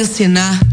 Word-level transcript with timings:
ensinar. 0.00 0.69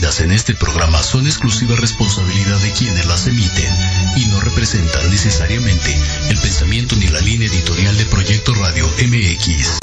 vertidas 0.00 0.20
en 0.20 0.32
este 0.32 0.54
programa 0.54 1.02
son 1.02 1.26
exclusiva 1.26 1.76
responsabilidad 1.76 2.58
de 2.60 2.72
quienes 2.72 3.04
las 3.06 3.26
emiten 3.26 3.70
y 4.16 4.26
no 4.26 4.40
representan 4.40 5.10
necesariamente 5.10 5.94
el 6.30 6.38
pensamiento 6.38 6.96
ni 6.96 7.08
la 7.08 7.20
línea 7.20 7.48
editorial 7.48 7.96
de 7.98 8.06
Proyecto 8.06 8.54
Radio 8.54 8.86
MX. 8.86 9.78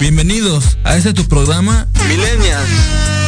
Bienvenidos 0.00 0.78
a 0.84 0.96
este 0.96 1.12
tu 1.12 1.28
programa 1.28 1.86
Millennials, 2.08 2.70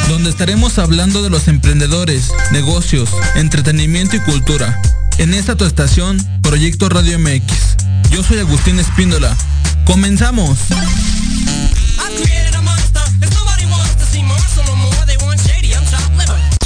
donde 0.09 0.31
estaremos 0.31 0.79
hablando 0.79 1.23
de 1.23 1.29
los 1.29 1.49
emprendedores, 1.49 2.33
negocios, 2.51 3.11
entretenimiento 3.35 4.17
y 4.17 4.21
cultura. 4.21 4.81
En 5.19 5.35
esta 5.35 5.55
tu 5.55 5.67
estación, 5.67 6.19
Proyecto 6.43 6.89
Radio 6.89 7.19
MX. 7.19 7.77
Yo 8.11 8.23
soy 8.23 8.39
Agustín 8.39 8.79
Espíndola 8.79 9.37
Comenzamos. 9.89 10.59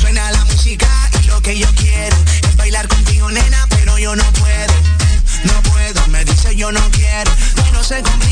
Suena 0.01 0.33
la 0.33 0.45
música 0.47 0.89
y 1.23 1.27
lo 1.29 1.41
que 1.41 1.57
yo 1.57 1.69
quiero 1.77 2.17
es 2.43 2.57
bailar 2.57 2.89
contigo, 2.89 3.31
nena, 3.31 3.65
pero 3.71 3.97
yo 3.97 4.17
no 4.17 4.25
puedo. 4.33 4.75
No 5.45 5.63
puedo, 5.71 6.09
me 6.09 6.25
dice 6.25 6.57
yo 6.57 6.73
no 6.73 6.81
quiero. 6.91 7.31
No 7.73 7.85
se 7.85 8.03
complica 8.03 8.32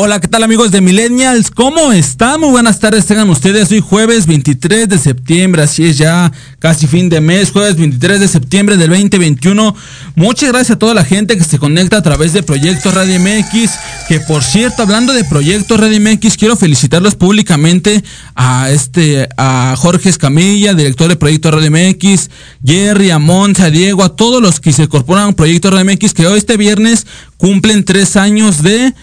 Hola, 0.00 0.20
¿qué 0.20 0.28
tal 0.28 0.44
amigos 0.44 0.70
de 0.70 0.80
Millennials? 0.80 1.50
¿Cómo 1.50 1.90
están? 1.90 2.38
Muy 2.40 2.50
buenas 2.50 2.78
tardes, 2.78 3.04
tengan 3.06 3.28
ustedes. 3.30 3.72
Hoy 3.72 3.80
jueves 3.80 4.28
23 4.28 4.88
de 4.88 4.96
septiembre, 4.96 5.62
así 5.62 5.86
es 5.86 5.98
ya 5.98 6.30
casi 6.60 6.86
fin 6.86 7.08
de 7.08 7.20
mes, 7.20 7.50
jueves 7.50 7.76
23 7.76 8.20
de 8.20 8.28
septiembre 8.28 8.76
del 8.76 8.90
2021. 8.90 9.74
Muchas 10.14 10.50
gracias 10.50 10.76
a 10.76 10.78
toda 10.78 10.94
la 10.94 11.04
gente 11.04 11.36
que 11.36 11.42
se 11.42 11.58
conecta 11.58 11.96
a 11.96 12.02
través 12.02 12.32
de 12.32 12.44
Proyecto 12.44 12.92
Radio 12.92 13.18
MX, 13.18 13.72
que 14.06 14.20
por 14.20 14.44
cierto, 14.44 14.82
hablando 14.82 15.12
de 15.12 15.24
Proyecto 15.24 15.76
Radio 15.76 16.00
MX, 16.00 16.36
quiero 16.36 16.54
felicitarlos 16.54 17.16
públicamente 17.16 18.04
a 18.36 18.70
este 18.70 19.28
a 19.36 19.74
Jorge 19.76 20.10
Escamilla, 20.10 20.74
director 20.74 21.08
de 21.08 21.16
Proyecto 21.16 21.50
Radio 21.50 21.72
MX, 21.72 22.30
Jerry, 22.64 23.10
a 23.10 23.18
Monza, 23.18 23.64
a 23.64 23.70
Diego, 23.70 24.04
a 24.04 24.14
todos 24.14 24.40
los 24.40 24.60
que 24.60 24.72
se 24.72 24.84
incorporan 24.84 25.30
a 25.30 25.32
Proyecto 25.32 25.72
Radio 25.72 25.92
MX, 25.92 26.14
que 26.14 26.24
hoy 26.28 26.38
este 26.38 26.56
viernes 26.56 27.04
cumplen 27.36 27.84
tres 27.84 28.14
años 28.14 28.62
de 28.62 28.94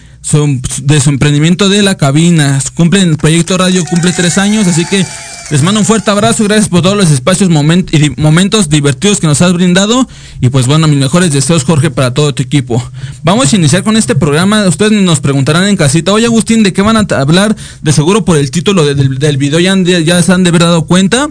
de 0.82 1.00
su 1.00 1.10
emprendimiento 1.10 1.68
de 1.68 1.82
la 1.82 1.96
cabina. 1.96 2.58
Cumplen, 2.74 3.10
el 3.10 3.16
proyecto 3.16 3.56
radio 3.56 3.84
cumple 3.84 4.12
tres 4.12 4.38
años, 4.38 4.66
así 4.66 4.84
que 4.84 5.04
les 5.48 5.62
mando 5.62 5.78
un 5.78 5.86
fuerte 5.86 6.10
abrazo, 6.10 6.42
gracias 6.42 6.68
por 6.68 6.82
todos 6.82 6.96
los 6.96 7.08
espacios 7.12 7.48
y 7.48 8.20
momentos 8.20 8.68
divertidos 8.68 9.20
que 9.20 9.28
nos 9.28 9.40
has 9.42 9.52
brindado. 9.52 10.08
Y 10.40 10.48
pues 10.48 10.66
bueno, 10.66 10.88
mis 10.88 10.98
mejores 10.98 11.32
deseos, 11.32 11.62
Jorge, 11.62 11.90
para 11.92 12.12
todo 12.12 12.34
tu 12.34 12.42
equipo. 12.42 12.82
Vamos 13.22 13.52
a 13.52 13.56
iniciar 13.56 13.84
con 13.84 13.96
este 13.96 14.16
programa. 14.16 14.66
Ustedes 14.66 14.90
nos 14.90 15.20
preguntarán 15.20 15.68
en 15.68 15.76
casita, 15.76 16.12
oye 16.12 16.26
Agustín, 16.26 16.64
¿de 16.64 16.72
qué 16.72 16.82
van 16.82 16.96
a 16.96 17.06
hablar? 17.16 17.54
De 17.82 17.92
seguro 17.92 18.24
por 18.24 18.36
el 18.36 18.50
título 18.50 18.84
de, 18.84 18.94
del 18.96 19.36
video 19.36 19.60
ya, 19.60 19.76
ya 19.76 20.20
se 20.20 20.32
han 20.32 20.42
de 20.42 20.48
haber 20.48 20.62
dado 20.62 20.86
cuenta. 20.86 21.28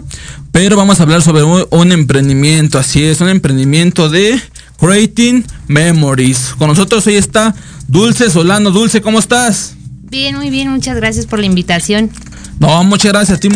Pero 0.50 0.78
vamos 0.78 1.00
a 1.00 1.02
hablar 1.02 1.20
sobre 1.20 1.42
un 1.42 1.92
emprendimiento, 1.92 2.78
así 2.78 3.04
es, 3.04 3.20
un 3.20 3.28
emprendimiento 3.28 4.08
de 4.08 4.40
Creating 4.78 5.44
Memories. 5.68 6.54
Con 6.56 6.68
nosotros 6.68 7.06
hoy 7.06 7.16
está 7.16 7.54
Dulce 7.88 8.30
Solano. 8.30 8.70
Dulce, 8.70 9.00
¿cómo 9.00 9.18
estás? 9.18 9.74
Bien, 10.08 10.36
muy 10.36 10.50
bien, 10.50 10.70
muchas 10.70 10.96
gracias 10.96 11.26
por 11.26 11.38
la 11.38 11.46
invitación. 11.46 12.10
No, 12.58 12.82
muchas 12.84 13.12
gracias 13.12 13.36
a 13.36 13.40
ti, 13.40 13.48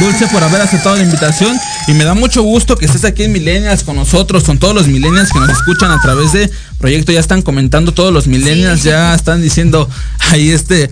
Dulce, 0.00 0.26
por 0.28 0.42
haber 0.42 0.60
aceptado 0.62 0.96
la 0.96 1.02
invitación. 1.02 1.54
Y 1.88 1.92
me 1.92 2.04
da 2.04 2.14
mucho 2.14 2.42
gusto 2.42 2.76
que 2.76 2.86
estés 2.86 3.04
aquí 3.04 3.24
en 3.24 3.32
Millennials 3.32 3.82
con 3.84 3.96
nosotros, 3.96 4.44
con 4.44 4.58
todos 4.58 4.74
los 4.74 4.86
Millennials 4.86 5.30
que 5.30 5.40
nos 5.40 5.50
escuchan 5.50 5.90
a 5.90 6.00
través 6.00 6.32
de 6.32 6.50
Proyecto. 6.78 7.12
Ya 7.12 7.20
están 7.20 7.42
comentando 7.42 7.92
todos 7.92 8.12
los 8.12 8.26
Millennials, 8.26 8.80
Sí. 8.80 8.88
ya 8.88 9.14
están 9.14 9.42
diciendo 9.42 9.88
ahí 10.30 10.50
este. 10.50 10.90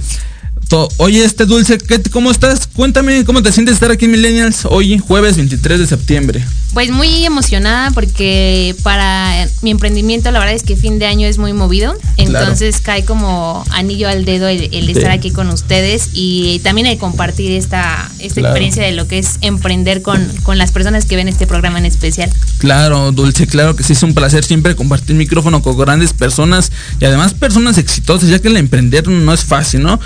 Oye, 0.73 1.23
este 1.23 1.45
Dulce, 1.45 1.77
¿qué, 1.77 2.01
¿cómo 2.11 2.31
estás? 2.31 2.67
Cuéntame, 2.67 3.27
¿cómo 3.27 3.43
te 3.43 3.53
sientes 3.53 3.75
estar 3.75 3.91
aquí 3.91 4.07
en 4.07 4.13
Millennials 4.13 4.65
hoy, 4.65 4.97
jueves 4.99 5.37
23 5.37 5.81
de 5.81 5.87
septiembre? 5.87 6.43
Pues 6.73 6.91
muy 6.91 7.27
emocionada 7.27 7.91
porque 7.91 8.75
para 8.83 9.47
mi 9.61 9.71
emprendimiento 9.71 10.31
la 10.31 10.39
verdad 10.39 10.55
es 10.55 10.63
que 10.63 10.75
fin 10.75 10.99
de 10.99 11.05
año 11.05 11.27
es 11.27 11.37
muy 11.37 11.53
movido, 11.53 11.95
entonces 12.17 12.81
cae 12.81 13.05
como 13.05 13.63
anillo 13.73 14.09
al 14.09 14.25
dedo 14.25 14.49
el, 14.49 14.71
el 14.73 14.89
estar 14.89 15.13
Sí. 15.13 15.19
aquí 15.19 15.31
con 15.33 15.51
ustedes 15.51 16.09
y 16.15 16.61
también 16.61 16.87
el 16.87 16.97
compartir 16.97 17.51
esta, 17.53 18.11
esta 18.21 18.41
Claro. 18.41 18.49
experiencia 18.55 18.83
de 18.83 18.93
lo 18.93 19.07
que 19.07 19.19
es 19.19 19.37
emprender 19.43 20.01
con, 20.01 20.27
con 20.43 20.57
las 20.57 20.73
personas 20.73 21.05
que 21.05 21.17
ven 21.17 21.29
este 21.29 21.47
programa 21.47 21.79
en 21.79 21.85
especial. 21.85 22.31
Claro, 22.57 23.13
Dulce, 23.13 23.47
claro 23.47 23.77
que 23.77 23.83
sí, 23.83 23.93
es 23.93 24.03
un 24.03 24.15
placer 24.15 24.43
siempre 24.43 24.75
compartir 24.75 25.15
micrófono 25.17 25.61
con 25.61 25.77
grandes 25.77 26.15
personas 26.15 26.73
y 26.99 27.05
además 27.05 27.35
personas 27.35 27.77
exitosas, 27.77 28.31
ya 28.31 28.39
que 28.39 28.49
el 28.49 28.57
emprender 28.57 29.07
no 29.09 29.35
es 29.35 29.45
fácil, 29.45 29.83
¿no? 29.83 30.01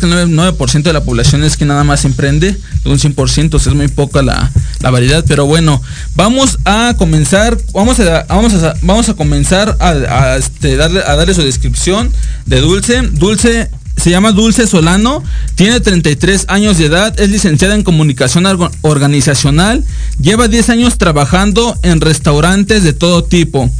Que 0.00 0.06
el 0.06 0.12
9%, 0.12 0.56
9% 0.56 0.82
de 0.82 0.92
la 0.92 1.02
población 1.04 1.44
es 1.44 1.56
que 1.56 1.64
nada 1.64 1.84
más 1.84 2.04
emprende, 2.04 2.56
un 2.84 2.98
100% 2.98 3.54
o 3.54 3.56
es 3.56 3.66
muy 3.74 3.88
poca 3.88 4.22
la, 4.22 4.50
la 4.80 4.90
variedad, 4.90 5.24
pero 5.26 5.46
bueno, 5.46 5.82
vamos 6.14 6.58
a 6.64 6.94
comenzar, 6.96 7.58
vamos 7.72 7.98
a, 8.00 8.24
vamos 8.28 8.54
a, 8.54 8.74
vamos 8.82 9.08
a 9.08 9.14
comenzar 9.14 9.76
a, 9.80 10.36
este, 10.36 10.76
darle, 10.76 11.00
a 11.00 11.16
darle 11.16 11.34
su 11.34 11.42
descripción 11.42 12.10
de 12.46 12.60
Dulce. 12.60 13.02
Dulce 13.02 13.70
se 13.96 14.10
llama 14.10 14.32
Dulce 14.32 14.66
Solano, 14.66 15.22
tiene 15.54 15.80
33 15.80 16.44
años 16.48 16.76
de 16.76 16.84
edad, 16.86 17.18
es 17.18 17.30
licenciada 17.30 17.74
en 17.74 17.82
comunicación 17.82 18.44
orga- 18.44 18.70
organizacional, 18.82 19.84
lleva 20.20 20.48
10 20.48 20.68
años 20.70 20.98
trabajando 20.98 21.78
en 21.82 22.00
restaurantes 22.02 22.82
de 22.82 22.92
todo 22.92 23.24
tipo. 23.24 23.70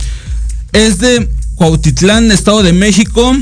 Es 0.73 0.99
de 0.99 1.31
Cuautitlán, 1.57 2.33
Estado 2.33 2.63
de 2.63 2.73
México, 2.73 3.37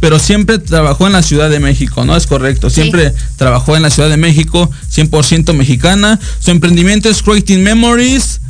pero 0.00 0.18
siempre 0.18 0.58
trabajó 0.58 1.06
en 1.06 1.12
la 1.12 1.22
Ciudad 1.22 1.50
de 1.50 1.60
México, 1.60 2.04
¿no? 2.04 2.16
Es 2.16 2.26
correcto, 2.26 2.70
siempre 2.70 3.14
trabajó 3.36 3.76
en 3.76 3.82
la 3.82 3.90
Ciudad 3.90 4.08
de 4.08 4.16
México, 4.16 4.70
100% 4.92 5.52
mexicana. 5.54 6.18
Su 6.40 6.50
emprendimiento 6.50 7.08
es 7.08 7.22
Creating 7.22 7.62
Memories, 7.62 8.40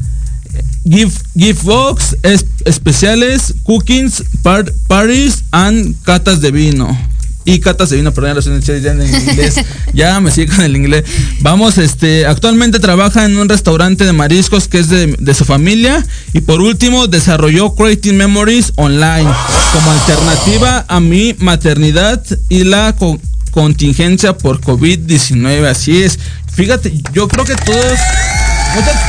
Gift, 0.88 1.23
gift 1.37 1.62
box, 1.62 2.16
es- 2.23 2.47
especiales, 2.64 3.54
cookings, 3.64 4.25
par- 4.42 4.73
parties 4.88 5.45
and 5.50 5.95
catas 6.04 6.40
de 6.40 6.50
vino. 6.50 7.10
Y 7.44 7.59
catas 7.61 7.88
de 7.90 7.97
vino, 7.97 8.12
perdón, 8.12 8.30
ya 8.30 8.35
lo 8.50 8.56
estoy 8.59 8.76
diciendo 8.76 9.02
en 9.02 9.14
inglés. 9.14 9.54
ya 9.94 10.20
me 10.20 10.30
sigue 10.30 10.49
con 10.54 10.61
el 10.62 10.76
inglés. 10.76 11.04
Vamos, 11.40 11.78
este, 11.78 12.26
actualmente 12.26 12.78
trabaja 12.80 13.25
en 13.25 13.38
un 13.38 13.49
restaurante 13.49 14.04
de 14.04 14.12
mariscos 14.12 14.68
que 14.68 14.78
es 14.78 14.88
de, 14.90 15.16
de 15.18 15.35
su 15.35 15.44
familia. 15.47 16.04
Y 16.35 16.42
por 16.42 16.61
último, 16.61 17.06
desarrolló 17.06 17.75
Creating 17.75 18.16
Memories 18.16 18.73
Online 18.76 19.28
como 19.73 19.90
alternativa 19.90 20.85
a 20.87 21.00
mi 21.00 21.35
maternidad 21.38 22.23
y 22.50 22.64
la 22.64 22.94
co- 22.94 23.18
contingencia 23.50 24.37
por 24.37 24.61
COVID-19. 24.61 25.64
Así 25.66 26.02
es. 26.02 26.18
Fíjate, 26.52 26.92
yo 27.14 27.26
creo 27.26 27.44
que 27.47 27.54
todos 27.56 27.99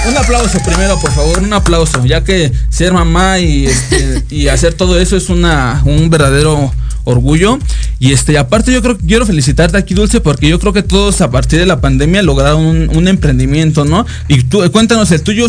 Un 0.09 0.17
aplauso 0.17 0.59
primero, 0.65 0.99
por 0.99 1.11
favor, 1.11 1.39
un 1.39 1.53
aplauso, 1.53 2.03
ya 2.05 2.23
que 2.23 2.51
ser 2.69 2.93
mamá 2.93 3.39
y, 3.39 3.67
este, 3.67 4.23
y 4.29 4.47
hacer 4.47 4.73
todo 4.73 4.99
eso 4.99 5.15
es 5.15 5.29
una, 5.29 5.81
un 5.85 6.09
verdadero 6.09 6.71
orgullo. 7.03 7.59
Y 7.99 8.13
este, 8.13 8.37
aparte 8.37 8.71
yo 8.71 8.81
creo 8.81 8.97
que 8.97 9.05
quiero 9.05 9.25
felicitarte 9.25 9.77
aquí, 9.77 9.93
Dulce, 9.93 10.19
porque 10.19 10.47
yo 10.47 10.59
creo 10.59 10.73
que 10.73 10.81
todos 10.81 11.21
a 11.21 11.29
partir 11.29 11.59
de 11.59 11.67
la 11.67 11.79
pandemia 11.79 12.23
lograron 12.23 12.65
un, 12.65 12.89
un 12.95 13.07
emprendimiento, 13.07 13.85
¿no? 13.85 14.05
Y 14.27 14.43
tú, 14.43 14.63
eh, 14.63 14.69
cuéntanos 14.69 15.11
el 15.11 15.21
tuyo. 15.21 15.45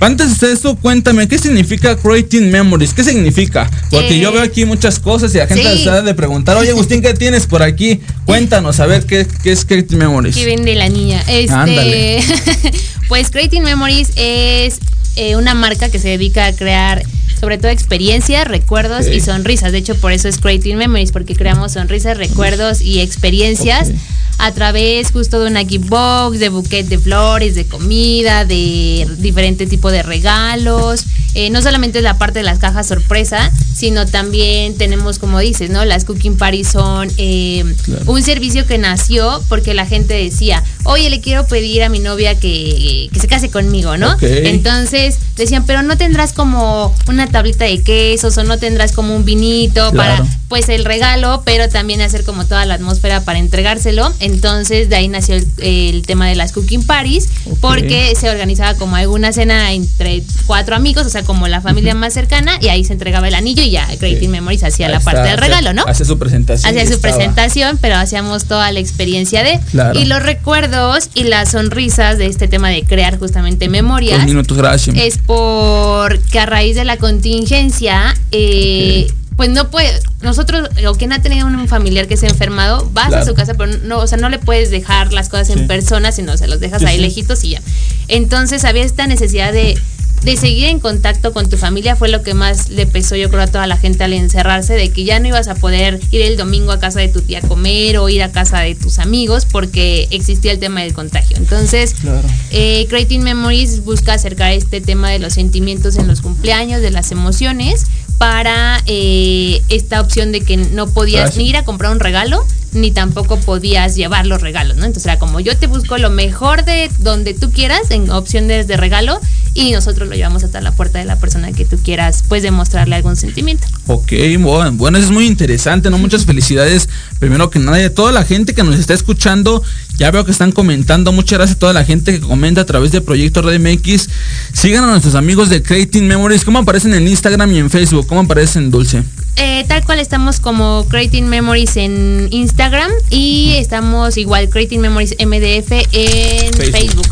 Antes 0.00 0.40
de 0.40 0.52
esto, 0.52 0.74
cuéntame, 0.76 1.28
¿qué 1.28 1.38
significa 1.38 1.96
Creating 1.96 2.50
Memories? 2.50 2.92
¿Qué 2.92 3.04
significa? 3.04 3.70
Porque 3.90 4.16
Eh, 4.16 4.20
yo 4.20 4.32
veo 4.32 4.42
aquí 4.42 4.64
muchas 4.64 4.98
cosas 4.98 5.32
y 5.34 5.38
la 5.38 5.46
gente 5.46 5.76
sí. 5.76 5.88
de 6.04 6.14
preguntar, 6.14 6.56
oye 6.56 6.70
Agustín, 6.70 7.00
¿qué 7.02 7.14
tienes 7.14 7.46
por 7.46 7.62
aquí? 7.62 8.00
Cuéntanos, 8.24 8.80
a 8.80 8.86
ver, 8.86 9.06
¿qué, 9.06 9.26
qué 9.42 9.52
es 9.52 9.64
Creating 9.64 9.98
Memories? 9.98 10.34
que 10.34 10.46
vende 10.46 10.74
la 10.74 10.88
niña. 10.88 11.20
Este, 11.28 11.52
Ándale. 11.52 12.20
pues 13.12 13.30
Creating 13.30 13.62
Memories 13.62 14.10
es 14.16 14.80
eh, 15.16 15.36
una 15.36 15.54
marca 15.54 15.88
que 15.90 15.98
se 15.98 16.08
dedica 16.08 16.46
a 16.46 16.52
crear 16.54 17.02
sobre 17.40 17.58
todo 17.58 17.72
experiencias, 17.72 18.46
recuerdos 18.46 19.08
y 19.08 19.20
sonrisas. 19.20 19.72
De 19.72 19.78
hecho, 19.78 19.96
por 19.96 20.12
eso 20.12 20.28
es 20.28 20.38
Creating 20.38 20.76
Memories, 20.78 21.10
porque 21.10 21.34
creamos 21.34 21.72
sonrisas, 21.72 22.16
recuerdos 22.16 22.80
y 22.80 23.00
experiencias 23.00 23.90
a 24.38 24.52
través 24.52 25.10
justo 25.10 25.40
de 25.40 25.48
una 25.50 25.64
gift 25.64 25.88
box, 25.88 26.38
de 26.38 26.48
buquet 26.50 26.86
de 26.86 26.98
flores, 26.98 27.54
de 27.56 27.64
comida, 27.64 28.44
de 28.44 29.08
diferente 29.18 29.66
tipo 29.66 29.90
de 29.90 30.02
regalos. 30.04 31.04
Eh, 31.34 31.50
no 31.50 31.62
solamente 31.62 31.98
es 31.98 32.04
la 32.04 32.16
parte 32.18 32.40
de 32.40 32.44
las 32.44 32.58
cajas 32.58 32.86
sorpresa, 32.86 33.50
sino 33.74 34.06
también 34.06 34.76
tenemos, 34.76 35.18
como 35.18 35.38
dices, 35.40 35.70
¿no? 35.70 35.84
Las 35.84 36.04
cooking 36.04 36.36
parties 36.36 36.68
son 36.68 37.08
eh, 37.16 37.64
Claro. 37.84 38.04
un 38.12 38.22
servicio 38.22 38.66
que 38.66 38.78
nació 38.78 39.42
porque 39.48 39.74
la 39.74 39.86
gente 39.86 40.14
decía, 40.14 40.62
oye, 40.84 41.08
le 41.10 41.20
quiero 41.20 41.46
pedir 41.46 41.82
a 41.82 41.88
mi 41.88 41.98
novia 41.98 42.38
que, 42.38 43.08
que 43.12 43.18
se 43.20 43.26
case 43.28 43.50
conmigo, 43.50 43.96
¿no? 43.96 44.16
Entonces 44.20 45.01
decían, 45.36 45.64
pero 45.66 45.82
no 45.82 45.96
tendrás 45.96 46.32
como 46.32 46.94
una 47.08 47.26
tablita 47.28 47.64
de 47.64 47.82
quesos 47.82 48.36
o 48.38 48.44
no 48.44 48.58
tendrás 48.58 48.92
como 48.92 49.14
un 49.14 49.24
vinito 49.24 49.90
Claro. 49.92 50.24
para, 50.24 50.36
pues, 50.48 50.68
el 50.68 50.84
regalo, 50.84 51.42
pero 51.44 51.68
también 51.68 52.00
hacer 52.00 52.24
como 52.24 52.44
toda 52.44 52.64
la 52.66 52.74
atmósfera 52.74 53.20
para 53.22 53.38
entregárselo. 53.38 54.12
Entonces 54.20 54.88
de 54.88 54.96
ahí 54.96 55.08
nació 55.08 55.36
el, 55.36 55.46
el 55.58 56.02
tema 56.06 56.26
de 56.28 56.34
las 56.34 56.52
cooking 56.52 56.84
parties, 56.84 57.28
porque 57.60 58.14
se 58.18 58.28
organizaba 58.30 58.74
como 58.74 58.96
alguna 58.96 59.32
cena 59.32 59.72
entre 59.72 60.22
cuatro 60.46 60.76
amigos, 60.76 61.06
o 61.06 61.10
sea, 61.10 61.22
como 61.22 61.48
la 61.48 61.60
familia 61.60 61.94
más 61.94 62.12
cercana, 62.12 62.58
y 62.60 62.68
ahí 62.68 62.84
se 62.84 62.92
entregaba 62.92 63.28
el 63.28 63.34
anillo 63.34 63.62
y 63.62 63.70
ya 63.70 63.86
Creating 63.98 64.30
Memories 64.30 64.62
hacía 64.64 64.88
la 64.88 65.00
parte 65.00 65.28
del 65.28 65.38
regalo, 65.38 65.72
¿no? 65.72 65.84
Hacía 65.86 66.06
su 66.06 66.18
presentación. 66.18 66.70
Hacía 66.70 66.86
su 66.86 66.94
estaba. 66.94 67.14
presentación, 67.16 67.78
pero 67.80 67.96
hacíamos 67.96 68.44
toda 68.44 68.70
la 68.72 68.80
experiencia 68.80 69.42
de. 69.42 69.60
Claro. 69.70 69.98
Y 69.98 70.04
los 70.04 70.22
recuerdos 70.22 71.08
y 71.14 71.24
las 71.24 71.50
sonrisas 71.52 72.18
de 72.18 72.26
este 72.26 72.48
tema 72.48 72.68
de 72.68 72.82
crear 72.84 73.18
justamente 73.18 73.68
memorias. 73.68 74.18
Dos 74.18 74.26
minutos, 74.26 74.56
gracias. 74.56 74.91
Es 74.94 75.18
porque 75.18 76.38
a 76.38 76.46
raíz 76.46 76.76
de 76.76 76.84
la 76.84 76.96
contingencia, 76.96 78.14
eh, 78.30 79.06
pues 79.36 79.48
no 79.48 79.70
puede, 79.70 79.98
nosotros, 80.20 80.68
o 80.86 80.94
quien 80.94 81.12
ha 81.12 81.22
tenido 81.22 81.46
un 81.46 81.66
familiar 81.68 82.06
que 82.06 82.16
se 82.16 82.26
ha 82.26 82.28
enfermado, 82.30 82.88
vas 82.92 83.08
Claro. 83.08 83.22
a 83.22 83.26
su 83.26 83.34
casa, 83.34 83.54
pero 83.54 83.76
no, 83.84 83.98
o 83.98 84.06
sea, 84.06 84.18
no 84.18 84.28
le 84.28 84.38
puedes 84.38 84.70
dejar 84.70 85.12
las 85.12 85.28
cosas 85.28 85.46
Sí. 85.48 85.54
en 85.54 85.66
persona, 85.66 86.12
sino 86.12 86.36
se 86.36 86.46
los 86.48 86.60
dejas 86.60 86.80
Sí, 86.82 86.86
ahí 86.86 86.96
sí. 86.96 87.02
lejitos 87.02 87.42
y 87.44 87.50
ya. 87.50 87.62
Entonces 88.08 88.64
había 88.64 88.84
esta 88.84 89.06
necesidad 89.06 89.52
de, 89.52 89.78
de 90.24 90.36
seguir 90.36 90.66
en 90.66 90.78
contacto 90.80 91.32
con 91.32 91.48
tu 91.48 91.56
familia, 91.56 91.96
fue 91.96 92.08
lo 92.08 92.22
que 92.22 92.32
más 92.34 92.68
le 92.70 92.86
pesó 92.86 93.16
yo 93.16 93.28
creo 93.28 93.42
a 93.42 93.46
toda 93.48 93.66
la 93.66 93.76
gente 93.76 94.04
al 94.04 94.12
encerrarse, 94.12 94.74
de 94.74 94.90
que 94.90 95.04
ya 95.04 95.18
no 95.18 95.28
ibas 95.28 95.48
a 95.48 95.54
poder 95.56 96.00
ir 96.12 96.22
el 96.22 96.36
domingo 96.36 96.70
a 96.72 96.78
casa 96.78 97.00
de 97.00 97.08
tu 97.08 97.20
tía 97.22 97.38
a 97.38 97.48
comer 97.48 97.98
o 97.98 98.08
ir 98.08 98.22
a 98.22 98.30
casa 98.30 98.60
de 98.60 98.74
tus 98.74 98.98
amigos 98.98 99.46
porque 99.50 100.06
existía 100.10 100.52
el 100.52 100.58
tema 100.60 100.82
del 100.82 100.92
contagio. 100.94 101.36
Entonces, 101.36 101.94
Claro. 102.00 102.22
eh, 102.52 102.86
Creating 102.88 103.22
Memories 103.22 103.84
busca 103.84 104.14
acercar 104.14 104.52
este 104.52 104.80
tema 104.80 105.10
de 105.10 105.18
los 105.18 105.32
sentimientos 105.34 105.96
en 105.96 106.06
los 106.06 106.20
cumpleaños, 106.20 106.80
de 106.82 106.90
las 106.90 107.10
emociones, 107.10 107.86
para 108.22 108.80
eh, 108.86 109.62
esta 109.68 110.00
opción 110.00 110.30
de 110.30 110.42
que 110.42 110.56
no 110.56 110.86
podías 110.86 111.22
Gracias. 111.22 111.38
ni 111.38 111.48
ir 111.48 111.56
a 111.56 111.64
comprar 111.64 111.90
un 111.90 111.98
regalo, 111.98 112.46
ni 112.72 112.92
tampoco 112.92 113.40
podías 113.40 113.96
llevar 113.96 114.28
los 114.28 114.40
regalos, 114.40 114.76
¿no? 114.76 114.84
Entonces 114.84 115.06
era 115.06 115.18
como 115.18 115.40
yo 115.40 115.56
te 115.56 115.66
busco 115.66 115.98
lo 115.98 116.08
mejor 116.08 116.64
de 116.64 116.88
donde 117.00 117.34
tú 117.34 117.50
quieras 117.50 117.90
en 117.90 118.10
opciones 118.10 118.68
de 118.68 118.76
regalo 118.76 119.20
y 119.54 119.72
nosotros 119.72 120.08
lo 120.08 120.14
llevamos 120.14 120.44
hasta 120.44 120.60
la 120.60 120.70
puerta 120.70 121.00
de 121.00 121.04
la 121.04 121.18
persona 121.18 121.50
que 121.50 121.64
tú 121.64 121.78
quieras, 121.82 122.22
pues 122.28 122.44
demostrarle 122.44 122.94
algún 122.94 123.16
sentimiento. 123.16 123.66
Ok, 123.88 124.12
bueno, 124.38 124.70
bueno, 124.74 124.98
eso 124.98 125.08
es 125.08 125.12
muy 125.12 125.26
interesante, 125.26 125.90
¿no? 125.90 125.98
Muchas 125.98 126.24
felicidades. 126.24 126.88
Primero 127.18 127.50
que 127.50 127.58
nada, 127.58 127.84
a 127.84 127.90
toda 127.90 128.12
la 128.12 128.24
gente 128.24 128.54
que 128.54 128.62
nos 128.62 128.78
está 128.78 128.94
escuchando, 128.94 129.64
ya 130.02 130.10
veo 130.10 130.24
que 130.24 130.32
están 130.32 130.50
comentando. 130.50 131.12
Muchas 131.12 131.38
gracias 131.38 131.56
a 131.56 131.60
toda 131.60 131.72
la 131.72 131.84
gente 131.84 132.12
que 132.12 132.18
comenta 132.18 132.62
a 132.62 132.66
través 132.66 132.90
de 132.90 133.00
Proyecto 133.00 133.40
Red 133.40 133.60
MX. 133.60 134.08
Sigan 134.52 134.82
a 134.82 134.88
nuestros 134.88 135.14
amigos 135.14 135.48
de 135.48 135.62
Creating 135.62 136.08
Memories. 136.08 136.44
¿Cómo 136.44 136.58
aparecen 136.58 136.92
en 136.94 137.06
Instagram 137.06 137.52
y 137.52 137.58
en 137.58 137.70
Facebook? 137.70 138.08
¿Cómo 138.08 138.22
aparecen, 138.22 138.72
Dulce? 138.72 139.04
Eh, 139.36 139.64
tal 139.66 139.82
cual 139.84 139.98
estamos 139.98 140.40
como 140.40 140.86
Creating 140.88 141.26
Memories 141.28 141.76
en 141.78 142.28
Instagram 142.30 142.90
y 143.10 143.54
estamos 143.56 144.16
igual 144.18 144.48
Creating 144.50 144.80
Memories 144.80 145.14
MDF 145.18 145.72
en 145.92 146.52
Facebook. 146.70 147.06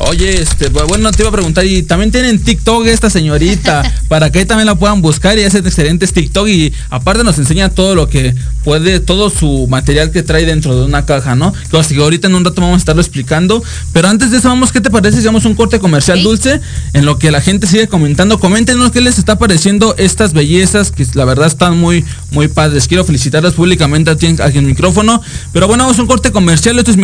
Oye, 0.00 0.40
este, 0.40 0.70
bu- 0.70 0.86
bueno, 0.86 1.10
te 1.10 1.22
iba 1.22 1.28
a 1.28 1.32
preguntar, 1.32 1.64
y 1.66 1.82
también 1.82 2.12
tienen 2.12 2.38
TikTok 2.42 2.86
esta 2.86 3.10
señorita, 3.10 3.82
para 4.08 4.30
que 4.30 4.40
ahí 4.40 4.44
también 4.46 4.66
la 4.66 4.74
puedan 4.76 5.00
buscar 5.02 5.38
y 5.38 5.44
hace 5.44 5.58
excelentes 5.58 6.12
TikTok 6.12 6.46
y 6.48 6.72
aparte 6.90 7.24
nos 7.24 7.38
enseña 7.38 7.68
todo 7.70 7.94
lo 7.96 8.08
que 8.08 8.34
puede, 8.62 9.00
todo 9.00 9.28
su 9.30 9.66
material 9.68 10.10
que 10.12 10.22
trae 10.22 10.44
dentro 10.46 10.78
de 10.78 10.84
una 10.84 11.04
caja, 11.06 11.34
¿no? 11.34 11.52
Que 11.70 11.78
así 11.78 11.94
que 11.94 12.00
ahorita 12.02 12.28
en 12.28 12.34
un 12.36 12.44
rato 12.44 12.60
vamos 12.60 12.76
a 12.76 12.78
estarlo 12.78 13.02
explicando, 13.02 13.62
pero 13.92 14.08
antes 14.08 14.30
de 14.30 14.38
eso 14.38 14.48
vamos, 14.48 14.70
¿qué 14.70 14.80
te 14.80 14.90
parece 14.90 15.16
si 15.16 15.20
hacemos 15.20 15.44
un 15.44 15.54
corte 15.54 15.78
comercial 15.80 16.22
dulce? 16.22 16.60
En 16.92 17.04
lo 17.04 17.18
que 17.18 17.30
la 17.32 17.40
gente 17.40 17.66
sigue 17.66 17.88
comentando, 17.88 18.38
coméntenos 18.38 18.92
qué 18.92 19.00
les 19.00 19.18
está 19.18 19.36
pareciendo 19.38 19.94
estas 19.98 20.32
bellezas 20.32 20.92
que 20.92 21.06
la 21.14 21.24
verdad 21.28 21.46
están 21.46 21.78
muy, 21.78 22.04
muy 22.30 22.48
padres. 22.48 22.88
Quiero 22.88 23.04
felicitarlas 23.04 23.54
públicamente 23.54 24.10
aquí 24.10 24.26
en, 24.26 24.40
en 24.40 24.56
el 24.56 24.62
micrófono, 24.64 25.20
pero 25.52 25.68
bueno, 25.68 25.84
vamos 25.84 25.98
a 25.98 26.02
un 26.02 26.08
corte 26.08 26.32
comercial, 26.32 26.78
esto 26.78 26.90
es 26.90 26.96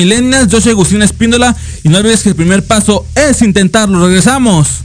yo 0.48 0.60
soy 0.60 0.72
Agustín 0.72 1.02
Espíndola. 1.02 1.56
Y 1.82 1.88
no 1.88 1.98
olvides 1.98 2.22
que 2.22 2.30
el 2.30 2.34
primer 2.34 2.64
paso 2.64 3.06
es 3.14 3.42
intentarlo, 3.42 4.04
regresamos. 4.06 4.84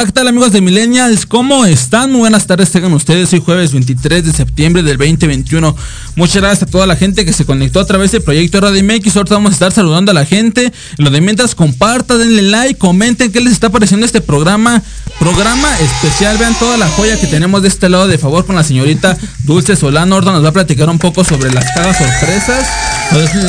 Hola, 0.00 0.06
¿qué 0.06 0.12
tal 0.12 0.28
amigos 0.28 0.52
de 0.52 0.62
Millennials? 0.62 1.26
¿Cómo 1.26 1.66
están? 1.66 2.10
Muy 2.10 2.20
buenas 2.20 2.46
tardes, 2.46 2.70
tengan 2.70 2.94
ustedes. 2.94 3.30
Hoy 3.34 3.42
jueves 3.44 3.74
23 3.74 4.24
de 4.24 4.32
septiembre 4.32 4.82
del 4.82 4.96
2021. 4.96 5.76
Muchas 6.16 6.36
gracias 6.36 6.62
a 6.62 6.66
toda 6.70 6.86
la 6.86 6.96
gente 6.96 7.26
que 7.26 7.34
se 7.34 7.44
conectó 7.44 7.80
a 7.80 7.84
través 7.84 8.10
del 8.10 8.22
proyecto 8.22 8.62
Radio 8.62 8.82
MX. 8.82 9.14
Ahorita 9.18 9.34
vamos 9.34 9.50
a 9.50 9.52
estar 9.52 9.72
saludando 9.72 10.12
a 10.12 10.14
la 10.14 10.24
gente. 10.24 10.72
En 10.96 11.04
lo 11.04 11.10
de 11.10 11.20
mientras, 11.20 11.54
compartan, 11.54 12.18
denle 12.18 12.40
like, 12.40 12.78
comenten 12.78 13.30
qué 13.30 13.42
les 13.42 13.52
está 13.52 13.68
pareciendo 13.68 14.06
este 14.06 14.22
programa. 14.22 14.82
Programa 15.18 15.68
especial. 15.80 16.38
Vean 16.38 16.58
toda 16.58 16.78
la 16.78 16.88
joya 16.88 17.20
que 17.20 17.26
tenemos 17.26 17.60
de 17.60 17.68
este 17.68 17.90
lado 17.90 18.08
de 18.08 18.16
favor 18.16 18.46
con 18.46 18.56
la 18.56 18.64
señorita 18.64 19.18
Dulce 19.44 19.76
Solano. 19.76 20.14
Ahorita 20.14 20.32
nos 20.32 20.42
va 20.42 20.48
a 20.48 20.52
platicar 20.52 20.88
un 20.88 20.98
poco 20.98 21.24
sobre 21.24 21.52
las 21.52 21.66
cajas 21.74 21.98
sorpresas. 21.98 22.66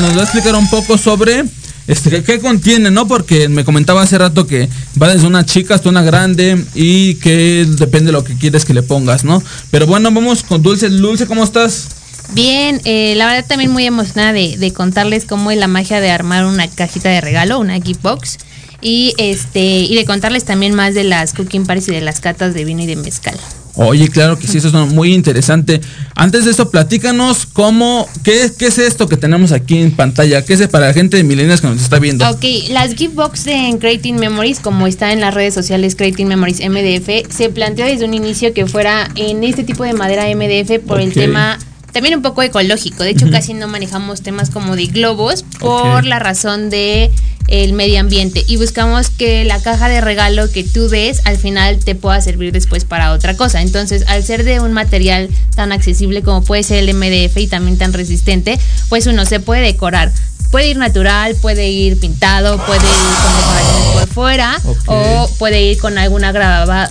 Nos 0.01 0.17
va 0.17 0.19
a 0.19 0.23
explicar 0.23 0.55
un 0.55 0.69
poco 0.69 0.97
sobre 0.97 1.45
este, 1.87 2.23
¿qué, 2.23 2.39
contiene, 2.39 2.91
no? 2.91 3.07
Porque 3.07 3.49
me 3.49 3.63
comentaba 3.63 4.01
hace 4.01 4.17
rato 4.17 4.47
que 4.47 4.69
va 5.01 5.13
desde 5.13 5.27
una 5.27 5.45
chica 5.45 5.75
hasta 5.75 5.89
una 5.89 6.03
grande 6.03 6.63
y 6.75 7.15
que 7.15 7.65
depende 7.67 8.07
de 8.07 8.13
lo 8.13 8.23
que 8.23 8.35
quieres 8.35 8.65
que 8.65 8.73
le 8.73 8.83
pongas, 8.83 9.23
¿no? 9.23 9.41
Pero 9.71 9.87
bueno, 9.87 10.11
vamos 10.11 10.43
con 10.43 10.61
Dulce. 10.61 10.89
Dulce, 10.89 11.25
¿cómo 11.25 11.43
estás? 11.43 11.87
Bien, 12.33 12.81
eh, 12.85 13.13
la 13.15 13.25
verdad 13.27 13.45
también 13.45 13.71
muy 13.71 13.85
emocionada 13.85 14.31
de, 14.31 14.57
de 14.57 14.71
contarles 14.71 15.25
cómo 15.25 15.51
es 15.51 15.57
la 15.57 15.67
magia 15.67 15.99
de 15.99 16.11
armar 16.11 16.45
una 16.45 16.67
cajita 16.67 17.09
de 17.09 17.19
regalo, 17.19 17.59
una 17.59 17.79
gift 17.81 18.01
box. 18.01 18.37
Y 18.81 19.13
este, 19.17 19.61
y 19.61 19.95
de 19.95 20.05
contarles 20.05 20.43
también 20.43 20.73
más 20.73 20.95
de 20.95 21.03
las 21.03 21.33
cooking 21.33 21.65
parties 21.65 21.89
y 21.89 21.91
de 21.91 22.01
las 22.01 22.19
catas 22.19 22.53
de 22.53 22.65
vino 22.65 22.81
y 22.81 22.87
de 22.87 22.95
mezcal. 22.95 23.37
Oye, 23.81 24.07
claro 24.09 24.37
que 24.37 24.47
sí, 24.47 24.59
eso 24.59 24.67
es 24.67 24.91
muy 24.91 25.13
interesante. 25.13 25.81
Antes 26.15 26.45
de 26.45 26.51
eso, 26.51 26.69
platícanos 26.69 27.45
cómo, 27.45 28.07
qué, 28.23 28.51
qué 28.57 28.67
es 28.67 28.77
esto 28.77 29.07
que 29.07 29.17
tenemos 29.17 29.51
aquí 29.51 29.77
en 29.77 29.91
pantalla, 29.91 30.45
qué 30.45 30.53
es 30.53 30.67
para 30.67 30.87
la 30.87 30.93
gente 30.93 31.17
de 31.17 31.23
milenias 31.23 31.61
que 31.61 31.67
nos 31.67 31.81
está 31.81 31.99
viendo. 31.99 32.29
Ok, 32.29 32.43
las 32.69 32.93
gift 32.93 33.15
box 33.15 33.45
de 33.45 33.53
en 33.53 33.77
Creating 33.79 34.17
Memories, 34.17 34.59
como 34.59 34.87
está 34.87 35.11
en 35.13 35.21
las 35.21 35.33
redes 35.33 35.53
sociales 35.53 35.95
Creating 35.95 36.27
Memories 36.27 36.59
MDF, 36.59 37.33
se 37.33 37.49
planteó 37.49 37.85
desde 37.85 38.05
un 38.05 38.13
inicio 38.13 38.53
que 38.53 38.67
fuera 38.67 39.09
en 39.15 39.43
este 39.43 39.63
tipo 39.63 39.83
de 39.83 39.93
madera 39.93 40.25
MDF 40.35 40.85
por 40.85 41.01
el 41.01 41.13
tema 41.13 41.57
también 41.91 42.15
un 42.15 42.21
poco 42.21 42.41
ecológico. 42.41 43.03
De 43.03 43.09
hecho, 43.11 43.29
casi 43.29 43.53
no 43.53 43.67
manejamos 43.67 44.21
temas 44.21 44.49
como 44.49 44.75
de 44.75 44.85
globos 44.85 45.43
por 45.59 46.05
la 46.05 46.19
razón 46.19 46.69
de 46.69 47.11
el 47.51 47.73
medio 47.73 47.99
ambiente 47.99 48.43
y 48.47 48.55
buscamos 48.57 49.09
que 49.09 49.43
la 49.43 49.61
caja 49.61 49.89
de 49.89 49.99
regalo 50.01 50.49
que 50.51 50.63
tú 50.63 50.87
des 50.87 51.19
al 51.25 51.37
final 51.37 51.77
te 51.79 51.93
pueda 51.95 52.19
servir 52.21 52.51
después 52.53 52.85
para 52.85 53.11
otra 53.11 53.35
cosa. 53.35 53.61
Entonces, 53.61 54.03
al 54.07 54.23
ser 54.23 54.43
de 54.43 54.59
un 54.61 54.71
material 54.73 55.29
tan 55.55 55.71
accesible 55.71 56.23
como 56.23 56.43
puede 56.43 56.63
ser 56.63 56.79
el 56.87 56.93
MDF 56.95 57.37
y 57.37 57.47
también 57.47 57.77
tan 57.77 57.93
resistente, 57.93 58.57
pues 58.89 59.05
uno 59.05 59.25
se 59.25 59.39
puede 59.39 59.61
decorar. 59.61 60.11
Puede 60.49 60.67
ir 60.67 60.75
natural, 60.77 61.35
puede 61.41 61.69
ir 61.69 61.97
pintado, 61.97 62.57
puede 62.65 62.79
ir 62.79 62.83
con 63.23 63.37
decoraciones 63.37 63.93
por 63.93 64.07
fuera 64.09 64.59
o 64.87 65.29
puede 65.39 65.61
ir 65.61 65.77
con 65.77 65.97
alguna 65.97 66.29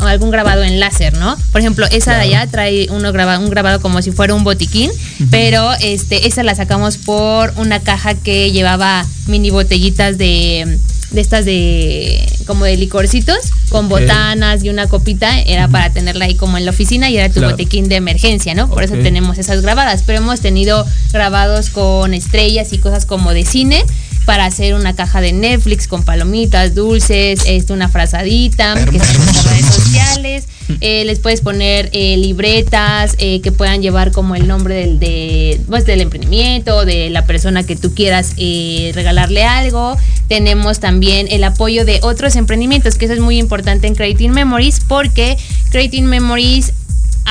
algún 0.08 0.30
grabado 0.30 0.62
en 0.62 0.80
láser, 0.80 1.14
¿no? 1.18 1.36
Por 1.52 1.60
ejemplo, 1.60 1.86
esa 1.90 2.14
de 2.14 2.22
allá 2.22 2.46
trae 2.50 2.86
uno 2.90 3.12
graba- 3.12 3.38
un 3.38 3.50
grabado 3.50 3.82
como 3.82 4.00
si 4.00 4.12
fuera 4.12 4.32
un 4.34 4.44
botiquín, 4.44 4.90
pero 5.30 5.72
este 5.82 6.26
esa 6.26 6.42
la 6.42 6.54
sacamos 6.54 6.96
por 6.96 7.52
una 7.56 7.80
caja 7.80 8.14
que 8.14 8.50
llevaba 8.50 9.04
mini 9.26 9.50
botellitas 9.50 10.16
de 10.16 10.49
de 10.58 11.20
estas 11.20 11.44
de 11.44 12.24
como 12.46 12.64
de 12.64 12.76
licorcitos 12.76 13.36
con 13.68 13.88
botanas 13.88 14.62
y 14.64 14.70
una 14.70 14.86
copita 14.88 15.40
era 15.40 15.68
para 15.68 15.90
tenerla 15.90 16.24
ahí 16.26 16.34
como 16.34 16.56
en 16.58 16.64
la 16.64 16.70
oficina 16.72 17.08
y 17.10 17.16
era 17.16 17.28
tu 17.28 17.34
Claro. 17.40 17.50
botequín 17.52 17.88
de 17.88 17.96
emergencia, 17.96 18.54
¿no? 18.54 18.68
Por 18.68 18.82
eso 18.82 18.94
tenemos 18.94 19.38
esas 19.38 19.62
grabadas, 19.62 20.02
pero 20.04 20.18
hemos 20.18 20.40
tenido 20.40 20.84
grabados 21.12 21.70
con 21.70 22.14
estrellas 22.14 22.72
y 22.72 22.78
cosas 22.78 23.06
como 23.06 23.32
de 23.32 23.44
cine 23.44 23.84
para 24.24 24.44
hacer 24.44 24.74
una 24.74 24.94
caja 24.94 25.20
de 25.20 25.32
Netflix 25.32 25.88
con 25.88 26.02
palomitas, 26.04 26.74
dulces, 26.74 27.42
este, 27.46 27.72
una 27.72 27.88
frazadita 27.88 28.74
que 28.74 28.96
está 28.96 29.12
en 29.12 29.26
las 29.26 29.44
redes 29.44 29.66
sociales. 29.66 30.44
Eh, 30.80 31.04
les 31.04 31.18
puedes 31.18 31.40
poner 31.40 31.90
eh, 31.92 32.16
libretas 32.16 33.16
eh, 33.18 33.40
que 33.40 33.50
puedan 33.50 33.82
llevar 33.82 34.12
como 34.12 34.36
el 34.36 34.46
nombre 34.46 34.76
del, 34.76 35.00
de, 35.00 35.60
pues, 35.68 35.84
del 35.84 36.00
emprendimiento, 36.00 36.84
de 36.84 37.10
la 37.10 37.24
persona 37.24 37.64
que 37.64 37.74
tú 37.74 37.92
quieras 37.92 38.34
regalarle 38.36 39.44
algo. 39.44 39.96
Tenemos 40.28 40.78
también 40.78 41.26
el 41.30 41.42
apoyo 41.42 41.84
de 41.84 41.98
otros 42.02 42.36
emprendimientos, 42.36 42.96
que 42.96 43.06
eso 43.06 43.14
es 43.14 43.20
muy 43.20 43.38
importante 43.38 43.88
en 43.88 43.94
Creating 43.94 44.30
Memories, 44.30 44.80
porque 44.86 45.36
Creating 45.70 46.06
Memories 46.06 46.72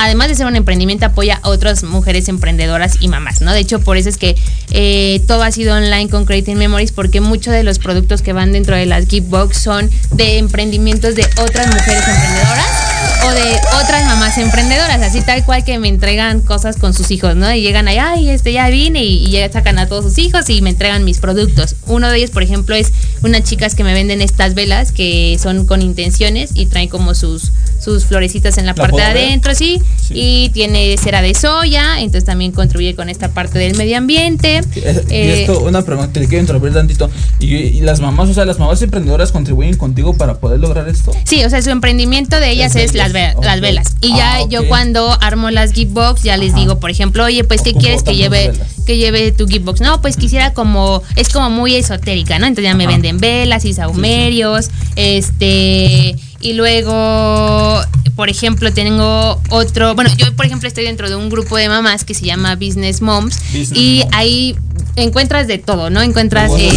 además 0.00 0.28
de 0.28 0.34
ser 0.34 0.46
un 0.46 0.56
emprendimiento, 0.56 1.06
apoya 1.06 1.38
a 1.42 1.50
otras 1.50 1.84
mujeres 1.84 2.28
emprendedoras 2.28 2.96
y 3.00 3.08
mamás, 3.08 3.42
¿no? 3.42 3.52
De 3.52 3.60
hecho, 3.60 3.80
por 3.80 3.98
eso 3.98 4.08
es 4.08 4.16
que 4.16 4.34
eh, 4.70 5.22
todo 5.26 5.42
ha 5.42 5.52
sido 5.52 5.76
online 5.76 6.08
con 6.08 6.24
Creating 6.24 6.56
Memories, 6.56 6.90
porque 6.90 7.20
muchos 7.20 7.52
de 7.52 7.62
los 7.62 7.78
productos 7.78 8.22
que 8.22 8.32
van 8.32 8.52
dentro 8.52 8.76
de 8.76 8.86
las 8.86 9.06
gift 9.06 9.28
box 9.28 9.58
son 9.58 9.90
de 10.10 10.38
emprendimientos 10.38 11.14
de 11.14 11.28
otras 11.36 11.66
mujeres 11.66 12.02
emprendedoras 12.08 12.89
o 13.26 13.30
de 13.32 13.60
otras 13.82 14.04
mamás 14.06 14.38
emprendedoras, 14.38 15.00
así 15.02 15.20
tal 15.22 15.44
cual 15.44 15.64
que 15.64 15.78
me 15.78 15.88
entregan 15.88 16.40
cosas 16.40 16.76
con 16.76 16.94
sus 16.94 17.10
hijos, 17.10 17.36
¿no? 17.36 17.52
Y 17.54 17.60
llegan 17.62 17.88
ahí, 17.88 17.98
ay, 17.98 18.28
este 18.30 18.52
ya 18.52 18.68
vine 18.68 19.04
y, 19.04 19.26
y 19.26 19.30
ya 19.32 19.50
sacan 19.52 19.78
a 19.78 19.86
todos 19.86 20.04
sus 20.04 20.18
hijos 20.18 20.48
y 20.48 20.62
me 20.62 20.70
entregan 20.70 21.04
mis 21.04 21.18
productos. 21.18 21.76
Uno 21.86 22.08
de 22.10 22.18
ellos, 22.18 22.30
por 22.30 22.42
ejemplo, 22.42 22.74
es 22.74 22.92
unas 23.22 23.42
chicas 23.44 23.74
que 23.74 23.84
me 23.84 23.92
venden 23.94 24.20
estas 24.22 24.54
velas 24.54 24.92
que 24.92 25.38
son 25.42 25.66
con 25.66 25.82
intenciones 25.82 26.50
y 26.54 26.66
traen 26.66 26.88
como 26.88 27.14
sus 27.14 27.52
sus 27.80 28.04
florecitas 28.04 28.58
en 28.58 28.66
la, 28.66 28.72
¿La 28.74 28.82
parte 28.82 28.98
de 29.00 29.06
adentro, 29.06 29.54
sí, 29.54 29.80
Sí. 30.06 30.12
y 30.14 30.48
tiene 30.50 30.96
cera 30.98 31.22
de 31.22 31.32
soya, 31.34 31.98
entonces 32.00 32.24
también 32.26 32.52
contribuye 32.52 32.94
con 32.94 33.08
esta 33.08 33.28
parte 33.28 33.58
del 33.58 33.74
medio 33.74 33.96
ambiente. 33.96 34.58
Eh, 34.76 35.04
y 35.08 35.14
Eh, 35.14 35.40
esto, 35.42 35.60
una 35.60 35.80
pregunta, 35.82 36.12
te 36.20 36.26
quiero 36.28 36.40
interrumpir 36.42 36.74
tantito. 36.74 37.08
¿Y, 37.38 37.54
y 37.54 37.80
las 37.80 38.00
mamás, 38.00 38.28
o 38.28 38.34
sea, 38.34 38.44
las 38.44 38.58
mamás 38.58 38.82
emprendedoras 38.82 39.32
contribuyen 39.32 39.78
contigo 39.78 40.12
para 40.12 40.34
poder 40.40 40.60
lograr 40.60 40.88
esto? 40.90 41.12
Sí, 41.24 41.42
o 41.42 41.48
sea, 41.48 41.62
su 41.62 41.70
emprendimiento 41.70 42.38
de 42.38 42.50
ellas 42.50 42.74
Las 42.74 42.84
es 42.84 42.94
las, 42.94 43.09
ve- 43.12 43.34
las 43.42 43.60
velas. 43.60 43.94
Y 44.00 44.08
ya 44.16 44.36
Ah, 44.36 44.46
yo 44.48 44.66
cuando 44.68 45.16
armo 45.20 45.50
las 45.50 45.72
gift 45.72 45.92
box 45.92 46.22
ya 46.22 46.36
les 46.36 46.50
Ajá. 46.52 46.60
digo, 46.60 46.78
por 46.80 46.90
ejemplo, 46.90 47.24
oye, 47.24 47.44
pues 47.44 47.62
¿qué 47.62 47.74
quieres 47.74 48.02
que 48.02 48.14
lleve 48.16 48.50
velas. 48.50 48.68
que 48.86 48.96
lleve 48.96 49.32
tu 49.32 49.46
gift 49.46 49.64
box? 49.64 49.80
No, 49.80 50.00
pues 50.00 50.16
quisiera 50.16 50.52
como 50.54 51.02
es 51.16 51.28
como 51.28 51.50
muy 51.50 51.74
esotérica, 51.74 52.38
¿no? 52.38 52.46
Entonces 52.46 52.70
ya 52.70 52.74
me 52.76 52.84
Ajá. 52.84 52.92
venden 52.92 53.18
velas 53.18 53.64
y 53.64 53.72
saumerios, 53.74 54.70
este 54.96 56.16
y 56.42 56.52
luego 56.54 57.80
por 58.16 58.28
ejemplo, 58.28 58.70
tengo 58.72 59.40
otro, 59.48 59.94
bueno, 59.94 60.10
yo 60.18 60.34
por 60.36 60.44
ejemplo 60.44 60.68
estoy 60.68 60.84
dentro 60.84 61.08
de 61.08 61.16
un 61.16 61.30
grupo 61.30 61.56
de 61.56 61.68
mamás 61.70 62.04
que 62.04 62.12
se 62.14 62.24
llama 62.26 62.54
Business 62.56 63.00
Moms 63.00 63.38
Business 63.46 63.72
y 63.74 64.00
Moms. 64.00 64.14
ahí 64.16 64.56
encuentras 64.96 65.46
de 65.46 65.56
todo, 65.58 65.88
¿no? 65.90 66.02
Encuentras 66.02 66.50
eh, 66.58 66.70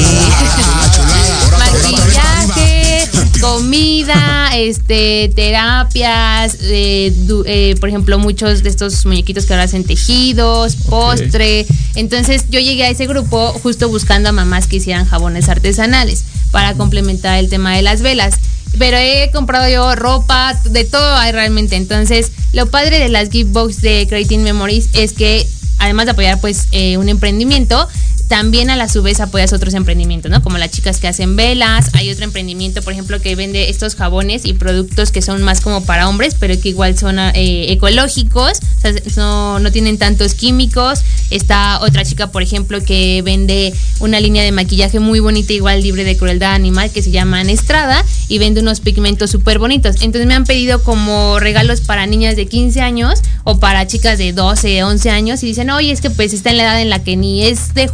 comida, 3.43 4.51
este, 4.55 5.29
terapias, 5.35 6.57
eh, 6.61 7.11
du- 7.25 7.43
eh, 7.45 7.75
por 7.79 7.89
ejemplo, 7.89 8.17
muchos 8.17 8.63
de 8.63 8.69
estos 8.69 9.05
muñequitos 9.05 9.45
que 9.45 9.53
ahora 9.53 9.63
hacen 9.63 9.83
tejidos, 9.83 10.75
postre. 10.77 11.65
Entonces 11.95 12.45
yo 12.49 12.61
llegué 12.61 12.85
a 12.85 12.89
ese 12.89 13.05
grupo 13.05 13.49
justo 13.61 13.89
buscando 13.89 14.29
a 14.29 14.31
mamás 14.31 14.67
que 14.67 14.77
hicieran 14.77 15.05
jabones 15.05 15.49
artesanales 15.49 16.23
para 16.51 16.73
complementar 16.75 17.37
el 17.37 17.49
tema 17.49 17.75
de 17.75 17.81
las 17.81 18.01
velas. 18.01 18.35
Pero 18.79 18.95
he 18.97 19.29
comprado 19.33 19.67
yo 19.69 19.93
ropa, 19.93 20.57
de 20.63 20.85
todo 20.85 21.15
hay 21.15 21.33
realmente. 21.33 21.75
Entonces, 21.75 22.31
lo 22.53 22.67
padre 22.67 22.97
de 22.99 23.09
las 23.09 23.29
gift 23.29 23.51
box 23.51 23.81
de 23.81 24.07
Creating 24.07 24.41
Memories 24.41 24.87
es 24.93 25.11
que 25.11 25.45
además 25.79 26.05
de 26.05 26.11
apoyar 26.11 26.39
pues 26.39 26.67
eh, 26.71 26.97
un 26.97 27.09
emprendimiento, 27.09 27.87
también 28.33 28.71
a 28.71 28.75
la 28.75 28.89
su 28.89 29.03
vez 29.03 29.19
apoyas 29.19 29.53
otros 29.53 29.75
emprendimientos, 29.75 30.31
¿no? 30.31 30.41
Como 30.41 30.57
las 30.57 30.71
chicas 30.71 30.99
que 30.99 31.07
hacen 31.07 31.35
velas, 31.35 31.91
hay 31.93 32.09
otro 32.09 32.25
emprendimiento, 32.25 32.81
por 32.81 32.91
ejemplo, 32.91 33.21
que 33.21 33.35
vende 33.35 33.69
estos 33.69 33.93
jabones 33.93 34.45
y 34.45 34.53
productos 34.53 35.11
que 35.11 35.21
son 35.21 35.43
más 35.43 35.61
como 35.61 35.85
para 35.85 36.09
hombres, 36.09 36.35
pero 36.39 36.59
que 36.59 36.69
igual 36.69 36.97
son 36.97 37.19
eh, 37.19 37.71
ecológicos, 37.71 38.53
o 38.57 38.81
sea, 38.81 38.91
no, 39.17 39.59
no 39.59 39.71
tienen 39.71 39.99
tantos 39.99 40.33
químicos. 40.33 41.01
Está 41.29 41.79
otra 41.81 42.03
chica, 42.05 42.31
por 42.31 42.41
ejemplo, 42.41 42.83
que 42.83 43.21
vende 43.21 43.71
una 43.99 44.19
línea 44.19 44.41
de 44.41 44.51
maquillaje 44.51 44.99
muy 44.99 45.19
bonita, 45.19 45.53
igual 45.53 45.83
libre 45.83 46.03
de 46.03 46.17
crueldad 46.17 46.55
animal, 46.55 46.89
que 46.89 47.03
se 47.03 47.11
llama 47.11 47.43
Estrada, 47.43 48.03
y 48.29 48.39
vende 48.39 48.61
unos 48.61 48.79
pigmentos 48.79 49.29
súper 49.29 49.59
bonitos. 49.59 49.97
Entonces 50.01 50.25
me 50.25 50.33
han 50.33 50.45
pedido 50.45 50.81
como 50.81 51.39
regalos 51.39 51.81
para 51.81 52.07
niñas 52.07 52.35
de 52.35 52.47
15 52.47 52.81
años 52.81 53.21
o 53.43 53.59
para 53.59 53.85
chicas 53.85 54.17
de 54.17 54.33
12, 54.33 54.83
11 54.83 55.09
años, 55.11 55.43
y 55.43 55.45
dicen, 55.45 55.69
oye, 55.69 55.91
es 55.91 56.01
que 56.01 56.09
pues 56.09 56.33
está 56.33 56.49
en 56.49 56.57
la 56.57 56.63
edad 56.63 56.81
en 56.81 56.89
la 56.89 57.03
que 57.03 57.15
ni 57.15 57.43
es 57.43 57.75
de 57.75 57.87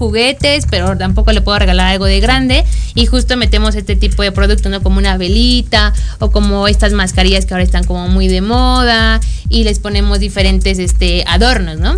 pero 0.69 0.97
tampoco 0.97 1.31
le 1.31 1.41
puedo 1.41 1.59
regalar 1.59 1.87
algo 1.87 2.05
de 2.05 2.19
grande. 2.19 2.63
Y 2.95 3.05
justo 3.05 3.37
metemos 3.37 3.75
este 3.75 3.95
tipo 3.95 4.23
de 4.23 4.31
producto, 4.31 4.69
¿no? 4.69 4.81
Como 4.81 4.97
una 4.97 5.17
velita 5.17 5.93
o 6.19 6.31
como 6.31 6.67
estas 6.67 6.93
mascarillas 6.93 7.45
que 7.45 7.53
ahora 7.53 7.63
están 7.63 7.83
como 7.83 8.07
muy 8.07 8.27
de 8.27 8.41
moda 8.41 9.19
y 9.49 9.63
les 9.63 9.79
ponemos 9.79 10.19
diferentes 10.19 10.79
este, 10.79 11.23
adornos, 11.27 11.79
¿no? 11.79 11.97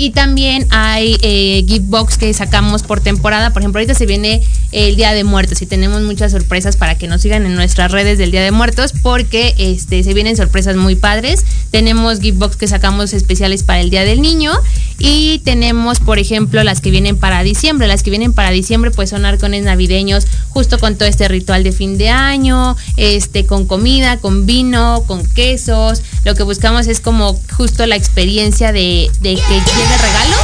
Y 0.00 0.12
también 0.12 0.66
hay 0.70 1.18
eh, 1.20 1.62
gift 1.68 1.88
box 1.88 2.16
que 2.16 2.32
sacamos 2.32 2.82
por 2.82 3.02
temporada. 3.02 3.52
Por 3.52 3.60
ejemplo, 3.60 3.80
ahorita 3.80 3.92
se 3.92 4.06
viene 4.06 4.40
el 4.72 4.96
Día 4.96 5.12
de 5.12 5.24
Muertos 5.24 5.60
y 5.60 5.66
tenemos 5.66 6.00
muchas 6.00 6.32
sorpresas 6.32 6.78
para 6.78 6.94
que 6.94 7.06
nos 7.06 7.20
sigan 7.20 7.44
en 7.44 7.54
nuestras 7.54 7.92
redes 7.92 8.16
del 8.16 8.30
Día 8.30 8.42
de 8.42 8.50
Muertos 8.50 8.94
porque 9.02 9.54
este, 9.58 10.02
se 10.02 10.14
vienen 10.14 10.38
sorpresas 10.38 10.74
muy 10.74 10.94
padres. 10.94 11.44
Tenemos 11.70 12.20
gift 12.20 12.38
box 12.38 12.56
que 12.56 12.66
sacamos 12.66 13.12
especiales 13.12 13.62
para 13.62 13.82
el 13.82 13.90
Día 13.90 14.06
del 14.06 14.22
Niño 14.22 14.52
y 14.98 15.40
tenemos, 15.40 16.00
por 16.00 16.18
ejemplo, 16.18 16.64
las 16.64 16.80
que 16.80 16.90
vienen 16.90 17.18
para 17.18 17.42
diciembre. 17.42 17.86
Las 17.86 18.02
que 18.02 18.08
vienen 18.08 18.32
para 18.32 18.52
diciembre 18.52 18.90
pues 18.90 19.10
son 19.10 19.26
arcones 19.26 19.64
navideños 19.64 20.26
justo 20.48 20.78
con 20.78 20.96
todo 20.96 21.10
este 21.10 21.28
ritual 21.28 21.62
de 21.62 21.72
fin 21.72 21.98
de 21.98 22.08
año, 22.08 22.74
este, 22.96 23.44
con 23.44 23.66
comida, 23.66 24.16
con 24.16 24.46
vino, 24.46 25.04
con 25.06 25.26
quesos. 25.26 26.02
Lo 26.24 26.34
que 26.34 26.42
buscamos 26.42 26.86
es 26.86 27.00
como 27.00 27.38
justo 27.54 27.84
la 27.84 27.96
experiencia 27.96 28.72
de, 28.72 29.10
de 29.20 29.34
que 29.34 29.60
regalo 29.98 30.36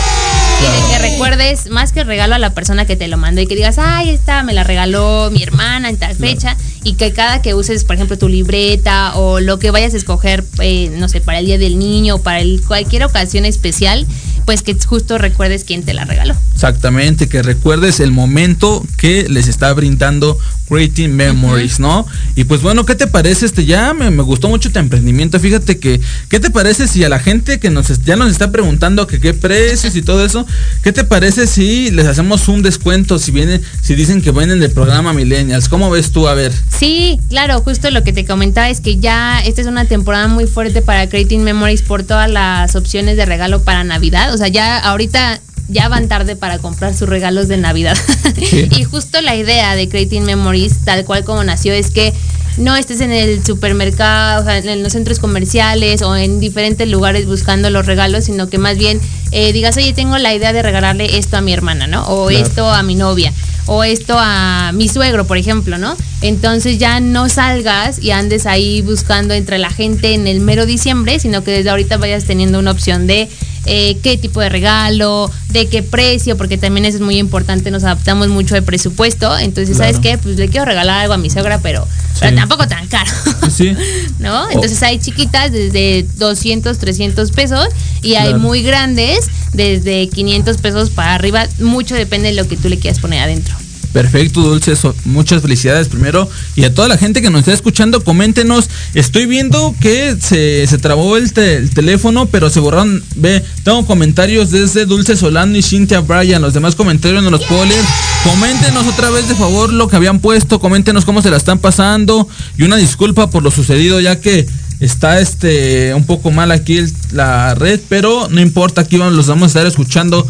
y 0.59 0.65
de 0.65 0.89
que 0.89 0.99
recuerdes 0.99 1.71
más 1.71 1.93
que 1.93 2.01
el 2.01 2.07
regalo 2.07 2.35
a 2.35 2.39
la 2.39 2.55
persona 2.55 2.87
que 2.87 2.97
te 2.97 3.09
lo 3.09 3.19
mandó 3.19 3.43
y 3.43 3.47
que 3.47 3.55
digas, 3.55 3.79
ay, 3.79 4.11
esta 4.11 4.43
me 4.43 4.55
la 4.55 4.65
regaló 4.65 5.31
mi 5.31 5.43
hermana 5.43 5.91
en 5.91 5.99
tal 5.99 6.15
fecha 6.15 6.57
y 6.83 6.95
que 6.95 7.13
cada 7.13 7.43
que 7.43 7.55
uses, 7.55 7.85
por 7.85 7.97
ejemplo, 7.97 8.17
tu 8.17 8.29
libreta 8.29 9.15
o 9.17 9.41
lo 9.41 9.59
que 9.59 9.71
vayas 9.71 9.93
a 9.95 9.97
escoger, 9.99 10.45
eh, 10.61 10.91
no 10.97 11.09
sé, 11.09 11.21
para 11.21 11.41
el 11.41 11.47
Día 11.47 11.59
del 11.59 11.79
Niño 11.79 12.17
o 12.17 12.23
para 12.23 12.41
el, 12.41 12.63
cualquier 12.67 13.05
ocasión 13.05 13.45
especial, 13.45 14.07
pues 14.47 14.63
que 14.63 14.75
justo 14.75 15.19
recuerdes 15.19 15.65
quién 15.65 15.83
te 15.83 15.93
la 15.93 16.05
regaló. 16.05 16.35
Exactamente, 16.55 17.29
que 17.29 17.43
recuerdes 17.43 18.01
el 18.01 18.13
momento 18.13 18.87
que 18.97 19.29
les 19.29 19.49
está 19.49 19.73
brindando 19.75 20.39
Creating 20.69 21.15
Memories, 21.15 21.81
¿no? 21.81 22.07
Y 22.35 22.45
pues 22.45 22.63
bueno, 22.63 22.85
¿qué 22.85 22.95
te 22.95 23.07
parece 23.07 23.47
este? 23.47 23.65
Ya 23.65 23.95
me, 23.95 24.11
me 24.11 24.23
gustó 24.23 24.49
mucho 24.49 24.71
tu 24.71 24.79
emprendimiento. 24.79 25.39
Fíjate 25.39 25.79
que, 25.79 26.01
¿qué 26.29 26.41
te 26.41 26.51
parece 26.51 26.89
si 26.89 27.05
a 27.05 27.09
la 27.09 27.19
gente 27.19 27.59
que 27.61 27.71
nos 27.71 28.05
ya 28.05 28.17
nos 28.17 28.31
está 28.31 28.51
preguntando 28.51 29.07
que 29.07 29.21
qué 29.21 29.35
precios 29.35 29.97
y 29.97 30.03
todo 30.03 30.25
eso, 30.25 30.47
¿qué 30.83 30.93
te 30.93 31.05
parece 31.05 31.47
si 31.47 31.91
les 31.91 32.07
hacemos 32.07 32.49
un 32.49 32.63
descuento 32.63 33.19
si 33.19 33.31
vienen, 33.31 33.63
si 33.83 33.95
dicen 33.95 34.23
que 34.23 34.33
vienen 34.33 34.61
del 34.61 34.71
programa 34.71 35.13
Millennials? 35.13 35.69
¿Cómo 35.69 35.91
ves 35.91 36.11
tú? 36.11 36.29
A 36.29 36.35
ver. 36.35 36.53
Sí, 36.79 37.21
claro, 37.29 37.61
justo 37.61 37.91
lo 37.91 38.03
que 38.03 38.13
te 38.13 38.25
comentaba 38.25 38.69
es 38.69 38.81
que 38.81 38.97
ya 38.97 39.41
esta 39.41 39.61
es 39.61 39.67
una 39.67 39.85
temporada 39.87 40.29
muy 40.29 40.47
fuerte 40.47 40.83
para 40.83 41.09
Creating 41.09 41.45
Memories 41.45 41.83
por 41.83 42.03
todas 42.03 42.31
las 42.31 42.75
opciones 42.77 43.17
de 43.17 43.27
regalo 43.27 43.63
para 43.63 43.85
Navidad. 43.85 44.35
O 44.35 44.39
sea, 44.39 44.49
ya 44.49 44.79
ahorita 44.79 45.41
ya 45.69 45.89
van 45.89 46.09
tarde 46.09 46.37
para 46.37 46.59
comprar 46.59 46.95
sus 46.95 47.09
regalos 47.09 47.49
de 47.49 47.57
Navidad. 47.57 47.97
Sí. 48.39 48.69
y 48.77 48.85
justo 48.85 49.21
la 49.21 49.35
idea 49.37 49.75
de 49.75 49.89
Creating 49.89 50.25
Memories, 50.25 50.79
tal 50.85 51.05
cual 51.05 51.25
como 51.25 51.43
nació, 51.45 51.73
es 51.73 51.91
que 51.91 52.13
no 52.57 52.75
estés 52.75 53.01
en 53.03 53.13
el 53.13 53.45
supermercado, 53.45 54.41
o 54.41 54.45
sea, 54.45 54.59
en 54.59 54.83
los 54.83 54.93
centros 54.93 55.19
comerciales 55.19 56.01
o 56.03 56.17
en 56.17 56.41
diferentes 56.41 56.89
lugares 56.89 57.27
buscando 57.27 57.69
los 57.71 57.85
regalos, 57.85 58.25
sino 58.25 58.49
que 58.49 58.59
más 58.59 58.79
bien 58.79 59.01
eh, 59.33 59.53
digas, 59.53 59.77
oye, 59.77 59.93
tengo 59.93 60.17
la 60.19 60.35
idea 60.35 60.53
de 60.53 60.63
regalarle 60.63 61.19
esto 61.19 61.37
a 61.37 61.41
mi 61.43 61.53
hermana, 61.53 61.87
¿no? 61.87 62.07
O 62.07 62.29
Claro. 62.29 62.45
esto 62.47 62.71
a 62.71 62.83
mi 62.83 62.95
novia 62.95 63.33
o 63.67 63.83
esto 63.85 64.17
a 64.19 64.71
mi 64.73 64.89
suegro, 64.89 65.27
por 65.27 65.37
ejemplo, 65.37 65.77
¿no? 65.77 65.97
Entonces 66.23 66.79
ya 66.79 67.01
no 67.01 67.29
salgas 67.29 67.99
y 68.01 68.13
andes 68.13 68.47
ahí 68.47 68.81
buscando 68.81 69.35
entre 69.35 69.59
la 69.59 69.71
gente 69.71 70.15
en 70.15 70.27
el 70.27 70.41
mero 70.41 70.65
diciembre, 70.67 71.19
sino 71.19 71.43
que 71.45 71.51
desde 71.51 71.71
ahorita 71.71 71.99
vayas 71.99 72.25
teniendo 72.25 72.59
una 72.59 72.71
opción 72.71 73.07
de 73.07 73.29
eh, 73.67 73.99
qué 74.03 74.17
tipo 74.17 74.41
de 74.41 74.49
regalo, 74.49 75.31
de 75.49 75.67
qué 75.69 75.83
precio, 75.83 76.37
porque 76.37 76.57
también 76.57 76.85
eso 76.85 76.97
es 76.97 77.03
muy 77.03 77.19
importante, 77.19 77.71
nos 77.71 77.85
adaptamos 77.85 78.29
mucho 78.29 78.55
de 78.55 78.63
presupuesto, 78.63 79.37
entonces, 79.39 79.77
¿sabes 79.77 79.99
qué? 79.99 80.19
Pues 80.19 80.37
le 80.37 80.49
quiero 80.49 80.65
regalar 80.65 81.01
algo 81.01 81.15
a 81.15 81.19
mi 81.19 81.31
suegra, 81.31 81.59
pero, 81.59 81.87
tampoco 82.19 82.67
tan 82.67 82.87
caro. 82.87 83.11
Sí. 83.55 83.77
¿No? 84.19 84.51
Entonces 84.51 84.83
hay 84.83 84.99
chiquitas 84.99 85.53
desde 85.53 86.07
200, 86.17 86.79
300 86.79 87.31
pesos 87.33 87.69
y 88.03 88.15
hay 88.15 88.35
muy 88.35 88.63
grandes 88.63 89.29
desde 89.53 90.09
500 90.09 90.57
pesos 90.59 90.91
para 90.91 91.15
arriba. 91.15 91.47
Mucho 91.61 91.95
depende 91.95 92.29
de 92.29 92.35
lo 92.35 92.47
que 92.49 92.57
tú 92.57 92.69
le 92.69 92.79
quieras 92.79 93.01
poner 93.01 93.21
adentro. 93.21 93.55
Perfecto, 93.93 94.43
Dulce. 94.43 94.75
muchas 95.05 95.41
felicidades 95.43 95.89
primero. 95.89 96.29
Y 96.55 96.65
a 96.65 96.75
toda 96.75 96.89
la 96.89 96.99
gente 96.99 97.23
que 97.23 97.31
nos 97.31 97.41
está 97.41 97.53
escuchando, 97.53 98.05
coméntenos. 98.05 98.69
Estoy 98.95 99.27
viendo 99.27 99.75
que 99.81 100.17
se, 100.21 100.67
se 100.67 100.79
trabó 100.79 101.17
el, 101.17 101.33
te- 101.33 101.57
el 101.57 101.71
teléfono, 101.71 102.27
pero 102.27 102.51
se 102.51 102.61
borraron. 102.61 103.03
Ve, 103.17 103.43
tengo 103.65 103.87
comentarios 103.87 104.51
desde 104.51 104.85
Dulce 104.85 105.17
Solano 105.17 105.57
y 105.57 105.63
Cynthia 105.63 106.01
Bryan. 106.01 106.43
Los 106.43 106.53
demás 106.55 106.75
comentarios 106.75 107.23
no 107.23 107.31
los 107.31 107.45
puedo 107.45 107.65
leer. 107.65 107.85
Coméntenos 108.25 108.87
otra 108.87 109.09
vez, 109.11 109.29
de 109.29 109.35
favor, 109.35 109.73
lo 109.73 109.89
que 109.89 109.97
habían 109.97 110.19
puesto. 110.19 110.61
Coméntenos 110.61 111.05
cómo 111.05 111.23
se 111.23 111.31
la 111.31 111.37
están 111.39 111.59
pasando. 111.59 112.29
Y 112.59 112.65
una 112.65 112.77
disculpa 112.77 113.31
por 113.31 113.43
lo 113.43 113.51
sucedido, 113.51 114.01
ya 114.01 114.21
que 114.21 114.47
está 114.79 115.21
este 115.21 115.95
un 115.95 116.05
poco 116.05 116.31
mal 116.31 116.51
aquí 116.53 116.81
la 117.13 117.55
red, 117.55 117.81
pero 117.89 118.29
no 118.31 118.43
importa, 118.43 118.83
aquí 118.83 118.99
vamos- 118.99 119.15
los 119.15 119.27
vamos 119.27 119.45
a 119.45 119.47
estar 119.47 119.67
escuchando. 119.67 120.27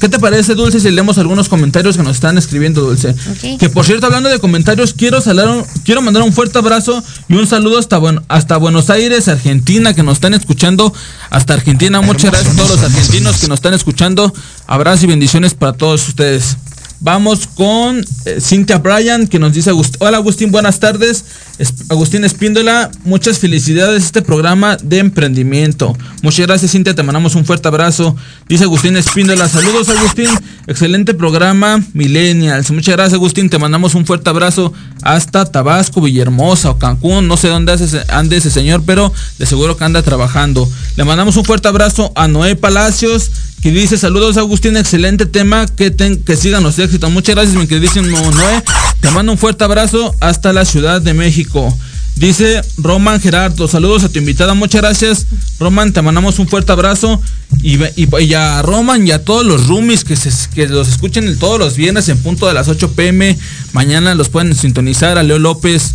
¿Qué 0.00 0.08
te 0.08 0.18
parece, 0.18 0.54
Dulce, 0.54 0.78
si 0.80 0.90
leemos 0.90 1.18
algunos 1.18 1.48
comentarios 1.48 1.96
que 1.96 2.02
nos 2.02 2.14
están 2.16 2.38
escribiendo, 2.38 2.80
Dulce? 2.80 3.14
Que 3.58 3.68
por 3.68 3.84
cierto, 3.84 4.06
hablando 4.06 4.28
de 4.28 4.38
comentarios, 4.38 4.94
quiero, 4.94 5.20
salar 5.20 5.48
un- 5.48 5.64
quiero 5.84 6.00
mandar 6.00 6.22
un 6.22 6.32
fuerte 6.32 6.58
abrazo 6.58 7.02
y 7.28 7.34
un 7.34 7.46
saludo 7.46 7.78
hasta, 7.78 8.00
hasta 8.28 8.56
Buenos 8.56 8.88
Aires, 8.90 9.28
Argentina, 9.28 9.92
que 9.94 10.02
nos 10.02 10.14
están 10.14 10.32
escuchando. 10.34 10.92
Hasta 11.30 11.54
Argentina, 11.54 12.00
muchas 12.00 12.30
gracias 12.30 12.54
a 12.54 12.56
todos 12.56 12.70
los 12.70 12.82
argentinos 12.82 13.38
que 13.38 13.48
nos 13.48 13.56
están 13.58 13.74
escuchando. 13.74 14.32
Abrazo 14.66 15.04
y 15.04 15.08
bendiciones 15.08 15.54
para 15.54 15.72
todos 15.72 16.08
ustedes. 16.08 16.56
Vamos 17.04 17.46
con 17.46 18.02
eh, 18.24 18.38
Cynthia 18.40 18.78
Bryan, 18.78 19.26
que 19.26 19.38
nos 19.38 19.52
dice, 19.52 19.70
hola 19.98 20.16
Agustín, 20.16 20.50
buenas 20.50 20.80
tardes. 20.80 21.26
Es- 21.58 21.74
Agustín 21.90 22.24
Espíndola, 22.24 22.90
muchas 23.04 23.38
felicidades 23.38 24.04
este 24.04 24.22
programa 24.22 24.78
de 24.82 25.00
emprendimiento. 25.00 25.94
Muchas 26.22 26.46
gracias 26.46 26.70
Cintia, 26.72 26.94
te 26.94 27.02
mandamos 27.02 27.34
un 27.34 27.44
fuerte 27.44 27.68
abrazo. 27.68 28.16
Dice 28.48 28.64
Agustín 28.64 28.96
Espíndola, 28.96 29.46
saludos 29.50 29.90
Agustín, 29.90 30.30
excelente 30.66 31.12
programa 31.12 31.84
Millennials. 31.92 32.70
Muchas 32.70 32.96
gracias 32.96 33.12
Agustín, 33.12 33.50
te 33.50 33.58
mandamos 33.58 33.94
un 33.94 34.06
fuerte 34.06 34.30
abrazo 34.30 34.72
hasta 35.02 35.44
Tabasco, 35.44 36.00
Villahermosa 36.00 36.70
o 36.70 36.78
Cancún. 36.78 37.28
No 37.28 37.36
sé 37.36 37.48
dónde 37.48 37.76
ande 38.08 38.38
ese 38.38 38.50
señor, 38.50 38.82
pero 38.86 39.12
de 39.38 39.44
seguro 39.44 39.76
que 39.76 39.84
anda 39.84 40.00
trabajando. 40.00 40.66
Le 40.96 41.04
mandamos 41.04 41.36
un 41.36 41.44
fuerte 41.44 41.68
abrazo 41.68 42.12
a 42.16 42.28
Noé 42.28 42.56
Palacios, 42.56 43.30
que 43.64 43.72
dice 43.72 43.96
saludos 43.96 44.36
Agustín, 44.36 44.76
excelente 44.76 45.24
tema, 45.24 45.64
que, 45.64 45.90
ten- 45.90 46.22
que 46.22 46.36
sigan 46.36 46.62
los 46.62 46.78
éxitos. 46.78 47.10
Muchas 47.10 47.34
gracias 47.34 47.56
mi 47.56 47.66
queridísimo 47.66 48.06
Noé. 48.30 48.62
Te 49.00 49.10
mando 49.10 49.32
un 49.32 49.38
fuerte 49.38 49.64
abrazo 49.64 50.14
hasta 50.20 50.52
la 50.52 50.66
Ciudad 50.66 51.00
de 51.00 51.14
México. 51.14 51.74
Dice 52.14 52.60
Roman 52.76 53.22
Gerardo, 53.22 53.66
saludos 53.66 54.04
a 54.04 54.10
tu 54.10 54.18
invitada, 54.18 54.52
muchas 54.52 54.82
gracias. 54.82 55.26
Roman, 55.58 55.94
te 55.94 56.02
mandamos 56.02 56.38
un 56.38 56.46
fuerte 56.46 56.72
abrazo. 56.72 57.22
Y, 57.62 57.78
y, 57.96 58.34
a 58.34 58.60
Roman 58.60 59.06
y 59.06 59.12
a 59.12 59.24
todos 59.24 59.46
los 59.46 59.66
roomies 59.66 60.04
que, 60.04 60.14
se, 60.14 60.30
que 60.54 60.68
los 60.68 60.86
escuchen 60.88 61.38
todos 61.38 61.58
los 61.58 61.74
viernes 61.74 62.10
en 62.10 62.18
punto 62.18 62.46
de 62.46 62.52
las 62.52 62.68
8 62.68 62.92
pm. 62.92 63.38
Mañana 63.72 64.14
los 64.14 64.28
pueden 64.28 64.54
sintonizar 64.54 65.16
a 65.16 65.22
Leo 65.22 65.38
López. 65.38 65.94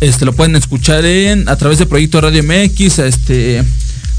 Este 0.00 0.24
lo 0.24 0.32
pueden 0.34 0.54
escuchar 0.54 1.04
a 1.48 1.56
través 1.56 1.80
de 1.80 1.86
Proyecto 1.86 2.20
Radio 2.20 2.44
MX, 2.44 3.00
este 3.00 3.64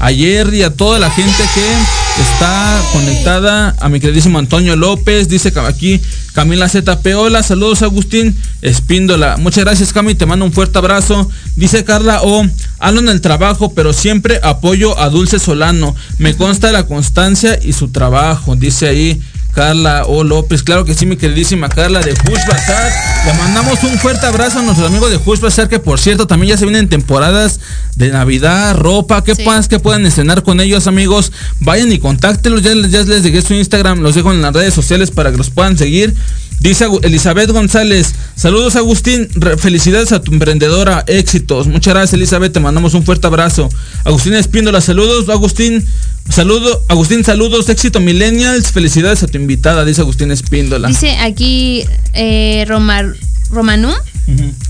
ayer 0.00 0.52
y 0.54 0.62
a 0.62 0.74
toda 0.74 0.98
la 0.98 1.10
gente 1.10 1.42
que 1.54 2.20
está 2.20 2.82
conectada, 2.92 3.76
a 3.78 3.88
mi 3.88 4.00
queridísimo 4.00 4.38
Antonio 4.38 4.74
López, 4.74 5.28
dice 5.28 5.52
aquí 5.66 6.00
Camila 6.32 6.68
ZP, 6.68 7.14
hola, 7.14 7.42
saludos 7.42 7.82
Agustín 7.82 8.36
Espíndola, 8.62 9.36
muchas 9.36 9.64
gracias 9.64 9.92
Cami, 9.92 10.14
te 10.14 10.26
mando 10.26 10.44
un 10.44 10.52
fuerte 10.52 10.78
abrazo, 10.78 11.30
dice 11.54 11.84
Carla 11.84 12.22
O, 12.22 12.44
ando 12.78 13.00
en 13.00 13.08
el 13.08 13.20
trabajo, 13.20 13.72
pero 13.74 13.92
siempre 13.92 14.40
apoyo 14.42 14.98
a 14.98 15.08
Dulce 15.10 15.38
Solano, 15.38 15.94
me 16.18 16.34
consta 16.34 16.72
la 16.72 16.86
constancia 16.86 17.58
y 17.62 17.72
su 17.72 17.88
trabajo, 17.88 18.56
dice 18.56 18.88
ahí 18.88 19.20
Carla 19.54 20.04
O 20.06 20.22
López, 20.24 20.62
claro 20.62 20.84
que 20.84 20.94
sí, 20.94 21.06
mi 21.06 21.16
queridísima 21.16 21.68
Carla 21.68 22.00
de 22.00 22.12
Hush 22.12 22.46
Bazaar. 22.48 22.92
Le 23.26 23.34
mandamos 23.34 23.82
un 23.82 23.98
fuerte 23.98 24.26
abrazo 24.26 24.60
a 24.60 24.62
nuestros 24.62 24.88
amigos 24.88 25.10
de 25.10 25.18
Hush 25.24 25.40
Bazaar, 25.40 25.68
que 25.68 25.78
por 25.78 25.98
cierto 25.98 26.26
también 26.26 26.50
ya 26.50 26.56
se 26.56 26.64
vienen 26.64 26.88
temporadas 26.88 27.60
de 27.96 28.10
Navidad, 28.10 28.76
ropa, 28.76 29.22
qué 29.24 29.34
Sí. 29.34 29.44
más 29.44 29.68
que 29.68 29.78
puedan 29.80 30.06
estrenar 30.06 30.42
con 30.42 30.60
ellos, 30.60 30.86
amigos. 30.86 31.32
Vayan 31.60 31.90
y 31.92 31.98
contáctenlos, 31.98 32.62
ya, 32.62 32.74
les- 32.74 32.90
ya 32.90 33.02
les 33.02 33.22
dejé 33.22 33.42
su 33.42 33.54
Instagram, 33.54 34.00
los 34.00 34.14
dejo 34.14 34.32
en 34.32 34.40
las 34.42 34.54
redes 34.54 34.72
sociales 34.74 35.10
para 35.10 35.30
que 35.30 35.36
los 35.38 35.50
puedan 35.50 35.76
seguir. 35.76 36.14
Dice 36.60 36.84
Elizabeth 37.02 37.50
González, 37.50 38.14
saludos 38.36 38.76
Agustín, 38.76 39.28
felicidades 39.56 40.12
a 40.12 40.20
tu 40.20 40.30
emprendedora, 40.30 41.04
éxitos. 41.06 41.66
Muchas 41.66 41.94
gracias 41.94 42.12
Elizabeth, 42.12 42.52
te 42.52 42.60
mandamos 42.60 42.92
un 42.92 43.02
fuerte 43.02 43.26
abrazo. 43.26 43.70
Agustín 44.04 44.34
Espíndola, 44.34 44.82
saludos 44.82 45.30
Agustín, 45.30 45.82
saludo, 46.28 46.84
Agustín, 46.88 47.24
saludos, 47.24 47.66
éxito 47.70 47.98
millennials, 47.98 48.72
felicidades 48.72 49.22
a 49.22 49.26
tu 49.26 49.38
invitada, 49.38 49.86
dice 49.86 50.02
Agustín 50.02 50.30
Espíndola. 50.30 50.88
Dice 50.88 51.16
aquí 51.16 51.84
eh, 52.12 52.66
Romar, 52.68 53.14
Romanum. 53.50 53.94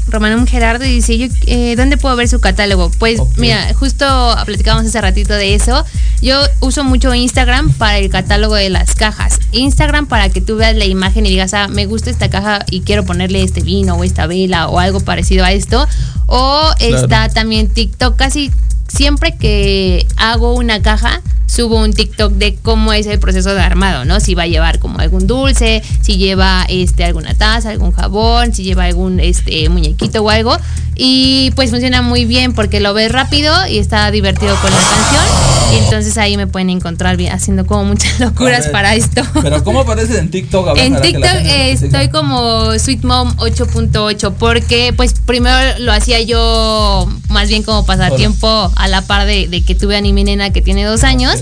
Romanum 0.09 0.47
Gerardo 0.47 0.85
y 0.85 0.95
dice, 0.95 1.19
yo, 1.19 1.27
eh, 1.47 1.77
¿dónde 1.77 1.97
puedo 1.97 2.17
ver 2.17 2.29
su 2.29 2.41
catálogo? 2.41 2.91
Pues 2.99 3.21
mira, 3.37 3.73
justo 3.75 4.07
platicábamos 4.47 4.87
hace 4.87 5.01
ratito 5.01 5.35
de 5.35 5.55
eso. 5.55 5.85
Yo 6.23 6.41
uso 6.61 6.83
mucho 6.83 7.15
Instagram 7.15 7.71
para 7.73 7.99
el 7.99 8.11
catálogo 8.11 8.55
de 8.55 8.71
las 8.71 8.95
cajas. 8.95 9.39
Instagram 9.53 10.07
para 10.07 10.31
que 10.31 10.41
tú 10.41 10.57
veas 10.57 10.75
la 10.77 10.87
imagen 10.87 11.27
y 11.27 11.31
digas, 11.31 11.55
ah, 11.55 11.69
me 11.69 11.87
gusta 11.87 12.11
esta 12.11 12.31
caja 12.31 12.65
y 12.71 12.81
quiero 12.81 13.05
ponerle 13.05 13.43
este 13.43 13.61
vino 13.61 13.95
o 13.95 14.05
esta 14.05 14.27
vela 14.27 14.69
o 14.69 14.79
algo 14.79 15.01
parecido 15.01 15.45
a 15.45 15.53
esto. 15.53 15.87
O 16.27 16.71
está 16.79 17.29
también 17.29 17.69
TikTok. 17.69 18.17
Casi 18.17 18.51
siempre 18.91 19.37
que 19.37 20.07
hago 20.17 20.55
una 20.55 20.83
caja, 20.83 21.23
subo 21.47 21.79
un 21.79 21.93
TikTok 21.93 22.33
de 22.35 22.55
cómo 22.55 22.93
es 22.93 23.07
el 23.07 23.19
proceso 23.19 23.55
de 23.55 23.61
armado, 23.61 24.05
¿no? 24.05 24.21
Si 24.21 24.35
va 24.35 24.45
a 24.45 24.47
llevar 24.47 24.79
como 24.79 24.99
algún 24.99 25.27
dulce, 25.27 25.83
si 26.01 26.17
lleva 26.17 26.65
este 26.69 27.05
alguna 27.05 27.35
taza, 27.35 27.71
algún 27.71 27.93
jabón, 27.93 28.55
si 28.55 28.63
lleva 28.63 28.85
algún 28.85 29.21
este 29.21 29.69
muñequito 29.69 30.23
o 30.23 30.31
algo. 30.31 30.57
Y 30.95 31.51
pues 31.57 31.71
funciona 31.71 32.03
muy 32.03 32.25
bien 32.25 32.53
porque 32.53 32.79
lo 32.79 32.93
ves 32.93 33.11
rápido 33.11 33.55
y 33.67 33.79
está 33.79 34.11
divertido 34.11 34.55
con 34.57 34.71
la 34.71 34.77
canción. 34.77 35.51
Y 35.73 35.85
entonces 35.85 36.19
ahí 36.19 36.37
me 36.37 36.47
pueden 36.47 36.69
encontrar 36.69 37.17
bien, 37.17 37.33
haciendo 37.33 37.65
como 37.65 37.85
muchas 37.85 38.19
locuras 38.21 38.65
ver, 38.65 38.73
para 38.73 38.95
esto. 38.95 39.23
Pero 39.41 39.65
¿cómo 39.65 39.81
aparece 39.81 40.19
en 40.19 40.31
TikTok? 40.31 40.69
A 40.69 40.73
ver, 40.75 40.85
En 40.85 41.01
TikTok 41.01 41.25
eh, 41.25 41.73
estoy 41.73 42.09
como 42.11 42.79
Sweet 42.79 43.05
Mom 43.05 43.35
8.8 43.37 44.35
porque 44.39 44.93
pues 44.97 45.15
primero 45.15 45.79
lo 45.79 45.93
hacía 45.93 46.21
yo 46.21 47.09
más 47.29 47.49
bien 47.49 47.63
como 47.63 47.87
pasatiempo 47.87 48.71
a 48.81 48.89
la 48.89 49.03
par 49.03 49.27
de, 49.27 49.49
de 49.49 49.63
que 49.63 49.75
tuve 49.75 49.97
a 49.97 50.01
mi 50.01 50.13
nena 50.13 50.51
que 50.51 50.63
tiene 50.63 50.85
dos 50.85 51.05
años 51.05 51.37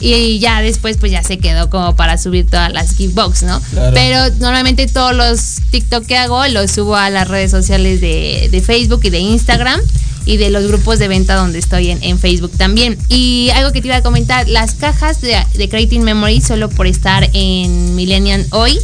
y 0.00 0.38
ya 0.40 0.60
después 0.60 0.96
pues 0.98 1.12
ya 1.12 1.22
se 1.22 1.38
quedó 1.38 1.70
como 1.70 1.96
para 1.96 2.18
subir 2.18 2.46
todas 2.46 2.72
las 2.72 2.94
gift 2.94 3.14
box, 3.14 3.42
¿no? 3.44 3.60
Claro. 3.70 3.94
Pero 3.94 4.34
normalmente 4.40 4.86
todos 4.86 5.14
los 5.14 5.60
TikTok 5.70 6.06
que 6.06 6.16
hago 6.16 6.46
los 6.48 6.70
subo 6.70 6.96
a 6.96 7.08
las 7.10 7.28
redes 7.28 7.50
sociales 7.50 8.00
de, 8.00 8.48
de 8.50 8.60
Facebook 8.60 9.00
y 9.04 9.10
de 9.10 9.20
Instagram 9.20 9.80
y 10.24 10.36
de 10.36 10.50
los 10.50 10.66
grupos 10.66 10.98
de 10.98 11.08
venta 11.08 11.34
donde 11.34 11.58
estoy 11.58 11.90
en, 11.90 12.02
en 12.02 12.18
Facebook 12.18 12.52
también. 12.56 12.98
Y 13.08 13.50
algo 13.54 13.72
que 13.72 13.80
te 13.80 13.88
iba 13.88 13.96
a 13.96 14.02
comentar, 14.02 14.48
las 14.48 14.74
cajas 14.74 15.20
de, 15.20 15.36
de 15.54 15.68
Creating 15.68 16.02
Memory, 16.02 16.40
solo 16.40 16.68
por 16.68 16.86
estar 16.86 17.28
en 17.32 17.94
Millennium 17.94 18.44
hoy, 18.50 18.78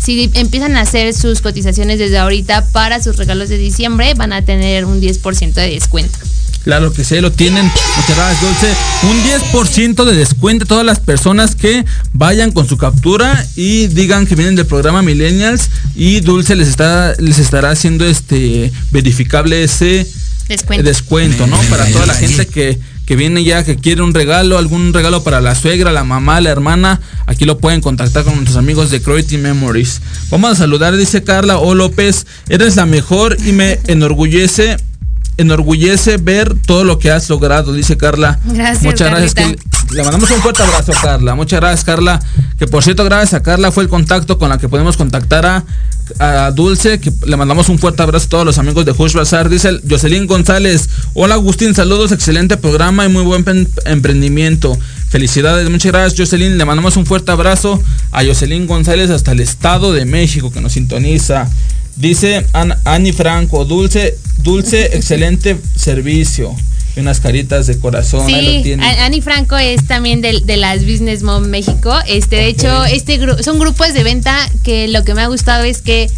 si 0.00 0.30
empiezan 0.34 0.76
a 0.76 0.82
hacer 0.82 1.14
sus 1.14 1.40
cotizaciones 1.40 1.98
desde 1.98 2.18
ahorita 2.18 2.66
para 2.72 3.02
sus 3.02 3.16
regalos 3.16 3.48
de 3.48 3.56
diciembre, 3.56 4.12
van 4.14 4.32
a 4.32 4.42
tener 4.42 4.84
un 4.84 5.00
10% 5.00 5.54
de 5.54 5.70
descuento. 5.70 6.18
Claro 6.64 6.92
que 6.92 7.04
sí, 7.04 7.20
lo 7.20 7.30
tienen. 7.30 7.70
Gracias, 8.08 8.40
Dulce. 8.40 8.74
Un 9.02 9.22
10% 9.22 10.04
de 10.04 10.14
descuento 10.16 10.64
a 10.64 10.68
todas 10.68 10.86
las 10.86 10.98
personas 10.98 11.54
que 11.54 11.84
vayan 12.14 12.52
con 12.52 12.66
su 12.66 12.78
captura 12.78 13.46
y 13.54 13.86
digan 13.88 14.26
que 14.26 14.34
vienen 14.34 14.56
del 14.56 14.66
programa 14.66 15.02
Millennials 15.02 15.68
y 15.94 16.20
Dulce 16.20 16.56
les 16.56 16.68
está 16.68 17.14
les 17.18 17.38
estará 17.38 17.70
haciendo 17.70 18.06
este 18.06 18.72
verificable 18.90 19.62
ese 19.62 20.06
Descuento. 20.48 20.84
descuento, 20.84 21.46
¿no? 21.46 21.58
Para 21.70 21.86
toda 21.86 22.06
la 22.06 22.14
gente 22.14 22.46
que, 22.46 22.78
que 23.06 23.16
viene 23.16 23.44
ya, 23.44 23.64
que 23.64 23.76
quiere 23.76 24.02
un 24.02 24.12
regalo, 24.12 24.58
algún 24.58 24.92
regalo 24.92 25.22
para 25.24 25.40
la 25.40 25.54
suegra, 25.54 25.90
la 25.92 26.04
mamá, 26.04 26.40
la 26.40 26.50
hermana, 26.50 27.00
aquí 27.26 27.44
lo 27.46 27.58
pueden 27.58 27.80
contactar 27.80 28.24
con 28.24 28.34
nuestros 28.34 28.56
amigos 28.58 28.90
de 28.90 29.00
Creative 29.02 29.40
Memories. 29.42 30.00
Vamos 30.30 30.52
a 30.52 30.54
saludar, 30.56 30.96
dice 30.96 31.22
Carla 31.22 31.58
O 31.58 31.74
López, 31.74 32.26
eres 32.48 32.76
la 32.76 32.84
mejor 32.86 33.36
y 33.46 33.52
me 33.52 33.80
enorgullece, 33.86 34.76
enorgullece 35.36 36.16
ver 36.16 36.54
todo 36.66 36.84
lo 36.84 36.98
que 36.98 37.10
has 37.10 37.28
logrado, 37.28 37.72
dice 37.72 37.96
Carla. 37.96 38.38
Gracias, 38.44 38.82
Muchas 38.82 39.10
gracias. 39.10 39.34
Que- 39.34 39.56
le 39.94 40.02
mandamos 40.02 40.30
un 40.30 40.40
fuerte 40.40 40.62
abrazo 40.62 40.92
a 40.96 41.00
Carla. 41.00 41.34
Muchas 41.34 41.60
gracias, 41.60 41.84
Carla. 41.84 42.20
Que 42.58 42.66
por 42.66 42.82
cierto, 42.82 43.04
gracias 43.04 43.34
a 43.34 43.42
Carla 43.42 43.70
fue 43.70 43.82
el 43.84 43.88
contacto 43.88 44.38
con 44.38 44.48
la 44.48 44.58
que 44.58 44.68
podemos 44.68 44.96
contactar 44.96 45.44
a, 45.46 45.64
a 46.18 46.50
Dulce. 46.52 46.98
Que 47.00 47.12
le 47.26 47.36
mandamos 47.36 47.68
un 47.68 47.78
fuerte 47.78 48.02
abrazo 48.02 48.26
a 48.26 48.28
todos 48.30 48.46
los 48.46 48.58
amigos 48.58 48.84
de 48.86 48.92
Hush 48.96 49.12
Bazar. 49.12 49.48
Dice 49.48 49.68
el 49.68 49.82
Jocelyn 49.88 50.26
González. 50.26 50.88
Hola 51.12 51.34
Agustín, 51.34 51.74
saludos, 51.74 52.12
excelente 52.12 52.56
programa 52.56 53.04
y 53.04 53.08
muy 53.08 53.22
buen 53.24 53.44
emprendimiento. 53.84 54.76
Felicidades, 55.10 55.68
muchas 55.70 55.92
gracias 55.92 56.18
Jocelyn. 56.18 56.56
Le 56.58 56.64
mandamos 56.64 56.96
un 56.96 57.06
fuerte 57.06 57.30
abrazo 57.30 57.80
a 58.10 58.24
Jocelyn 58.24 58.66
González 58.66 59.10
hasta 59.10 59.32
el 59.32 59.40
Estado 59.40 59.92
de 59.92 60.06
México 60.06 60.50
que 60.50 60.60
nos 60.60 60.72
sintoniza. 60.72 61.48
Dice 61.96 62.44
An- 62.52 62.76
Ani 62.84 63.12
Franco, 63.12 63.64
Dulce, 63.64 64.16
Dulce, 64.38 64.84
excelente 64.96 65.56
servicio. 65.76 66.54
Y 66.96 67.00
unas 67.00 67.18
caritas 67.18 67.66
de 67.66 67.76
corazón. 67.78 68.26
ahí 68.26 68.44
lo 68.58 68.62
Sí, 68.62 68.82
Ani 69.00 69.20
Franco 69.20 69.56
es 69.56 69.84
también 69.86 70.20
de, 70.20 70.40
de 70.44 70.56
las 70.56 70.84
Business 70.86 71.22
Mom 71.24 71.44
México. 71.46 71.92
Este, 72.06 72.36
de 72.36 72.46
hecho, 72.46 72.84
este 72.84 73.20
gru- 73.20 73.42
son 73.42 73.58
grupos 73.58 73.92
de 73.94 74.04
venta 74.04 74.48
que 74.62 74.86
lo 74.88 75.02
que 75.04 75.14
me 75.14 75.22
ha 75.22 75.26
gustado 75.26 75.64
es 75.64 75.82
que 75.82 76.08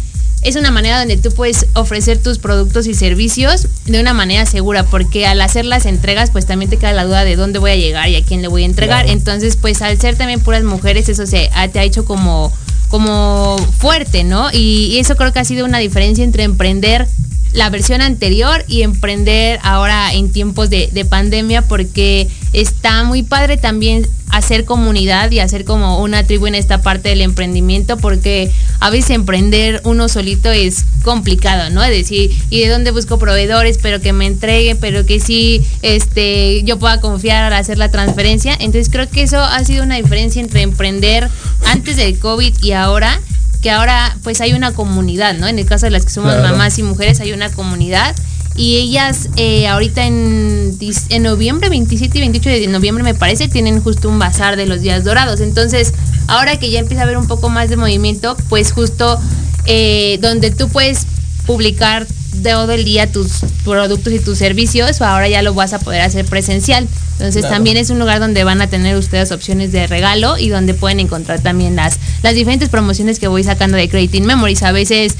es 0.43 0.55
una 0.55 0.69
manera 0.69 0.99
donde 0.99 1.17
tú 1.17 1.31
puedes 1.31 1.65
ofrecer 1.73 2.19
tus 2.19 2.37
productos 2.37 2.85
y 2.85 2.93
servicios 2.93 3.67
de 3.87 3.99
una 3.99 4.13
manera 4.13 4.45
segura, 4.45 4.83
porque 4.83 5.25
al 5.25 5.41
hacer 5.41 5.65
las 5.65 5.87
entregas, 5.87 6.29
pues 6.29 6.45
también 6.45 6.69
te 6.69 6.77
queda 6.77 6.93
la 6.93 7.05
duda 7.05 7.23
de 7.23 7.35
dónde 7.35 7.57
voy 7.57 7.71
a 7.71 7.75
llegar 7.75 8.07
y 8.09 8.15
a 8.15 8.23
quién 8.23 8.43
le 8.43 8.47
voy 8.47 8.61
a 8.61 8.65
entregar. 8.67 9.07
Entonces, 9.09 9.55
pues 9.55 9.81
al 9.81 9.99
ser 9.99 10.15
también 10.15 10.39
puras 10.41 10.63
mujeres, 10.63 11.09
eso 11.09 11.25
se 11.25 11.49
ha- 11.55 11.67
te 11.69 11.79
ha 11.79 11.83
hecho 11.83 12.05
como, 12.05 12.53
como 12.89 13.57
fuerte, 13.77 14.23
¿no? 14.23 14.49
Y, 14.51 14.97
eso 14.99 15.15
creo 15.15 15.33
que 15.33 15.39
ha 15.39 15.45
sido 15.45 15.65
una 15.65 15.79
diferencia 15.79 16.23
entre 16.23 16.43
emprender 16.43 17.07
la 17.53 17.69
versión 17.69 18.01
anterior 18.01 18.63
y 18.67 18.81
emprender 18.81 19.59
ahora 19.63 20.13
en 20.13 20.31
tiempos 20.31 20.69
de, 20.69 20.89
de 20.91 21.05
pandemia 21.05 21.61
porque 21.61 22.27
está 22.53 23.03
muy 23.03 23.23
padre 23.23 23.57
también 23.57 24.07
hacer 24.29 24.65
comunidad 24.65 25.31
y 25.31 25.39
hacer 25.39 25.63
como 25.63 26.01
una 26.01 26.23
tribu 26.23 26.47
en 26.47 26.55
esta 26.55 26.81
parte 26.81 27.09
del 27.09 27.21
emprendimiento 27.21 27.97
porque 27.97 28.51
a 28.79 28.89
veces 28.89 29.11
emprender 29.11 29.81
uno 29.85 30.09
solito 30.09 30.51
es 30.51 30.85
complicado, 31.03 31.69
¿no? 31.69 31.83
Es 31.83 31.91
decir, 31.91 32.31
¿y 32.49 32.61
de 32.61 32.67
dónde 32.67 32.91
busco 32.91 33.17
proveedores 33.17 33.79
pero 33.81 34.01
que 34.01 34.13
me 34.13 34.25
entreguen, 34.25 34.77
pero 34.79 35.05
que 35.05 35.19
sí 35.19 35.61
este 35.81 36.63
yo 36.63 36.77
pueda 36.77 36.99
confiar 36.99 37.43
al 37.45 37.53
hacer 37.53 37.77
la 37.77 37.89
transferencia? 37.89 38.53
Entonces 38.53 38.89
creo 38.89 39.09
que 39.09 39.23
eso 39.23 39.39
ha 39.39 39.63
sido 39.63 39.83
una 39.83 39.95
diferencia 39.95 40.41
entre 40.41 40.61
emprender 40.61 41.29
antes 41.65 41.95
del 41.95 42.19
COVID 42.19 42.53
y 42.61 42.73
ahora 42.73 43.19
que 43.61 43.71
ahora 43.71 44.15
pues 44.23 44.41
hay 44.41 44.53
una 44.53 44.71
comunidad, 44.73 45.35
¿no? 45.35 45.47
En 45.47 45.59
el 45.59 45.65
caso 45.65 45.85
de 45.85 45.91
las 45.91 46.03
que 46.05 46.11
somos 46.11 46.33
Claro. 46.33 46.49
mamás 46.49 46.77
y 46.79 46.83
mujeres 46.83 47.19
hay 47.19 47.31
una 47.33 47.49
comunidad 47.49 48.15
y 48.55 48.77
ellas 48.77 49.29
eh, 49.35 49.67
ahorita 49.67 50.05
en, 50.07 50.75
en 51.09 51.23
noviembre, 51.23 51.69
27 51.69 52.17
y 52.17 52.21
28 52.21 52.49
de 52.49 52.67
noviembre 52.67 53.03
me 53.03 53.13
parece, 53.13 53.47
tienen 53.47 53.81
justo 53.81 54.09
un 54.09 54.17
bazar 54.17 54.55
de 54.57 54.65
los 54.65 54.81
días 54.81 55.03
dorados. 55.03 55.41
Entonces, 55.41 55.93
ahora 56.27 56.57
que 56.57 56.71
ya 56.71 56.79
empieza 56.79 57.01
a 57.01 57.05
haber 57.05 57.17
un 57.17 57.27
poco 57.27 57.49
más 57.49 57.69
de 57.69 57.77
movimiento, 57.77 58.35
pues 58.49 58.71
justo 58.71 59.19
eh, 59.65 60.17
donde 60.21 60.49
tú 60.49 60.69
puedes 60.69 61.05
publicar 61.45 62.07
todo 62.43 62.71
el 62.71 62.85
día 62.85 63.11
tus 63.11 63.27
productos 63.63 64.13
y 64.13 64.19
tus 64.19 64.37
servicios, 64.37 65.01
ahora 65.01 65.27
ya 65.27 65.41
lo 65.41 65.53
vas 65.53 65.73
a 65.73 65.79
poder 65.79 66.01
hacer 66.01 66.25
presencial. 66.25 66.87
Entonces 67.13 67.41
Claro. 67.41 67.55
también 67.55 67.77
es 67.77 67.89
un 67.89 67.99
lugar 67.99 68.19
donde 68.19 68.43
van 68.43 68.61
a 68.61 68.67
tener 68.67 68.95
ustedes 68.95 69.31
opciones 69.31 69.71
de 69.71 69.87
regalo 69.87 70.37
y 70.37 70.49
donde 70.49 70.73
pueden 70.73 70.99
encontrar 70.99 71.41
también 71.41 71.75
las, 71.75 71.97
las 72.23 72.35
diferentes 72.35 72.69
promociones 72.69 73.17
que 73.19 73.27
voy 73.27 73.43
sacando 73.43 73.75
de 73.77 73.89
Creating 73.89 74.25
Memories. 74.25 74.61
A 74.63 74.71
veces 74.71 75.15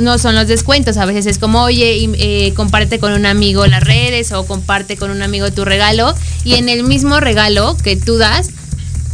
no 0.00 0.16
son 0.16 0.34
los 0.34 0.48
descuentos, 0.48 0.96
a 0.96 1.04
veces 1.04 1.26
es 1.26 1.36
como, 1.38 1.62
oye, 1.62 2.08
eh, 2.18 2.54
comparte 2.54 2.98
con 2.98 3.12
un 3.12 3.26
amigo 3.26 3.66
las 3.66 3.82
redes 3.84 4.32
o 4.32 4.46
comparte 4.46 4.96
con 4.96 5.10
un 5.10 5.20
amigo 5.20 5.50
tu 5.52 5.66
regalo 5.66 6.14
y 6.44 6.54
en 6.54 6.70
el 6.70 6.84
mismo 6.84 7.20
regalo 7.20 7.76
que 7.84 7.96
tú 7.96 8.16
das, 8.16 8.48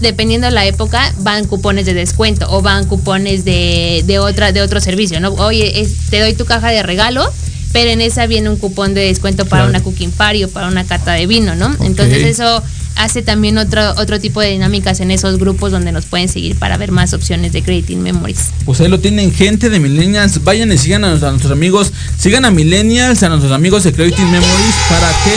dependiendo 0.01 0.47
de 0.47 0.53
la 0.53 0.65
época, 0.65 1.13
van 1.19 1.45
cupones 1.47 1.85
de 1.87 1.95
descuento 1.95 2.47
o 2.49 2.63
van 2.63 2.87
cupones 2.87 3.45
de, 3.45 4.05
de 4.07 4.21
otra, 4.21 4.53
de 4.53 4.63
otro 4.63 4.81
servicio, 4.81 5.19
¿no? 5.19 5.31
Oye, 5.33 5.81
es- 5.81 5.97
te 6.11 6.21
doy 6.21 6.35
tu 6.35 6.45
caja 6.45 6.71
de 6.71 6.85
regalo, 6.85 7.29
pero 7.73 7.91
en 7.91 8.01
esa 8.01 8.27
viene 8.27 8.49
un 8.49 8.57
cupón 8.57 8.95
de 8.95 9.03
descuento 9.03 9.45
para 9.47 9.65
Claro. 9.65 9.71
una 9.71 9.83
cooking 9.83 10.11
party 10.11 10.45
o 10.45 10.49
para 10.49 10.69
una 10.69 10.85
cata 10.85 11.13
de 11.13 11.27
vino, 11.27 11.55
¿no? 11.55 11.75
Entonces 11.85 12.25
eso 12.25 12.63
hace 12.97 13.23
también 13.23 13.59
otro, 13.59 13.93
otro 13.97 14.19
tipo 14.19 14.41
de 14.41 14.49
dinámicas 14.51 14.99
en 14.99 15.13
esos 15.13 15.39
grupos 15.39 15.71
donde 15.71 15.93
nos 15.93 16.05
pueden 16.07 16.29
seguir 16.29 16.57
para 16.57 16.77
ver 16.77 16.91
más 16.91 17.13
opciones 17.15 17.53
de 17.53 17.63
Creating 17.63 18.03
Memories. 18.03 18.47
Pues 18.65 18.81
ahí 18.81 18.89
lo 18.89 18.99
tienen 18.99 19.33
gente 19.33 19.71
de 19.71 19.79
Millennials. 19.79 20.43
Vayan 20.43 20.73
y 20.73 20.79
sigan 20.79 21.05
a, 21.05 21.09
nuestros- 21.11 21.29
a 21.29 21.31
nuestros 21.31 21.53
amigos. 21.53 21.93
Sigan 22.19 22.45
a 22.45 22.51
Millennials, 22.51 23.23
a 23.23 23.29
nuestros 23.29 23.53
amigos 23.53 23.85
de 23.85 23.93
Creating 23.93 24.31
Memories. 24.31 24.75
¿Para 24.89 25.09
que 25.25 25.33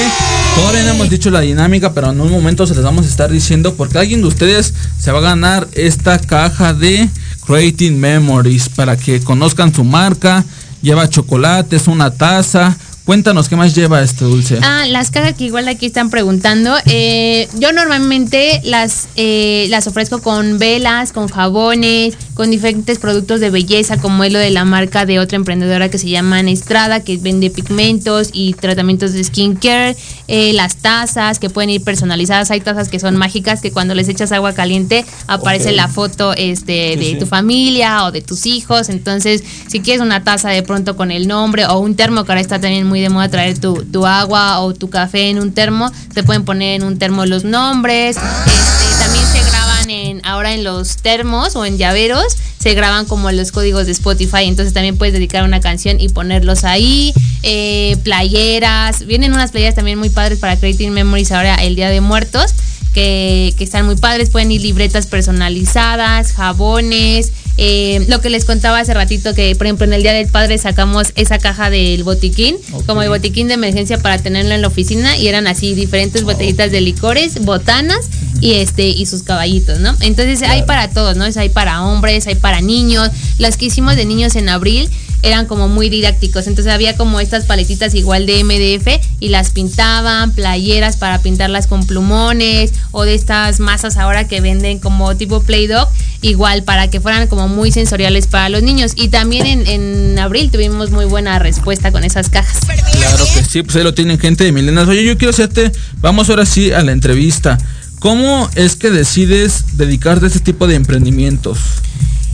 Todavía 0.56 0.84
no 0.84 0.90
hemos 0.92 1.10
dicho 1.10 1.30
la 1.30 1.40
dinámica, 1.40 1.94
pero 1.94 2.12
en 2.12 2.20
un 2.20 2.30
momento 2.30 2.68
se 2.68 2.76
les 2.76 2.84
vamos 2.84 3.06
a 3.06 3.10
estar 3.10 3.32
diciendo. 3.32 3.76
Porque 3.76 4.00
alguien 4.00 4.22
de 4.22 4.28
ustedes 4.28 4.74
se 5.00 5.12
va 5.12 5.20
a 5.20 5.22
ganar 5.22 5.66
esta 5.74 6.20
caja 6.20 6.74
de 6.74 7.08
Creating 7.46 8.00
Memories. 8.00 8.70
Para 8.70 8.98
que 8.98 9.20
conozcan 9.22 9.74
su 9.74 9.84
marca. 9.84 10.44
Lleva 10.82 11.08
chocolates, 11.08 11.88
una 11.88 12.12
taza. 12.12 12.76
Cuéntanos 13.06 13.50
qué 13.50 13.56
más 13.56 13.74
lleva 13.76 14.02
este 14.04 14.26
dulce. 14.26 14.60
Ah, 14.62 14.86
las 14.88 15.10
cajas 15.10 15.34
que 15.34 15.46
igual 15.46 15.68
aquí 15.68 15.88
están 15.88 16.10
preguntando. 16.12 16.76
eh, 16.86 17.48
yo 17.60 17.72
normalmente 17.74 18.62
las, 18.64 19.08
eh, 19.16 19.66
las 19.70 19.88
ofrezco 19.88 20.22
con 20.22 20.60
velas, 20.60 21.12
con 21.12 21.28
jabones, 21.28 22.14
con 22.36 22.52
diferentes 22.52 23.00
productos 23.00 23.40
de 23.40 23.50
belleza, 23.50 23.98
como 23.98 24.24
es 24.24 24.32
lo 24.32 24.38
de 24.40 24.52
la 24.52 24.66
marca 24.66 25.06
de 25.08 25.20
otra 25.20 25.36
emprendedora 25.36 25.90
que 25.90 25.98
se 25.98 26.10
llama 26.10 26.42
Estrada, 26.42 27.04
que 27.04 27.18
vende 27.18 27.50
pigmentos 27.50 28.30
y 28.34 28.54
tratamientos 28.54 29.14
de 29.14 29.24
skincare. 29.24 29.98
eh, 30.28 30.54
las 30.54 30.78
tazas 30.78 31.40
que 31.40 31.50
pueden 31.50 31.70
ir 31.72 31.84
personalizadas. 31.84 32.52
Hay 32.52 32.62
tazas 32.62 32.88
que 32.88 33.00
son 33.00 33.18
mágicas 33.18 33.62
que 33.62 33.72
cuando 33.72 33.96
les 33.96 34.08
echas 34.10 34.32
agua 34.32 34.54
caliente 34.54 35.06
aparece 35.28 35.72
la 35.74 35.88
foto 35.90 36.34
este, 36.34 36.94
Sí, 36.94 37.00
de 37.00 37.06
sí. 37.06 37.16
tu 37.20 37.26
familia 37.26 38.06
o 38.06 38.12
de 38.12 38.22
tus 38.22 38.46
hijos. 38.46 38.88
Entonces, 38.90 39.44
si 39.68 39.82
quieres 39.82 40.02
una 40.02 40.24
taza 40.24 40.50
de 40.50 40.64
pronto 40.64 40.96
con 40.96 41.12
el 41.12 41.28
nombre 41.28 41.66
o 41.66 41.80
un 41.80 41.96
termo, 41.96 42.24
que 42.24 42.32
ahora 42.32 42.42
está 42.42 42.60
también 42.62 42.91
muy 42.92 43.00
de 43.00 43.08
moda 43.08 43.30
traer 43.30 43.58
tu, 43.58 43.86
tu 43.86 44.06
agua 44.06 44.60
o 44.60 44.74
tu 44.74 44.90
café 44.90 45.30
en 45.30 45.40
un 45.40 45.54
termo, 45.54 45.90
te 46.14 46.24
pueden 46.24 46.44
poner 46.44 46.82
en 46.82 46.84
un 46.86 47.00
termo 47.00 47.26
los 47.26 47.46
nombres. 47.46 48.18
Este, 48.18 49.04
también 49.04 49.26
se 49.32 49.50
graban 49.50 49.90
en 49.90 50.22
ahora 50.26 50.54
en 50.54 50.66
los 50.66 50.98
termos 50.98 51.56
o 51.56 51.64
en 51.64 51.78
llaveros, 51.78 52.36
se 52.60 52.74
graban 52.74 53.06
como 53.06 53.32
los 53.32 53.54
códigos 53.54 53.86
de 53.86 53.94
Spotify. 53.94 54.44
Entonces 54.44 54.74
también 54.74 54.98
puedes 54.98 55.14
dedicar 55.14 55.46
una 55.46 55.62
canción 55.62 56.02
y 56.02 56.10
ponerlos 56.10 56.66
ahí. 56.66 57.14
Eh, 57.44 57.96
playeras, 58.04 59.06
vienen 59.06 59.32
unas 59.32 59.52
playeras 59.52 59.76
también 59.76 59.98
muy 59.98 60.10
padres 60.10 60.40
para 60.40 60.58
Creating 60.58 60.92
Memories 60.92 61.32
ahora 61.32 61.56
el 61.56 61.78
Día 61.78 61.90
de 61.90 62.02
Muertos 62.02 62.54
que, 62.94 63.54
que 63.58 63.64
están 63.64 63.86
muy 63.86 63.96
padres. 63.96 64.32
Pueden 64.32 64.52
ir 64.52 64.60
libretas 64.60 65.08
personalizadas, 65.08 66.34
jabones. 66.34 67.32
Eh, 67.64 68.04
lo 68.08 68.22
que 68.22 68.32
les 68.32 68.44
contaba 68.44 68.80
hace 68.80 68.92
ratito, 68.92 69.36
que 69.36 69.56
por 69.56 69.68
ejemplo 69.68 69.86
en 69.86 69.94
el 69.94 70.02
Día 70.02 70.14
del 70.14 70.28
Padre 70.28 70.58
sacamos 70.58 71.14
esa 71.16 71.38
caja 71.38 71.70
del 71.70 72.04
botiquín, 72.04 72.56
como 72.88 73.04
el 73.04 73.10
botiquín 73.10 73.50
de 73.50 73.54
emergencia 73.54 74.00
para 74.00 74.18
tenerlo 74.18 74.56
en 74.56 74.64
la 74.64 74.68
oficina 74.68 75.16
y 75.16 75.28
eran 75.28 75.46
así 75.46 75.76
diferentes 75.76 76.24
botellitas 76.24 76.72
de 76.72 76.82
licores, 76.82 77.46
botanas 77.46 78.10
y 78.40 78.54
este 78.54 78.88
y 78.88 79.06
sus 79.06 79.22
caballitos, 79.22 79.80
¿no? 79.80 79.96
Entonces 80.00 80.42
hay 80.42 80.64
para 80.64 80.90
todos, 80.90 81.16
¿no? 81.16 81.26
Es 81.26 81.38
hay 81.38 81.50
para 81.50 81.84
hombres, 81.84 82.26
hay 82.26 82.34
para 82.34 82.62
niños. 82.62 83.12
Las 83.38 83.58
que 83.58 83.66
hicimos 83.66 83.96
de 83.96 84.06
niños 84.06 84.36
en 84.36 84.50
abril 84.50 84.90
eran 85.24 85.46
como 85.46 85.68
muy 85.68 85.90
didácticos. 85.90 86.48
Entonces 86.48 86.74
había 86.74 86.96
como 86.98 87.20
estas 87.20 87.46
paletitas 87.46 87.94
igual 87.96 88.26
de 88.26 88.44
MDF 88.44 89.04
y 89.20 89.30
las 89.30 89.52
pintaban, 89.52 90.32
playeras 90.34 90.98
para 90.98 91.20
pintarlas 91.20 91.68
con 91.68 91.86
plumones 91.86 92.74
o 92.92 93.04
de 93.04 93.14
estas 93.14 93.60
masas 93.60 93.98
ahora 93.98 94.28
que 94.28 94.42
venden 94.42 94.80
como 94.80 95.16
tipo 95.16 95.42
Play-Doh, 95.42 95.88
igual 96.22 96.64
para 96.64 96.90
que 96.90 97.00
fueran 97.00 97.28
como 97.28 97.48
muy 97.48 97.72
sensoriales 97.72 98.28
para 98.28 98.50
los 98.50 98.64
niños. 98.64 98.94
Y 98.96 99.10
también 99.10 99.46
en, 99.46 99.68
en 99.68 100.20
abril 100.20 100.52
tuvimos 100.52 100.92
muy 100.92 101.06
buena 101.06 101.40
respuesta 101.40 101.92
con 101.92 102.04
esas 102.04 102.30
cajas. 102.30 102.60
Claro 102.92 103.26
que 103.34 103.44
sí, 103.44 103.64
pues 103.64 103.76
ahí 103.76 103.84
lo 103.84 103.94
tienen 103.94 104.20
gente 104.20 104.44
de 104.44 104.52
Millennials. 104.52 104.90
Oye, 104.90 105.04
yo 105.04 105.18
quiero 105.18 105.32
hacerte, 105.32 105.72
vamos 105.98 106.30
ahora 106.30 106.46
sí 106.46 106.72
a 106.72 106.82
la 106.82 106.92
entrevista. 106.92 107.58
¿Cómo 108.00 108.50
es 108.56 108.76
que 108.76 108.90
decides 108.90 109.78
dedicarte 109.78 110.26
a 110.26 110.28
este 110.28 110.40
tipo 110.40 110.66
de 110.66 110.74
emprendimientos? 110.74 111.60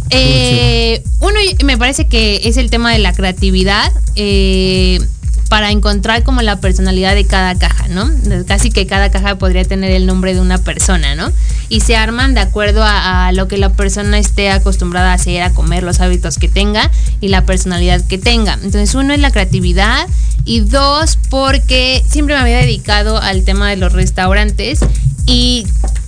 Eh, 0.09 1.03
uno, 1.19 1.39
me 1.63 1.77
parece 1.77 2.07
que 2.07 2.41
es 2.43 2.57
el 2.57 2.69
tema 2.69 2.91
de 2.91 2.99
la 2.99 3.13
creatividad 3.13 3.91
eh, 4.15 4.99
para 5.49 5.71
encontrar 5.71 6.23
como 6.23 6.41
la 6.41 6.59
personalidad 6.59 7.15
de 7.15 7.25
cada 7.25 7.55
caja, 7.55 7.87
¿no? 7.87 8.09
Casi 8.45 8.69
que 8.69 8.85
cada 8.85 9.11
caja 9.11 9.37
podría 9.37 9.63
tener 9.63 9.91
el 9.91 10.05
nombre 10.05 10.33
de 10.33 10.41
una 10.41 10.57
persona, 10.57 11.15
¿no? 11.15 11.31
Y 11.69 11.81
se 11.81 11.95
arman 11.95 12.33
de 12.33 12.41
acuerdo 12.41 12.83
a, 12.83 13.27
a 13.27 13.31
lo 13.31 13.47
que 13.47 13.57
la 13.57 13.69
persona 13.73 14.17
esté 14.17 14.49
acostumbrada 14.49 15.11
a 15.11 15.15
hacer, 15.15 15.41
a 15.41 15.53
comer, 15.53 15.83
los 15.83 15.99
hábitos 16.01 16.37
que 16.37 16.47
tenga 16.47 16.91
y 17.21 17.29
la 17.29 17.45
personalidad 17.45 18.05
que 18.05 18.17
tenga. 18.17 18.53
Entonces, 18.55 18.93
uno 18.95 19.13
es 19.13 19.19
la 19.19 19.31
creatividad 19.31 20.07
y 20.45 20.61
dos, 20.61 21.17
porque 21.29 22.03
siempre 22.07 22.35
me 22.35 22.41
había 22.41 22.57
dedicado 22.57 23.21
al 23.21 23.43
tema 23.43 23.69
de 23.69 23.77
los 23.77 23.93
restaurantes 23.93 24.79
y 25.25 25.65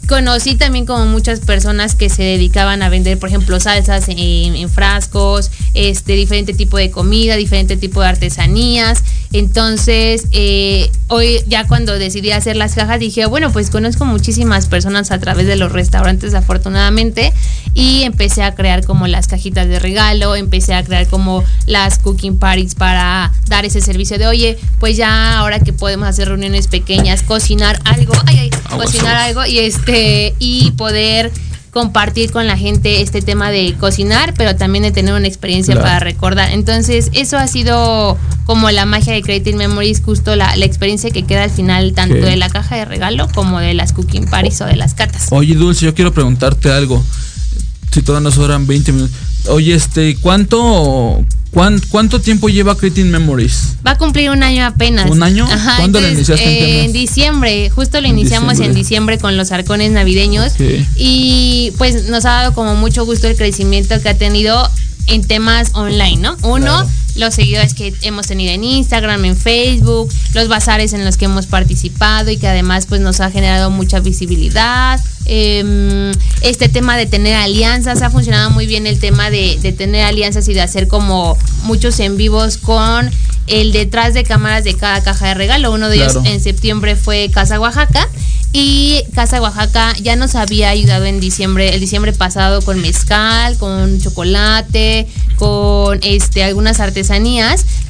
conocí 0.10 0.56
también 0.56 0.88
como 0.88 1.06
muchas 1.06 1.40
personas 1.40 1.94
que 1.94 2.10
se 2.10 2.24
dedicaban 2.24 2.82
a 2.82 2.90
vender, 2.90 3.20
por 3.20 3.30
ejemplo, 3.30 3.60
salsas 3.60 4.10
en, 4.10 4.18
en 4.18 4.70
frascos, 4.70 5.52
este 5.76 6.14
diferente 6.14 6.56
tipo 6.56 6.78
de 6.78 6.90
comida, 6.90 7.36
diferente 7.36 7.78
tipo 7.78 8.02
de 8.02 8.08
artesanías. 8.08 9.04
Entonces, 9.32 10.26
eh, 10.32 10.90
hoy 11.10 11.42
ya 11.46 11.68
cuando 11.68 12.00
decidí 12.00 12.32
hacer 12.32 12.56
las 12.56 12.74
cajas 12.74 13.00
dije, 13.00 13.28
bueno, 13.28 13.52
pues 13.52 13.70
conozco 13.70 14.04
muchísimas 14.06 14.66
personas 14.66 15.12
a 15.12 15.20
través 15.20 15.46
de 15.46 15.56
los 15.56 15.72
restaurantes, 15.72 16.34
afortunadamente, 16.34 17.32
y 17.76 18.02
empecé 18.02 18.42
a 18.42 18.56
crear 18.56 18.84
como 18.84 19.06
las 19.06 19.28
cajitas 19.28 19.68
de 19.68 19.78
regalo, 19.78 20.36
empecé 20.36 20.74
a 20.74 20.84
crear 20.84 21.08
como 21.08 21.44
las 21.68 22.00
cooking 22.00 22.40
parties 22.40 22.74
para 22.74 23.32
dar 23.48 23.64
ese 23.64 23.82
servicio 23.82 24.18
de, 24.18 24.26
oye, 24.26 24.58
pues 24.80 24.98
ya 24.98 25.38
ahora 25.38 25.60
que 25.60 25.72
podemos 25.72 26.08
hacer 26.08 26.30
reuniones 26.30 26.66
pequeñas, 26.66 27.22
cocinar 27.22 27.80
algo, 27.86 28.14
ay, 28.26 28.40
ay, 28.40 28.50
cocinar 28.76 29.16
algo 29.16 29.46
y 29.46 29.60
este 29.60 29.99
y 30.40 30.72
poder 30.72 31.32
compartir 31.72 32.32
con 32.32 32.48
la 32.48 32.58
gente 32.58 33.02
este 33.02 33.22
tema 33.22 33.52
de 33.52 33.76
cocinar, 33.80 34.34
pero 34.36 34.56
también 34.56 34.84
de 34.84 34.92
tener 34.92 35.14
una 35.14 35.28
experiencia 35.28 35.76
Claro. 35.76 35.88
para 35.88 36.00
recordar. 36.00 36.52
Entonces, 36.52 37.10
eso 37.14 37.38
ha 37.38 37.48
sido 37.48 38.18
como 38.46 38.72
la 38.72 38.86
magia 38.86 39.14
de 39.14 39.22
Creative 39.22 39.56
Memories, 39.56 40.02
justo 40.04 40.36
la, 40.36 40.56
la 40.56 40.66
experiencia 40.66 41.12
que 41.12 41.24
queda 41.24 41.44
al 41.44 41.52
final, 41.52 41.94
tanto 41.94 42.16
de 42.16 42.38
la 42.38 42.50
caja 42.50 42.76
de 42.76 42.86
regalo 42.86 43.28
como 43.36 43.60
de 43.60 43.76
las 43.76 43.94
cooking 43.94 44.26
parties 44.26 44.62
o 44.62 44.66
de 44.66 44.76
las 44.78 44.96
catas. 44.96 45.28
Oye, 45.30 45.54
Dulce, 45.54 45.86
yo 45.86 45.94
quiero 45.94 46.12
preguntarte 46.12 46.72
algo. 46.72 47.04
Si 47.92 48.02
todavía 48.02 48.24
nos 48.26 48.36
sobran 48.36 48.66
20 48.66 48.92
minutos. 48.92 49.16
Oye, 49.48 49.74
este, 49.74 50.16
¿cuánto, 50.18 51.24
¿cuán- 51.52 51.82
¿cuánto 51.90 52.20
tiempo 52.22 52.50
lleva 52.50 52.76
Creating 52.78 53.10
Memories? 53.10 53.76
Va 53.86 53.92
a 53.92 53.98
cumplir 53.98 54.30
un 54.30 54.44
año 54.44 54.66
apenas. 54.66 55.10
¿Un 55.10 55.24
año? 55.24 55.46
Ajá, 55.50 55.78
¿Cuándo 55.78 56.00
lo 56.02 56.08
entonces, 56.08 56.30
iniciaste? 56.38 56.60
¿En 56.60 56.66
qué 56.66 56.82
eh? 56.82 56.86
En 56.86 56.94
diciembre, 56.94 57.70
justo 57.70 58.02
lo 58.02 58.08
En 58.08 58.18
iniciamos 58.20 58.60
en 58.60 58.74
diciembre. 58.74 59.18
con 59.18 59.38
los 59.38 59.52
arcones 59.52 59.92
navideños. 59.92 60.54
Ok. 60.54 60.62
Y 60.98 61.72
pues 61.78 62.10
nos 62.10 62.26
ha 62.26 62.30
dado 62.32 62.54
como 62.54 62.76
mucho 62.76 63.06
gusto 63.06 63.28
el 63.28 63.36
crecimiento 63.36 64.00
que 64.02 64.10
ha 64.10 64.18
tenido 64.18 64.70
en 65.08 65.24
temas 65.24 65.72
online, 65.74 66.18
¿no? 66.18 66.38
Uno, 66.44 66.60
Claro. 66.66 66.90
Los 67.20 67.36
seguidores 67.36 67.74
que 67.74 67.94
hemos 68.02 68.28
tenido 68.28 68.54
en 68.54 68.64
Instagram, 68.64 69.26
en 69.26 69.36
Facebook, 69.38 70.12
los 70.34 70.48
bazares 70.48 70.94
en 70.94 71.06
los 71.06 71.18
que 71.18 71.26
hemos 71.26 71.46
participado 71.46 72.32
y 72.32 72.38
que 72.38 72.48
además 72.48 72.86
pues 72.88 73.02
nos 73.02 73.20
ha 73.20 73.30
generado 73.30 73.70
mucha 73.70 74.00
visibilidad. 74.00 75.00
Em, 75.26 76.12
este 76.42 76.70
tema 76.70 76.98
de 76.98 77.06
tener 77.06 77.36
alianzas, 77.36 78.02
ha 78.02 78.10
funcionado 78.10 78.50
muy 78.50 78.66
bien 78.66 78.88
el 78.88 79.00
tema 79.00 79.30
de, 79.30 79.60
de 79.62 79.72
tener 79.74 80.06
alianzas 80.06 80.48
y 80.48 80.54
de 80.54 80.62
hacer 80.62 80.88
como 80.88 81.38
muchos 81.64 82.00
en 82.00 82.18
vivos 82.18 82.58
con 82.58 83.12
el 83.48 83.72
detrás 83.72 84.14
de 84.14 84.24
cámaras 84.24 84.64
de 84.64 84.76
cada 84.76 85.04
caja 85.04 85.28
de 85.28 85.34
regalo. 85.36 85.72
Uno 85.72 85.90
de 85.90 85.98
Claro. 85.98 86.12
ellos 86.22 86.26
en 86.26 86.40
septiembre 86.42 86.96
fue 86.96 87.30
Casa 87.32 87.60
Oaxaca. 87.60 88.08
Y 88.52 89.04
Casa 89.14 89.40
Oaxaca 89.42 89.94
ya 90.02 90.16
nos 90.16 90.34
había 90.34 90.70
ayudado 90.70 91.06
en 91.06 91.20
diciembre, 91.20 91.76
el 91.76 91.80
diciembre 91.80 92.14
pasado 92.14 92.64
con 92.64 92.82
mezcal, 92.82 93.56
con 93.60 94.02
chocolate, 94.02 95.08
con 95.36 96.00
este 96.02 96.44
algunas 96.44 96.80
artesanías 96.80 97.09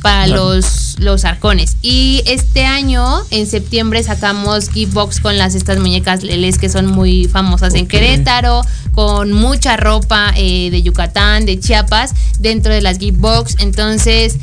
para 0.02 0.26
Claro. 0.26 0.54
los, 0.56 0.98
los 1.00 1.26
arcones. 1.26 1.78
Y 1.82 2.22
este 2.26 2.66
año, 2.66 3.04
en 3.32 3.48
septiembre, 3.48 4.02
sacamos 4.04 4.70
gift 4.70 4.94
box 4.94 5.20
con 5.20 5.38
las 5.38 5.56
estas 5.56 5.80
muñecas 5.80 6.24
leles 6.24 6.58
que 6.58 6.70
son 6.70 6.86
muy 6.88 7.28
famosas 7.28 7.74
en. 7.74 7.88
Querétaro, 7.88 8.62
con 8.94 9.32
mucha 9.34 9.78
ropa 9.78 10.32
eh, 10.36 10.70
de 10.72 10.82
Yucatán, 10.82 11.46
de 11.46 11.60
Chiapas, 11.60 12.14
dentro 12.40 12.74
de 12.74 12.82
las 12.82 12.98
gift 12.98 13.20
box. 13.20 13.56
Entonces, 13.60 14.38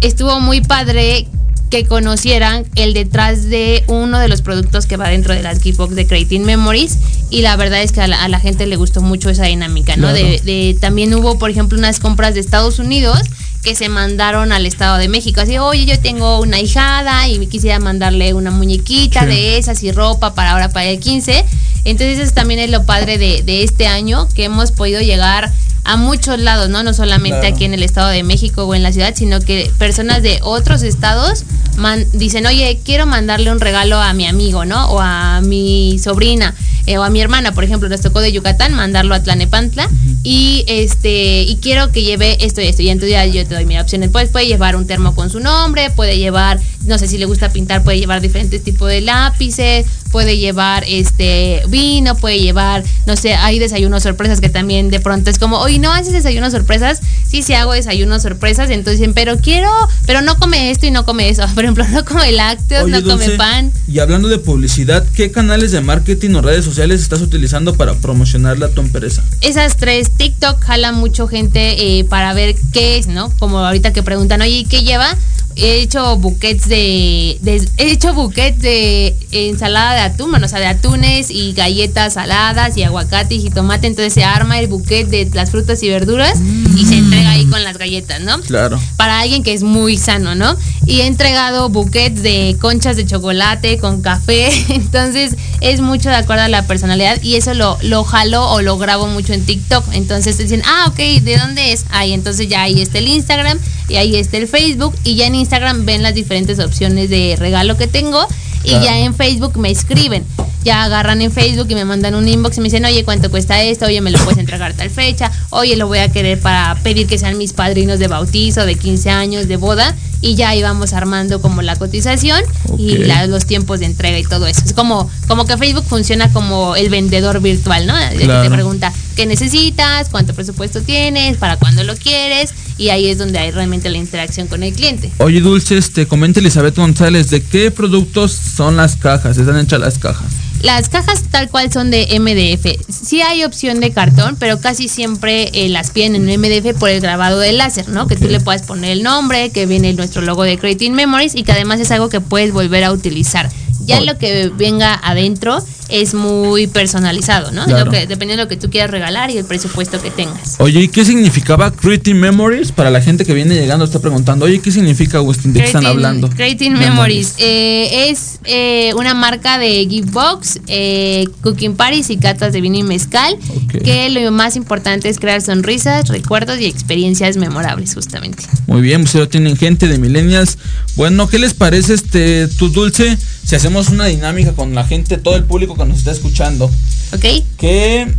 estuvo 0.00 0.40
muy 0.40 0.60
padre 0.60 1.28
que 1.74 1.86
conocieran 1.86 2.64
el 2.76 2.94
detrás 2.94 3.48
de 3.50 3.82
uno 3.88 4.20
de 4.20 4.28
los 4.28 4.42
productos 4.42 4.86
que 4.86 4.96
va 4.96 5.08
dentro 5.08 5.34
de 5.34 5.42
las 5.42 5.60
gift 5.60 5.76
box 5.78 5.96
de 5.96 6.06
Creating 6.06 6.44
Memories 6.44 6.98
y 7.30 7.40
la 7.42 7.56
verdad 7.56 7.82
es 7.82 7.90
que 7.90 8.00
a 8.00 8.06
la, 8.06 8.22
a 8.22 8.28
la 8.28 8.38
gente 8.38 8.64
le 8.66 8.76
gustó 8.76 9.00
mucho 9.00 9.28
esa 9.28 9.46
dinámica, 9.46 9.96
¿no? 9.96 10.02
Claro. 10.10 10.14
De, 10.24 10.40
de- 10.44 10.76
también 10.80 11.12
hubo, 11.14 11.36
por 11.36 11.50
ejemplo, 11.50 11.76
unas 11.76 11.98
compras 11.98 12.34
de 12.34 12.40
Estados 12.40 12.78
Unidos 12.78 13.18
que 13.64 13.74
se 13.74 13.88
mandaron 13.88 14.52
al 14.52 14.66
Estado 14.66 14.98
de 14.98 15.08
México. 15.08 15.40
Así, 15.40 15.58
oye, 15.58 15.84
yo 15.84 15.98
tengo 15.98 16.38
una 16.40 16.60
hijada 16.60 17.26
y 17.26 17.44
quisiera 17.48 17.80
mandarle 17.80 18.34
una 18.34 18.52
muñequita 18.52 19.22
Sí. 19.22 19.26
de 19.26 19.58
esas 19.58 19.82
y 19.82 19.90
ropa 19.90 20.32
para 20.34 20.52
ahora 20.52 20.68
para 20.68 20.86
el 20.86 21.00
15. 21.00 21.44
Entonces 21.84 22.20
eso 22.20 22.32
también 22.34 22.60
es 22.60 22.70
lo 22.70 22.84
padre 22.84 23.18
de, 23.18 23.42
de 23.42 23.64
este 23.64 23.88
año, 23.88 24.28
que 24.34 24.44
hemos 24.44 24.70
podido 24.70 25.00
llegar 25.00 25.50
a 25.86 25.96
muchos 25.98 26.38
lados, 26.38 26.70
¿no? 26.70 26.82
No 26.82 26.94
solamente 26.94 27.40
Claro. 27.40 27.54
aquí 27.56 27.64
en 27.66 27.74
el 27.74 27.82
Estado 27.82 28.08
de 28.08 28.22
México 28.22 28.64
o 28.64 28.74
en 28.74 28.82
la 28.82 28.90
ciudad, 28.92 29.12
sino 29.14 29.40
que 29.40 29.70
personas 29.76 30.22
de 30.22 30.38
otros 30.42 30.82
estados 30.82 31.44
man- 31.76 32.06
dicen, 32.12 32.46
oye, 32.46 32.80
quiero 32.84 33.06
mandarle 33.06 33.50
un 33.52 33.60
regalo 33.60 33.98
a 34.00 34.12
mi 34.12 34.26
amigo, 34.26 34.64
¿no? 34.64 34.88
O 34.90 35.00
a 35.00 35.40
mi 35.42 35.98
sobrina 35.98 36.54
eh, 36.86 36.98
o 36.98 37.02
a 37.02 37.10
mi 37.10 37.20
hermana, 37.20 37.52
por 37.52 37.64
ejemplo, 37.64 37.88
nos 37.88 38.00
tocó 38.02 38.20
de 38.20 38.30
Yucatán 38.32 38.74
mandarlo 38.74 39.14
a 39.14 39.22
Tlanepantla 39.22 39.88
y 40.22 40.64
este 40.66 41.42
y 41.42 41.56
quiero 41.56 41.90
que 41.92 42.02
lleve 42.02 42.44
esto 42.44 42.60
y 42.60 42.66
esto 42.66 42.82
y 42.82 42.90
entonces 42.90 43.12
ya 43.12 43.24
yo 43.26 43.46
te 43.46 43.54
doy 43.54 43.64
mi 43.64 43.78
opciones. 43.78 44.10
Pues 44.10 44.28
puede 44.28 44.46
llevar 44.46 44.76
un 44.76 44.86
termo 44.86 45.14
con 45.14 45.30
su 45.30 45.40
nombre, 45.40 45.90
puede 45.90 46.18
llevar, 46.18 46.60
no 46.84 46.98
sé 46.98 47.08
si 47.08 47.16
le 47.18 47.24
gusta 47.24 47.50
pintar, 47.50 47.82
puede 47.82 47.98
llevar 47.98 48.20
diferentes 48.20 48.62
tipos 48.62 48.88
de 48.90 49.00
lápices, 49.00 49.86
puede 50.14 50.38
llevar 50.38 50.84
este 50.86 51.64
vino, 51.66 52.14
puede 52.14 52.38
llevar, 52.38 52.84
no 53.04 53.16
sé, 53.16 53.34
hay 53.34 53.58
desayunos 53.58 54.04
sorpresas 54.04 54.40
que 54.40 54.48
también 54.48 54.88
de 54.88 55.00
pronto 55.00 55.28
es 55.28 55.40
como, 55.40 55.58
oye, 55.58 55.80
no 55.80 55.90
haces 55.90 56.12
desayunos 56.12 56.52
sorpresas, 56.52 57.00
sí, 57.26 57.42
sí 57.42 57.52
hago 57.52 57.72
desayunos 57.72 58.22
sorpresas, 58.22 58.70
entonces 58.70 59.00
dicen, 59.00 59.12
pero 59.12 59.38
quiero, 59.38 59.68
pero 60.06 60.22
no 60.22 60.38
come 60.38 60.70
esto 60.70 60.86
y 60.86 60.92
no 60.92 61.04
come 61.04 61.30
eso, 61.30 61.42
por 61.56 61.64
ejemplo, 61.64 61.84
no 61.88 62.04
come 62.04 62.30
lácteos, 62.30 62.84
Oye, 62.84 62.92
no 62.92 63.02
come 63.02 63.30
pan. 63.30 63.72
Y 63.88 63.98
hablando 63.98 64.28
de 64.28 64.38
publicidad, 64.38 65.04
¿qué 65.16 65.32
canales 65.32 65.72
de 65.72 65.80
marketing 65.80 66.36
o 66.36 66.42
redes 66.42 66.64
sociales 66.64 67.00
estás 67.00 67.20
utilizando 67.20 67.74
para 67.74 67.94
promocionarla 67.94 68.66
a 68.66 68.68
tu 68.68 68.82
empresa? 68.82 69.24
esas 69.40 69.76
tres, 69.76 70.12
TikTok 70.16 70.62
jala 70.62 70.92
mucho 70.92 71.26
gente 71.26 71.98
eh, 71.98 72.04
para 72.04 72.34
ver 72.34 72.54
qué 72.72 72.98
es, 72.98 73.08
¿no? 73.08 73.32
Como 73.40 73.58
ahorita 73.58 73.92
que 73.92 74.04
preguntan, 74.04 74.42
oye, 74.42 74.58
¿y 74.58 74.64
¿qué 74.64 74.84
lleva? 74.84 75.16
He 75.56 75.80
hecho 75.82 76.16
buquets 76.16 76.68
de, 76.68 77.38
de- 77.42 77.68
he 77.76 77.92
hecho 77.92 78.12
buquets 78.12 78.58
de 78.60 79.14
ensalada 79.30 79.94
de 79.94 80.00
atún, 80.00 80.30
bueno, 80.30 80.46
o 80.46 80.48
sea, 80.48 80.58
de 80.58 80.66
atunes 80.66 81.30
y 81.30 81.52
galletas 81.52 82.14
saladas 82.14 82.76
y 82.76 82.82
aguacate 82.82 83.34
y 83.36 83.50
tomate, 83.50 83.86
entonces 83.86 84.12
se 84.12 84.24
arma 84.24 84.58
el 84.58 84.66
buquet 84.66 85.08
de 85.08 85.30
las 85.32 85.50
frutas 85.50 85.82
y 85.82 85.88
verduras 85.88 86.38
y 86.76 86.84
se 86.86 86.96
entrega 86.96 87.30
ahí 87.30 87.46
con 87.46 87.62
las 87.62 87.78
galletas, 87.78 88.20
¿no? 88.20 88.40
Claro. 88.40 88.80
para 88.96 89.20
alguien 89.20 89.42
que 89.42 89.52
es 89.52 89.62
muy 89.62 89.96
sano, 89.96 90.34
¿no? 90.34 90.56
Y 90.86 91.00
he 91.00 91.06
entregado 91.06 91.68
buquets 91.68 92.22
de 92.22 92.56
conchas 92.60 92.96
de 92.96 93.06
chocolate 93.06 93.78
con 93.78 94.02
café, 94.02 94.50
entonces 94.74 95.36
es 95.60 95.80
mucho 95.80 96.08
de 96.10 96.16
acuerdo 96.16 96.42
a 96.42 96.48
la 96.48 96.66
personalidad 96.66 97.22
y 97.22 97.36
eso 97.36 97.54
lo, 97.54 97.78
lo 97.82 98.04
jalo 98.04 98.50
o 98.50 98.60
lo 98.60 98.76
grabo 98.76 99.06
mucho 99.06 99.32
en 99.32 99.44
TikTok. 99.46 99.84
Entonces 99.92 100.36
dicen, 100.36 100.62
ah, 100.66 100.86
ok, 100.88 100.96
¿de 101.22 101.38
dónde 101.38 101.72
es? 101.72 101.84
Ahí, 101.90 102.12
entonces 102.12 102.48
ya 102.48 102.62
ahí 102.62 102.80
está 102.82 102.98
el 102.98 103.08
Instagram 103.08 103.58
y 103.88 103.96
ahí 103.96 104.16
está 104.16 104.36
el 104.38 104.48
Facebook 104.48 104.94
y 105.04 105.16
ya 105.16 105.26
en 105.26 105.34
Instagram 105.34 105.84
ven 105.84 106.02
las 106.02 106.14
diferentes 106.14 106.58
opciones 106.58 107.10
de 107.10 107.36
regalo 107.38 107.76
que 107.76 107.86
tengo 107.86 108.26
y 108.64 108.68
Claro. 108.70 108.84
ya 108.84 108.98
en 109.00 109.14
Facebook 109.14 109.56
me 109.58 109.70
escriben. 109.70 110.24
Ya 110.64 110.84
agarran 110.84 111.20
en 111.20 111.30
Facebook 111.30 111.66
y 111.68 111.74
me 111.74 111.84
mandan 111.84 112.14
un 112.14 112.26
inbox 112.26 112.56
y 112.56 112.60
me 112.62 112.64
dicen, 112.64 112.86
oye, 112.86 113.04
¿cuánto 113.04 113.30
cuesta 113.30 113.62
esto? 113.62 113.84
Oye, 113.84 114.00
¿me 114.00 114.10
lo 114.10 114.18
puedes 114.20 114.38
entregar 114.38 114.72
tal 114.72 114.88
fecha? 114.88 115.30
Oye, 115.50 115.76
lo 115.76 115.86
voy 115.88 115.98
a 115.98 116.10
querer 116.10 116.40
para 116.40 116.74
pedir 116.82 117.06
que 117.06 117.18
sean 117.18 117.36
mis 117.36 117.52
padrinos 117.52 117.98
de 117.98 118.08
bautizo, 118.08 118.64
de 118.64 118.74
15 118.74 119.10
años, 119.10 119.46
de 119.48 119.58
boda. 119.58 119.94
Y 120.26 120.36
ya 120.36 120.54
íbamos 120.54 120.94
armando 120.94 121.42
como 121.42 121.60
la 121.60 121.76
cotización 121.76 122.40
y 122.78 122.96
la- 122.98 123.26
los 123.26 123.44
tiempos 123.44 123.80
de 123.80 123.86
entrega 123.86 124.18
y 124.18 124.24
todo 124.24 124.46
eso. 124.46 124.62
Es 124.64 124.72
como, 124.72 125.10
como 125.28 125.44
que 125.44 125.58
Facebook 125.58 125.84
funciona 125.86 126.32
como 126.32 126.76
el 126.76 126.88
vendedor 126.88 127.40
virtual, 127.42 127.86
¿no? 127.86 127.94
Que 128.16 128.26
te 128.44 128.50
pregunta, 128.50 128.90
¿qué 129.16 129.26
necesitas? 129.26 130.08
¿Cuánto 130.08 130.32
presupuesto 130.32 130.80
tienes? 130.80 131.36
¿Para 131.36 131.56
cuándo 131.58 131.84
lo 131.84 131.94
quieres? 131.96 132.54
Y 132.78 132.88
ahí 132.88 133.06
es 133.08 133.18
donde 133.18 133.38
hay 133.38 133.50
realmente 133.50 133.90
la 133.90 133.98
interacción 133.98 134.46
con 134.46 134.62
el 134.62 134.72
cliente. 134.72 135.12
Oye, 135.18 135.40
Dulce, 135.40 135.76
este, 135.76 136.06
comenta 136.06 136.40
Elizabeth 136.40 136.74
González, 136.76 137.28
¿de 137.28 137.42
qué 137.42 137.70
productos 137.70 138.32
son 138.32 138.76
las 138.78 138.96
cajas? 138.96 139.36
Están 139.36 139.58
hechas 139.58 139.78
las 139.78 139.98
cajas. 139.98 140.26
Las 140.64 140.88
cajas 140.88 141.24
tal 141.30 141.50
cual 141.50 141.70
son 141.70 141.90
de 141.90 142.18
MDF. 142.18 142.90
Sí 142.90 143.20
hay 143.20 143.44
opción 143.44 143.80
de 143.80 143.92
cartón, 143.92 144.36
pero 144.40 144.60
casi 144.60 144.88
siempre 144.88 145.50
eh, 145.52 145.68
las 145.68 145.90
piden 145.90 146.14
en 146.14 146.40
MDF 146.40 146.78
por 146.78 146.88
el 146.88 147.02
grabado 147.02 147.38
de 147.38 147.52
láser, 147.52 147.90
¿no? 147.90 148.06
Que 148.06 148.16
tú 148.16 148.28
le 148.28 148.40
puedas 148.40 148.62
poner 148.62 148.92
el 148.92 149.02
nombre, 149.02 149.50
que 149.50 149.66
viene 149.66 149.92
nuestro 149.92 150.22
logo 150.22 150.42
de 150.42 150.56
Creating 150.56 150.94
Memories 150.94 151.34
y 151.34 151.42
que 151.42 151.52
además 151.52 151.80
es 151.80 151.90
algo 151.90 152.08
que 152.08 152.22
puedes 152.22 152.50
volver 152.50 152.82
a 152.82 152.92
utilizar. 152.92 153.50
Ya 153.84 154.00
lo 154.00 154.16
que 154.16 154.50
venga 154.56 154.98
adentro 155.02 155.62
es 155.88 156.14
muy 156.14 156.66
personalizado, 156.66 157.50
¿no? 157.52 157.64
Claro. 157.64 157.86
Lo 157.86 157.90
que, 157.90 158.06
dependiendo 158.06 158.42
de 158.42 158.44
lo 158.44 158.48
que 158.48 158.56
tú 158.56 158.70
quieras 158.70 158.90
regalar 158.90 159.30
y 159.30 159.38
el 159.38 159.44
presupuesto 159.44 160.00
que 160.00 160.10
tengas. 160.10 160.56
Oye, 160.58 160.82
¿y 160.82 160.88
qué 160.88 161.04
significaba 161.04 161.70
Creating 161.70 162.18
Memories? 162.18 162.72
Para 162.72 162.90
la 162.90 163.00
gente 163.00 163.24
que 163.24 163.34
viene 163.34 163.54
llegando 163.54 163.84
está 163.84 163.98
preguntando, 164.00 164.46
oye, 164.46 164.60
¿qué 164.60 164.70
significa, 164.70 165.18
Agustín? 165.18 165.52
¿De 165.52 165.60
qué 165.60 165.66
están 165.66 165.86
hablando? 165.86 166.30
Creating 166.30 166.74
Memories. 166.74 167.34
Eh, 167.38 168.10
es 168.10 168.40
eh, 168.44 168.92
una 168.96 169.14
marca 169.14 169.58
de 169.58 169.86
gift 169.88 170.10
box, 170.10 170.60
eh, 170.68 171.26
cooking 171.42 171.76
parties 171.76 172.10
y 172.10 172.16
catas 172.16 172.52
de 172.52 172.60
vino 172.60 172.78
y 172.78 172.82
mezcal. 172.82 173.36
Que 173.84 174.08
lo 174.10 174.30
más 174.30 174.56
importante 174.56 175.08
es 175.08 175.18
crear 175.18 175.42
sonrisas, 175.42 176.08
recuerdos 176.08 176.60
y 176.60 176.66
experiencias 176.66 177.36
memorables, 177.36 177.94
justamente. 177.94 178.44
Muy 178.66 178.80
bien, 178.80 179.02
pues 179.02 179.14
lo 179.14 179.28
tienen 179.28 179.56
gente 179.56 179.88
de 179.88 179.98
millennials. 179.98 180.58
Bueno, 180.96 181.28
¿qué 181.28 181.38
les 181.38 181.54
parece 181.54 181.94
este 181.94 182.48
tu 182.48 182.68
dulce 182.68 183.18
si 183.44 183.54
hacemos 183.54 183.90
una 183.90 184.06
dinámica 184.06 184.52
con 184.52 184.74
la 184.74 184.84
gente, 184.84 185.18
todo 185.18 185.36
el 185.36 185.44
público 185.44 185.73
que 185.76 185.84
nos 185.84 185.98
está 185.98 186.10
escuchando? 186.10 186.70
¿Ok? 187.12 187.24
Que 187.58 188.12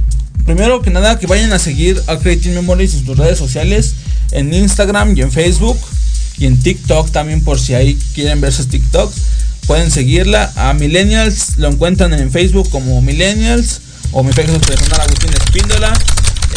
primero 0.45 0.81
que 0.81 0.89
nada 0.89 1.19
que 1.19 1.27
vayan 1.27 1.51
a 1.53 1.59
seguir 1.59 2.01
a 2.07 2.17
Creating 2.17 2.53
Memories 2.53 2.93
en 2.93 3.05
sus 3.05 3.17
redes 3.17 3.37
sociales, 3.37 3.95
en 4.31 4.53
Instagram 4.53 5.17
y 5.17 5.21
en 5.21 5.31
Facebook 5.31 5.77
y 6.37 6.45
en 6.45 6.59
TikTok 6.59 7.11
también 7.11 7.43
por 7.43 7.59
si 7.59 7.73
ahí 7.73 7.97
quieren 8.13 8.41
ver 8.41 8.53
sus 8.53 8.67
TikToks. 8.67 9.15
Pueden 9.67 9.89
seguirla 9.89 10.51
a 10.55 10.73
Millennials, 10.73 11.57
lo 11.57 11.69
encuentran 11.69 12.13
en 12.13 12.31
Facebook 12.31 12.69
como 12.69 13.01
Millennials 13.01 13.81
o 14.11 14.23
mi 14.23 14.31
Facebook 14.31 14.61
personal 14.65 15.01
Agustín 15.01 15.31
Espíndola. 15.33 15.93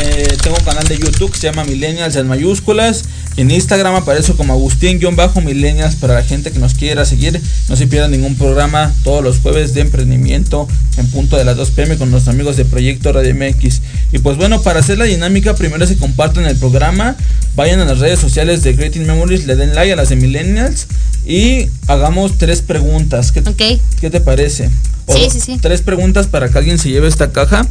Eh, 0.01 0.37
tengo 0.43 0.57
un 0.57 0.65
canal 0.65 0.85
de 0.85 0.97
YouTube 0.97 1.33
que 1.33 1.39
se 1.39 1.49
llama 1.49 1.65
Millennials 1.65 2.17
en 2.17 2.29
mayúsculas. 2.29 3.05
En 3.37 3.51
Instagram 3.51 3.95
aparezco 3.95 4.37
como 4.37 4.53
Agustín-Millennials 4.53 5.97
para 5.97 6.15
la 6.15 6.23
gente 6.23 6.51
que 6.51 6.59
nos 6.59 6.75
quiera 6.75 7.05
seguir. 7.05 7.41
No 7.69 7.77
se 7.77 7.87
pierdan 7.87 8.11
ningún 8.11 8.37
programa 8.37 8.93
todos 9.05 9.23
los 9.23 9.39
jueves 9.39 9.75
de 9.75 9.81
emprendimiento 9.81 10.69
en 10.97 11.07
punto 11.09 11.37
de 11.37 11.45
las 11.45 11.57
2 11.57 11.71
pm 11.71 11.97
con 11.97 12.11
nuestros 12.11 12.35
amigos 12.35 12.57
de 12.57 12.65
Proyecto 12.65 13.13
Radio 13.13 13.35
MX. 13.35 13.81
Y 14.13 14.19
pues 14.19 14.37
bueno, 14.37 14.63
para 14.63 14.81
hacer 14.81 14.99
la 14.99 15.05
dinámica, 15.05 15.55
primero 15.55 15.87
se 15.87 15.97
comparten 15.97 16.47
el 16.47 16.57
programa. 16.57 17.17
Vayan 17.55 17.81
a 17.81 17.85
las 17.85 17.99
redes 17.99 18.19
sociales 18.19 18.63
de 18.63 18.75
Creating 18.75 19.07
Memories, 19.07 19.47
le 19.47 19.57
den 19.57 19.75
like 19.75 19.93
a 19.93 19.97
las 19.97 20.09
de 20.09 20.17
Millennials. 20.17 20.87
Y 21.29 21.69
hagamos 21.87 22.39
tres 22.39 22.63
preguntas. 22.63 23.33
¿Qué. 23.33 23.79
¿qué 24.01 24.11
te 24.11 24.21
parece? 24.21 24.71
Sí, 25.07 25.29
sí, 25.31 25.41
sí. 25.41 25.59
Tres 25.61 25.83
preguntas 25.83 26.27
para 26.27 26.49
que 26.49 26.59
alguien 26.59 26.79
se 26.79 26.91
lleve 26.91 27.07
esta 27.09 27.33
caja 27.33 27.67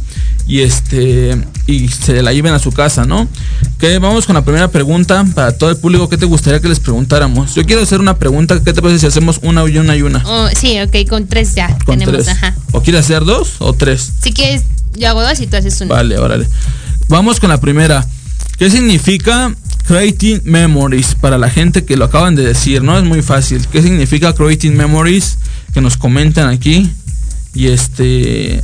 y 0.46 0.60
este 0.62 1.36
y 1.66 1.88
se 1.88 2.22
la 2.22 2.32
lleven 2.32 2.52
a 2.54 2.58
su 2.58 2.72
casa, 2.72 3.04
¿no? 3.04 3.28
Que 3.78 3.98
vamos 3.98 4.26
con 4.26 4.34
la 4.34 4.42
primera 4.42 4.68
pregunta 4.68 5.24
para 5.34 5.56
todo 5.56 5.70
el 5.70 5.76
público. 5.76 6.08
¿Qué 6.08 6.16
te 6.16 6.26
gustaría 6.26 6.60
que 6.60 6.68
les 6.68 6.80
preguntáramos? 6.80 7.54
Yo 7.54 7.64
quiero 7.64 7.82
hacer 7.82 8.00
una 8.00 8.16
pregunta. 8.16 8.60
¿Qué 8.64 8.72
te 8.72 8.80
parece 8.80 9.00
si 9.00 9.06
hacemos 9.06 9.38
una 9.42 9.68
y 9.68 9.78
una 9.78 9.96
y 9.96 10.02
una? 10.02 10.22
Oh, 10.26 10.48
sí, 10.56 10.80
ok, 10.80 11.08
con 11.08 11.26
tres 11.26 11.54
ya 11.54 11.68
Con 11.84 11.98
tenemos, 11.98 12.24
tres. 12.24 12.28
ajá. 12.28 12.56
¿O 12.72 12.82
quieres 12.82 13.04
hacer 13.04 13.24
dos 13.24 13.56
o 13.58 13.72
tres? 13.72 14.12
Si 14.22 14.32
quieres, 14.32 14.62
yo 14.96 15.08
hago 15.08 15.22
dos 15.22 15.38
y 15.40 15.46
tú 15.46 15.56
haces 15.56 15.80
uno. 15.80 15.94
Vale, 15.94 16.18
órale. 16.18 16.48
Vamos 17.08 17.38
con 17.40 17.50
la 17.50 17.60
primera. 17.60 18.06
¿Qué 18.58 18.70
significa 18.70 19.54
creating 19.88 20.42
memories? 20.44 21.14
Para 21.14 21.38
la 21.38 21.50
gente 21.50 21.84
que 21.84 21.96
lo 21.96 22.04
acaban 22.04 22.36
de 22.36 22.44
decir, 22.44 22.82
¿no? 22.82 22.96
Es 22.96 23.04
muy 23.04 23.22
fácil. 23.22 23.66
¿Qué 23.72 23.82
significa 23.82 24.34
creating 24.34 24.76
memories? 24.76 25.38
Que 25.72 25.80
nos 25.80 25.96
comentan 25.96 26.48
aquí. 26.48 26.92
Y 27.54 27.68
este. 27.68 28.62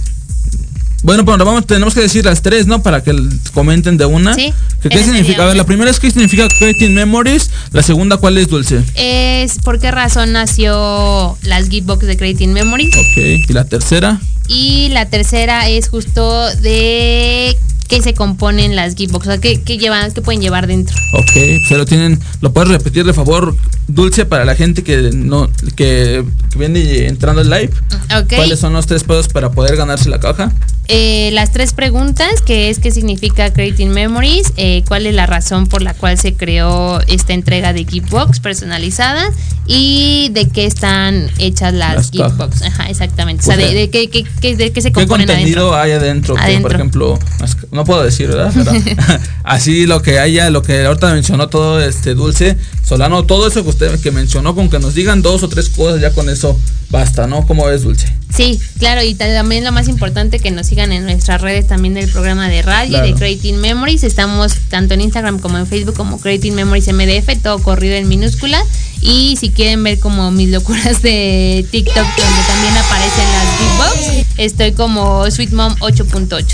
Bueno, 1.02 1.24
pero 1.24 1.44
vamos, 1.44 1.66
tenemos 1.66 1.94
que 1.94 2.00
decir 2.00 2.24
las 2.24 2.40
tres, 2.40 2.66
¿no? 2.66 2.82
Para 2.82 3.02
que 3.02 3.14
comenten 3.52 3.96
de 3.98 4.06
una. 4.06 4.34
Sí, 4.34 4.52
¿Qué, 4.82 5.02
significa? 5.02 5.42
A 5.42 5.46
ver, 5.46 5.56
la 5.56 5.64
primera 5.64 5.90
es 5.90 5.98
qué 5.98 6.10
significa 6.10 6.46
creating 6.48 6.94
memories. 6.94 7.50
La 7.72 7.82
segunda, 7.82 8.16
¿cuál 8.18 8.38
es 8.38 8.48
dulce? 8.48 8.82
Es 8.94 9.58
por 9.58 9.78
qué 9.80 9.90
razón 9.90 10.32
nació 10.32 11.36
las 11.42 11.68
Gitbox 11.68 12.06
de 12.06 12.16
Creating 12.16 12.52
Memories. 12.52 12.94
Ok. 12.96 13.48
Y 13.48 13.52
la 13.52 13.64
tercera. 13.64 14.20
Y 14.46 14.88
la 14.90 15.06
tercera 15.06 15.68
es 15.68 15.88
justo 15.88 16.54
de 16.56 17.56
qué 17.88 18.00
se 18.02 18.14
componen 18.14 18.76
las 18.76 18.94
Gitbox, 18.94 19.26
o 19.26 19.30
sea, 19.30 19.38
qué, 19.40 19.60
qué 19.62 19.78
llevan, 19.78 20.12
qué 20.12 20.20
pueden 20.22 20.40
llevar 20.40 20.66
dentro. 20.66 20.96
Ok, 21.12 21.30
se 21.68 21.76
lo 21.76 21.84
tienen, 21.84 22.18
lo 22.40 22.52
puedes 22.52 22.70
repetir 22.70 23.04
de 23.04 23.12
favor, 23.12 23.56
Dulce, 23.88 24.24
para 24.24 24.44
la 24.44 24.54
gente 24.54 24.82
que 24.82 25.10
no, 25.12 25.48
que, 25.76 26.24
que 26.50 26.58
viene 26.58 27.06
entrando 27.06 27.42
al 27.42 27.50
live. 27.50 27.70
Ok. 28.18 28.34
¿Cuáles 28.36 28.58
son 28.58 28.72
los 28.72 28.86
tres 28.86 29.04
pesos 29.04 29.28
para 29.28 29.50
poder 29.50 29.76
ganarse 29.76 30.08
la 30.08 30.20
caja? 30.20 30.52
Eh, 30.88 31.30
las 31.32 31.50
tres 31.52 31.72
preguntas, 31.72 32.42
que 32.44 32.68
es 32.68 32.78
qué 32.78 32.90
significa 32.90 33.50
Creating 33.52 33.90
Memories, 33.90 34.52
eh, 34.58 34.82
cuál 34.86 35.06
es 35.06 35.14
la 35.14 35.24
razón 35.26 35.66
por 35.66 35.80
la 35.80 35.94
cual 35.94 36.18
se 36.18 36.34
creó 36.34 37.00
esta 37.06 37.32
entrega 37.32 37.72
de 37.72 37.84
Gitbox 37.86 38.40
personalizada 38.40 39.30
y 39.66 40.28
de 40.32 40.48
qué 40.50 40.66
están 40.66 41.30
hechas 41.38 41.72
las, 41.72 42.14
Las. 42.14 42.62
Ajá, 42.62 42.84
exactamente. 42.90 43.42
o 43.42 43.46
sea, 43.46 43.54
Pues, 43.54 43.68
de, 43.68 43.74
de 43.74 43.90
qué, 43.90 44.08
qué- 44.10 44.24
qué- 44.42 44.56
de 44.56 44.72
qué 44.72 44.82
se 44.82 44.88
¿Qué 44.90 44.92
componen 45.00 45.26
contenido 45.26 45.72
adentro. 45.74 45.74
hay 45.74 45.92
adentro? 45.92 46.34
Que, 46.34 46.58
por 46.60 46.74
ejemplo, 46.74 47.18
no 47.74 47.84
puedo 47.84 48.02
decir, 48.04 48.28
¿verdad? 48.28 48.52
Pero 48.54 48.72
así 49.44 49.86
lo 49.86 50.00
que 50.00 50.18
haya, 50.20 50.48
lo 50.50 50.62
que 50.62 50.84
ahorita 50.86 51.12
mencionó 51.12 51.48
todo 51.48 51.80
este 51.80 52.14
Dulce, 52.14 52.56
Solano, 52.86 53.24
todo 53.24 53.48
eso 53.48 53.62
que 53.64 53.70
usted 53.70 54.00
que 54.00 54.10
mencionó, 54.12 54.54
con 54.54 54.70
que 54.70 54.78
nos 54.78 54.94
digan 54.94 55.22
dos 55.22 55.42
o 55.42 55.48
tres 55.48 55.68
cosas, 55.68 56.00
ya 56.00 56.12
con 56.12 56.28
eso 56.30 56.56
basta, 56.90 57.26
¿no? 57.26 57.44
¿Cómo 57.46 57.66
ves, 57.66 57.82
Dulce? 57.82 58.06
Sí, 58.34 58.60
claro, 58.78 59.02
y 59.02 59.14
también 59.14 59.64
lo 59.64 59.72
más 59.72 59.88
importante 59.88 60.38
que 60.38 60.50
nos 60.50 60.66
sigan 60.68 60.92
en 60.92 61.04
nuestras 61.04 61.40
redes 61.40 61.66
también 61.66 61.94
del 61.94 62.08
programa 62.10 62.48
de 62.48 62.62
radio 62.62 62.90
Claro. 62.90 63.06
de 63.06 63.14
Creating 63.14 63.60
Memories. 63.60 64.04
Estamos 64.04 64.54
tanto 64.68 64.94
en 64.94 65.00
Instagram 65.00 65.38
como 65.40 65.58
en 65.58 65.66
Facebook 65.66 65.94
como 65.96 66.20
Creating 66.20 66.54
Memories 66.54 66.86
MDF, 66.92 67.42
todo 67.42 67.58
corrido 67.60 67.94
en 67.96 68.08
minúscula. 68.08 68.62
Y 69.00 69.36
si 69.40 69.50
quieren 69.50 69.82
ver 69.82 69.98
como 69.98 70.30
mis 70.30 70.48
locuras 70.50 71.02
de 71.02 71.66
TikTok 71.70 71.96
donde 71.96 72.42
también 72.46 72.76
aparecen 72.76 73.24
las 73.32 73.58
Beatbox, 73.58 74.26
estoy 74.38 74.72
como 74.72 75.28
Sweet 75.30 75.50
Mom 75.52 75.74
8.8. 75.80 76.44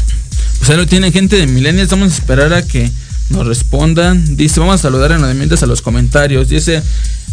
Pues 0.60 0.70
ahí 0.70 0.76
lo 0.76 0.86
tienen 0.86 1.12
gente 1.12 1.36
de 1.36 1.46
Millennials. 1.48 1.90
Vamos 1.90 2.12
a 2.12 2.14
esperar 2.16 2.52
a 2.54 2.62
que 2.62 2.88
nos 3.30 3.46
respondan. 3.46 4.36
Dice, 4.36 4.60
vamos 4.60 4.76
a 4.76 4.78
saludar 4.78 5.10
en 5.12 5.38
mientras 5.38 5.62
a 5.62 5.66
los 5.66 5.82
comentarios. 5.82 6.48
Dice, 6.48 6.82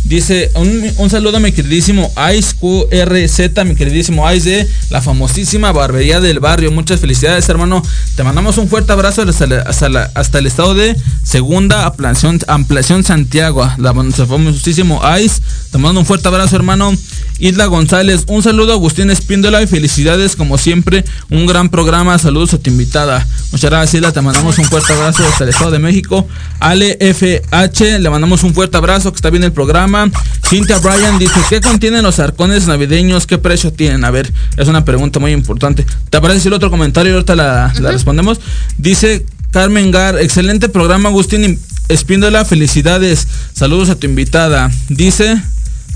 dice, 0.05 0.49
un, 0.97 1.09
saludo 1.09 1.37
a 1.37 1.39
mi 1.41 1.51
queridísimo 1.51 2.13
Ice 2.37 2.55
QRZ, 2.59 3.65
mi 3.65 3.75
queridísimo 3.75 4.31
Ice 4.31 4.49
de 4.49 4.67
la 4.89 5.01
famosísima 5.01 5.71
barbería 5.73 6.21
del 6.21 6.39
barrio. 6.39 6.71
Muchas 6.71 7.01
felicidades, 7.01 7.49
hermano. 7.49 7.83
Te 8.15 8.23
mandamos 8.23 8.57
un 8.57 8.69
fuerte 8.69 8.93
abrazo 8.93 9.23
hasta, 9.23 9.45
la- 9.89 10.09
hasta, 10.13 10.39
el 10.39 10.45
estado 10.47 10.73
de 10.73 10.95
Segunda 11.23 11.85
Ampliación, 11.85 12.39
ampliación 12.47 13.03
Santiago. 13.03 13.69
La 13.77 13.93
famosísimo 13.93 15.01
Ice. 15.21 15.41
Te 15.71 15.77
mando 15.77 15.99
un 15.99 16.05
fuerte 16.05 16.27
abrazo, 16.29 16.55
hermano. 16.55 16.93
Isla 17.39 17.67
González, 17.67 18.23
un 18.27 18.41
saludo 18.41 18.71
a 18.71 18.75
Agustín 18.75 19.11
Espíndola 19.11 19.61
y 19.61 19.67
felicidades 19.67 20.35
como 20.35 20.57
siempre, 20.57 21.05
un 21.29 21.45
gran 21.45 21.69
programa, 21.69 22.17
saludos 22.17 22.53
a 22.53 22.57
tu 22.57 22.69
invitada. 22.69 23.27
Muchas 23.51 23.69
gracias 23.69 23.93
Isla, 23.95 24.11
te 24.11 24.21
mandamos 24.21 24.57
un 24.57 24.65
fuerte 24.65 24.93
abrazo 24.93 25.23
hasta 25.27 25.43
el 25.43 25.51
Estado 25.51 25.71
de 25.71 25.79
México. 25.79 26.27
Ale 26.59 26.97
FH, 26.99 27.99
le 27.99 28.09
mandamos 28.09 28.43
un 28.43 28.53
fuerte 28.53 28.77
abrazo, 28.77 29.11
que 29.11 29.17
está 29.17 29.29
bien 29.29 29.43
el 29.43 29.51
programa. 29.51 30.09
Cynthia 30.49 30.79
Bryan 30.79 31.19
dice, 31.19 31.39
¿qué 31.49 31.61
contienen 31.61 32.03
los 32.03 32.19
arcones 32.19 32.67
navideños? 32.67 33.27
¿Qué 33.27 33.37
precio 33.37 33.71
tienen? 33.71 34.03
A 34.03 34.11
ver, 34.11 34.31
es 34.57 34.67
una 34.67 34.83
pregunta 34.83 35.19
muy 35.19 35.31
importante. 35.31 35.85
¿Te 36.09 36.19
parece 36.19 36.39
si 36.39 36.47
el 36.47 36.53
otro 36.55 36.71
comentario 36.71 37.11
y 37.11 37.13
ahorita 37.15 37.35
la, 37.35 37.73
la 37.79 37.91
respondemos? 37.91 38.39
Dice 38.77 39.25
Carmen 39.51 39.91
Gar, 39.91 40.17
excelente 40.19 40.69
programa 40.69 41.09
Agustín 41.09 41.59
Espíndola, 41.87 42.45
felicidades, 42.45 43.27
saludos 43.53 43.89
a 43.89 43.95
tu 43.95 44.07
invitada. 44.07 44.71
Dice... 44.89 45.39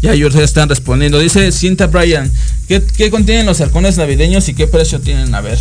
Ya 0.02 0.14
ellos 0.14 0.36
están 0.36 0.68
respondiendo. 0.68 1.20
Dice 1.20 1.52
Cinta 1.52 1.88
Bryan, 1.88 2.32
¿qué, 2.68 2.82
¿qué 2.82 3.12
contienen 3.12 3.46
los 3.46 3.62
halcones 3.62 3.98
navideños 3.98 4.50
y 4.50 4.54
qué 4.54 4.68
precio 4.68 5.00
tienen? 5.00 5.34
A 5.36 5.42
ver. 5.42 5.60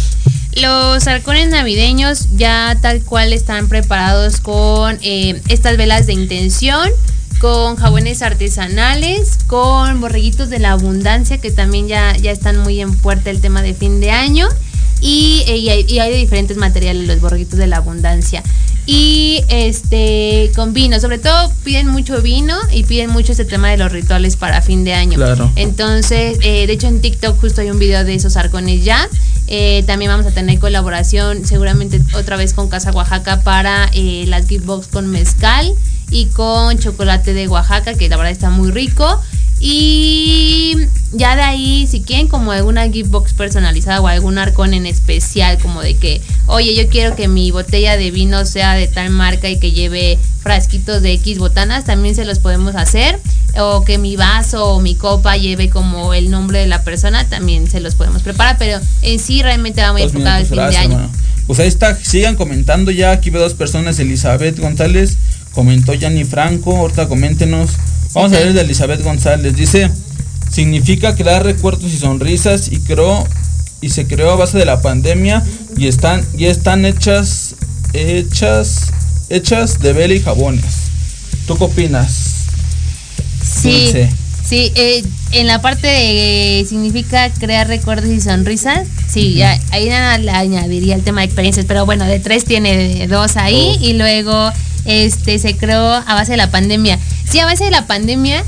Los 0.57 1.07
arcones 1.07 1.49
navideños 1.49 2.28
ya 2.36 2.76
tal 2.82 3.03
cual 3.03 3.32
están 3.32 3.68
preparados 3.68 4.41
con 4.41 4.99
eh, 5.01 5.41
estas 5.49 5.76
velas 5.76 6.07
de 6.07 6.14
intención, 6.14 6.91
con 7.38 7.76
jabones 7.76 8.20
artesanales, 8.20 9.38
con 9.47 10.01
borreguitos 10.01 10.51
de 10.51 10.59
la 10.59 10.72
abundancia 10.72 11.38
que 11.38 11.53
también 11.53 11.86
ya, 11.86 12.16
ya 12.16 12.32
están 12.32 12.59
muy 12.59 12.80
en 12.80 12.95
puerta 12.97 13.30
el 13.30 13.41
tema 13.41 13.62
de 13.62 13.74
fin 13.74 14.01
de 14.01 14.11
año. 14.11 14.49
Y, 15.01 15.45
eh, 15.47 15.57
y 15.57 15.69
hay, 15.69 15.85
y 15.89 15.99
hay 15.99 16.13
de 16.13 16.19
diferentes 16.19 16.57
materiales 16.57 17.07
los 17.07 17.21
borreguitos 17.21 17.59
de 17.59 17.67
la 17.67 17.79
abundancia. 17.79 18.43
Y 18.87 19.45
este 19.49 20.51
con 20.57 20.73
vino, 20.73 20.99
sobre 20.99 21.19
todo 21.19 21.53
piden 21.63 21.87
mucho 21.87 22.21
vino 22.23 22.57
y 22.73 22.85
piden 22.85 23.11
mucho 23.11 23.33
este 23.33 23.45
tema 23.45 23.71
de 23.71 23.77
los 23.77 23.93
rituales 23.93 24.37
para 24.37 24.63
fin 24.63 24.85
de 24.85 24.95
año. 24.95 25.17
Claro. 25.17 25.51
Entonces, 25.55 26.39
eh, 26.43 26.67
de 26.67 26.73
hecho 26.73 26.89
en 26.89 27.01
TikTok 27.01 27.39
justo 27.41 27.61
hay 27.61 27.71
un 27.71 27.79
video 27.79 28.05
de 28.05 28.15
esos 28.15 28.37
arcones 28.37 28.85
ya. 28.85 29.09
Eh, 29.47 29.85
también 29.87 30.11
vamos 30.11 30.27
a 30.27 30.31
tener 30.31 30.59
colaboración 30.59 31.45
seguramente 31.45 32.01
otra 32.15 32.37
vez 32.37 32.55
con 32.55 32.69
Casa 32.69 32.91
Oaxaca 32.93 33.43
para 33.43 33.91
eh, 33.93 34.25
las 34.27 34.49
gift 34.49 34.65
box 34.65 34.89
con 34.89 35.09
mezcal 35.09 35.73
y 36.11 36.27
con 36.27 36.79
chocolate 36.79 37.35
de 37.35 37.49
Oaxaca, 37.49 37.95
que 37.95 38.09
la 38.09 38.17
verdad 38.17 38.33
está 38.33 38.51
muy 38.51 38.71
rico. 38.71 39.21
Y 39.63 40.75
ya 41.13 41.37
de 41.37 41.43
ahí, 41.43 41.87
si 41.87 42.01
quieren 42.01 42.29
como 42.29 42.51
alguna 42.51 42.89
gift 42.89 43.11
box 43.11 43.35
personalizada 43.35 44.01
o 44.01 44.09
algún 44.09 44.39
arcón 44.39 44.73
en 44.73 44.87
especial, 44.87 45.59
como 45.59 45.83
de 45.83 45.97
que, 45.97 46.23
oye, 46.47 46.75
yo 46.75 46.89
quiero 46.89 47.15
que 47.15 47.29
mi 47.29 47.51
botella 47.51 47.99
de 47.99 48.11
vino 48.11 48.47
sea 48.47 48.73
de 48.73 48.89
tal 48.89 49.11
marca 49.11 49.51
y 49.51 49.59
que 49.59 49.73
lleve 49.73 50.19
frasquitos 50.43 51.03
de 51.03 51.13
X 51.13 51.39
botanas, 51.39 51.85
también 51.85 52.15
se 52.15 52.25
los 52.25 52.39
podemos 52.39 52.75
hacer. 52.75 53.19
O 53.59 53.85
que 53.85 53.99
mi 53.99 54.17
vaso 54.17 54.65
o 54.65 54.81
mi 54.81 54.95
copa 54.95 55.37
lleve 55.37 55.69
como 55.69 56.15
el 56.15 56.31
nombre 56.31 56.61
de 56.61 56.67
la 56.67 56.83
persona, 56.83 57.29
también 57.29 57.69
se 57.69 57.81
los 57.81 57.97
podemos 57.97 58.23
preparar, 58.23 58.57
pero 58.59 58.81
en 59.03 59.19
sí 59.19 59.43
realmente 59.43 59.83
va 59.83 59.93
muy 59.93 60.03
Dos 60.03 60.13
enfocado 60.13 60.43
minutos, 60.43 60.59
fin 60.59 60.71
de 60.71 60.77
año. 60.79 61.11
Pues 61.47 61.59
ahí 61.59 61.69
está, 61.69 61.97
sigan 61.97 62.37
comentando 62.37 62.93
ya. 62.93 63.11
Aquí 63.11 63.29
veo 63.29 63.43
dos 63.43 63.55
personas. 63.55 63.99
Elizabeth 63.99 64.59
González 64.59 65.17
comentó 65.53 65.95
Yanni 65.95 66.25
Franco. 66.25 66.77
Ahorita 66.77 67.09
coméntenos. 67.09 67.71
Vamos 68.13 68.33
a 68.33 68.39
ver 68.39 68.49
el 68.49 68.55
de 68.55 68.63
Elizabeth 68.63 69.03
González. 69.03 69.55
Dice, 69.55 69.91
significa 70.51 71.15
crear 71.15 71.45
recuerdos 71.45 71.93
y 71.93 71.97
sonrisas 71.97 72.71
y 72.71 72.81
creó 72.81 73.27
y 73.81 73.91
se 73.91 74.07
creó 74.07 74.33
a 74.33 74.37
base 74.37 74.59
de 74.59 74.67
la 74.67 74.83
pandemia 74.83 75.43
y 75.77 75.87
están 75.87 76.25
y 76.37 76.47
están 76.47 76.85
hechas 76.85 77.55
hechas 77.95 78.93
hechas 79.31 79.79
de 79.81 79.93
vela 79.93 80.15
y 80.15 80.21
jabones. 80.21 80.91
¿Tú 81.47 81.57
qué 81.57 81.65
opinas? 81.65 82.47
Sí, 83.43 83.71
Dulce. 83.71 84.11
Sí, 84.51 84.73
eh, 84.75 85.05
en 85.31 85.47
la 85.47 85.63
parte 85.63 85.87
de 85.87 86.67
significa 86.69 87.31
crear 87.31 87.69
recuerdos 87.69 88.11
y 88.11 88.21
sonrisas, 88.21 88.89
sí, 89.09 89.35
ya, 89.35 89.57
ahí 89.71 89.89
nada 89.89 90.19
le 90.19 90.33
añadiría 90.33 90.97
el 90.97 91.03
tema 91.03 91.21
de 91.21 91.27
experiencias, 91.27 91.67
pero 91.67 91.87
bueno, 91.87 92.05
de 92.05 92.19
tres 92.19 92.45
tiene 92.45 93.07
dos 93.07 93.37
ahí 93.37 93.75
Dos. 93.75 93.83
y 93.83 93.93
luego 93.93 94.51
este 94.87 95.39
se 95.39 95.57
creó 95.57 95.93
a 95.93 96.15
base 96.15 96.33
de 96.33 96.39
la 96.39 96.51
pandemia. 96.51 96.99
Sí, 97.31 97.39
a 97.39 97.45
base 97.45 97.63
de 97.63 97.71
la 97.71 97.87
pandemia, 97.87 98.43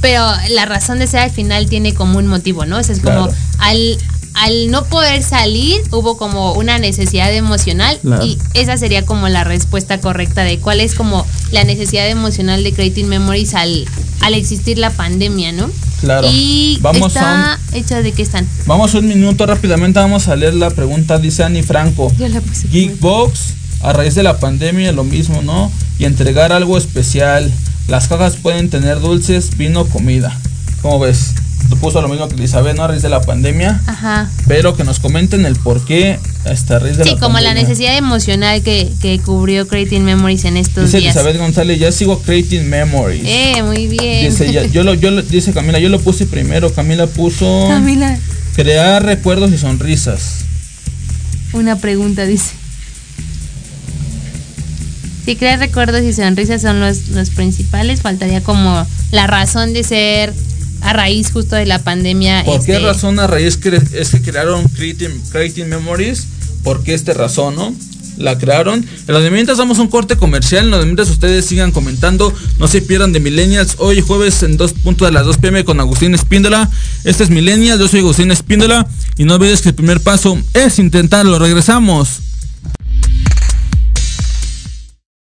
pero 0.00 0.24
la 0.50 0.64
razón 0.64 0.98
de 0.98 1.06
ser 1.06 1.20
al 1.20 1.30
final 1.30 1.68
tiene 1.68 1.92
como 1.92 2.18
un 2.18 2.28
motivo, 2.28 2.64
¿no? 2.64 2.78
O 2.78 2.82
sea, 2.82 2.94
es 2.94 3.02
como 3.02 3.28
al 3.58 3.98
al 4.36 4.70
no 4.70 4.84
poder 4.84 5.22
salir 5.22 5.80
hubo 5.90 6.18
como 6.18 6.52
una 6.52 6.78
necesidad 6.78 7.32
emocional 7.32 7.98
y 8.22 8.38
esa 8.54 8.76
sería 8.76 9.04
como 9.04 9.28
la 9.28 9.44
respuesta 9.44 9.98
correcta 9.98 10.44
de 10.44 10.58
cuál 10.58 10.80
es 10.80 10.94
como 10.94 11.26
la 11.52 11.64
necesidad 11.64 12.06
emocional 12.08 12.62
de 12.62 12.72
Creating 12.72 13.08
Memories 13.08 13.54
al, 13.54 13.86
al 14.20 14.34
existir 14.34 14.78
la 14.78 14.90
pandemia, 14.90 15.52
¿no? 15.52 15.70
Claro. 16.00 16.28
Y 16.30 16.78
Vamos 16.82 17.14
está 17.14 17.54
a 17.54 17.58
hecha 17.72 18.02
de 18.02 18.12
qué 18.12 18.22
están. 18.22 18.46
Vamos 18.66 18.92
un 18.92 19.08
minuto 19.08 19.46
rápidamente, 19.46 19.98
vamos 19.98 20.28
a 20.28 20.36
leer 20.36 20.54
la 20.54 20.68
pregunta, 20.68 21.18
dice 21.18 21.42
Ani 21.42 21.62
Franco. 21.62 22.12
Yo 22.18 22.28
la 22.28 22.42
puse. 22.42 22.68
Geekbox, 22.68 23.54
a 23.80 23.94
raíz 23.94 24.14
de 24.14 24.22
la 24.22 24.38
pandemia, 24.38 24.92
lo 24.92 25.04
mismo, 25.04 25.40
¿no? 25.40 25.72
Y 25.98 26.04
entregar 26.04 26.52
algo 26.52 26.76
especial. 26.76 27.50
Las 27.88 28.08
cajas 28.08 28.36
pueden 28.36 28.68
tener 28.68 29.00
dulces, 29.00 29.56
vino, 29.56 29.86
comida. 29.86 30.38
¿Cómo 30.82 30.98
ves? 30.98 31.32
Puso 31.80 32.00
lo 32.00 32.08
mismo 32.08 32.26
que 32.28 32.34
Elizabeth, 32.36 32.74
¿no? 32.76 32.84
A 32.84 32.88
raíz 32.88 33.02
de 33.02 33.08
la 33.08 33.20
pandemia. 33.20 33.80
Ajá. 33.86 34.30
Pero 34.46 34.76
que 34.76 34.84
nos 34.84 34.98
comenten 35.00 35.44
el 35.44 35.56
por 35.56 35.84
qué 35.84 36.18
esta 36.44 36.78
raíz 36.78 36.96
de 36.96 37.04
Sí, 37.04 37.10
la 37.10 37.18
como 37.20 37.38
la 37.38 37.46
pandemia. 37.48 37.62
necesidad 37.68 37.96
emocional 37.96 38.62
que, 38.62 38.90
que 39.02 39.18
cubrió 39.18 39.66
Creating 39.68 40.04
Memories 40.04 40.44
en 40.46 40.56
estos 40.56 40.84
Dice 40.86 40.98
días. 41.00 41.14
Elizabeth 41.16 41.38
González, 41.38 41.78
ya 41.78 41.92
sigo 41.92 42.20
creating 42.22 42.68
memories. 42.70 43.22
Eh, 43.26 43.62
muy 43.62 43.88
bien. 43.88 44.30
Dice, 44.30 44.50
ya- 44.52 44.64
yo 44.66 44.84
lo, 44.84 44.94
yo 44.94 45.10
lo- 45.10 45.22
dice 45.22 45.52
Camila, 45.52 45.78
yo 45.78 45.88
lo 45.88 46.00
puse 46.00 46.24
primero. 46.26 46.72
Camila 46.72 47.06
puso 47.08 47.66
Camila, 47.68 48.16
crear 48.54 49.04
recuerdos 49.04 49.52
y 49.52 49.58
sonrisas. 49.58 50.44
una 51.52 51.76
pregunta 51.76 52.24
dice. 52.26 52.52
Si 55.24 55.34
crear 55.36 55.58
recuerdos 55.58 56.02
y 56.04 56.12
sonrisas 56.12 56.62
son 56.62 56.78
los, 56.80 57.08
los 57.08 57.30
principales, 57.30 58.00
faltaría 58.00 58.40
como 58.42 58.86
la 59.10 59.26
razón 59.26 59.72
de 59.72 59.82
ser 59.82 60.32
a 60.80 60.92
raíz 60.92 61.30
justo 61.32 61.56
de 61.56 61.66
la 61.66 61.78
pandemia. 61.82 62.44
¿Por 62.44 62.64
qué 62.64 62.76
este, 62.76 62.86
razón 62.86 63.18
a 63.18 63.26
raíz 63.26 63.56
que 63.56 63.80
es 63.92 64.10
que 64.10 64.20
crearon 64.20 64.66
creating, 64.68 65.20
creating 65.30 65.68
memories? 65.68 66.26
¿Por 66.62 66.82
qué 66.82 66.94
esta 66.94 67.14
razón, 67.14 67.54
no? 67.54 67.74
La 68.16 68.38
crearon. 68.38 68.84
En 69.06 69.14
los 69.14 69.22
de 69.22 69.30
mientras 69.30 69.58
damos 69.58 69.78
un 69.78 69.88
corte 69.88 70.16
comercial. 70.16 70.64
En 70.64 70.70
los 70.70 70.80
de 70.80 70.86
mientras 70.86 71.10
ustedes 71.10 71.44
sigan 71.44 71.70
comentando. 71.70 72.32
No 72.58 72.66
se 72.66 72.80
pierdan 72.80 73.12
de 73.12 73.20
Millennials. 73.20 73.76
Hoy 73.78 74.00
jueves 74.00 74.42
en 74.42 74.56
dos 74.56 74.72
puntos 74.72 75.06
de 75.06 75.12
las 75.12 75.26
2 75.26 75.36
pm 75.38 75.64
con 75.64 75.80
Agustín 75.80 76.14
Espíndola. 76.14 76.70
Este 77.04 77.24
es 77.24 77.30
Millennials. 77.30 77.78
Yo 77.78 77.88
soy 77.88 78.00
Agustín 78.00 78.30
Espíndola. 78.30 78.86
Y 79.16 79.24
no 79.24 79.34
olvides 79.34 79.60
que 79.60 79.68
el 79.68 79.74
primer 79.74 80.00
paso 80.00 80.38
es 80.54 80.78
intentarlo. 80.78 81.38
Regresamos. 81.38 82.20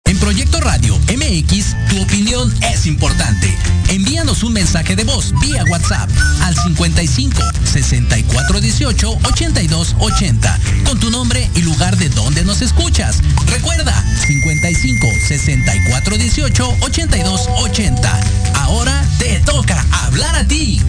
En 0.05 0.19
Proyecto 0.19 0.59
Radio 0.61 0.95
MX, 1.07 1.75
tu 1.95 2.01
opinión 2.01 2.53
es 2.73 2.87
importante. 2.87 3.55
Envíanos 3.87 4.43
un 4.43 4.51
mensaje 4.51 4.95
de 4.97 5.05
voz 5.05 5.33
vía 5.39 5.63
WhatsApp 5.69 6.09
al 6.41 6.53
55 6.55 7.41
64 7.63 8.59
18 8.59 9.19
82 9.23 9.95
80 9.99 10.59
con 10.85 10.99
tu 10.99 11.09
nombre 11.09 11.49
y 11.55 11.61
lugar 11.61 11.95
de 11.95 12.09
donde 12.09 12.43
nos 12.43 12.61
escuchas. 12.61 13.21
Recuerda 13.47 13.93
55 14.27 15.07
64 15.27 16.17
18 16.17 16.77
82 16.81 17.49
80. 17.59 18.19
Ahora 18.55 19.05
te 19.17 19.39
toca 19.45 19.85
hablar 20.03 20.35
a 20.35 20.45
ti. 20.45 20.81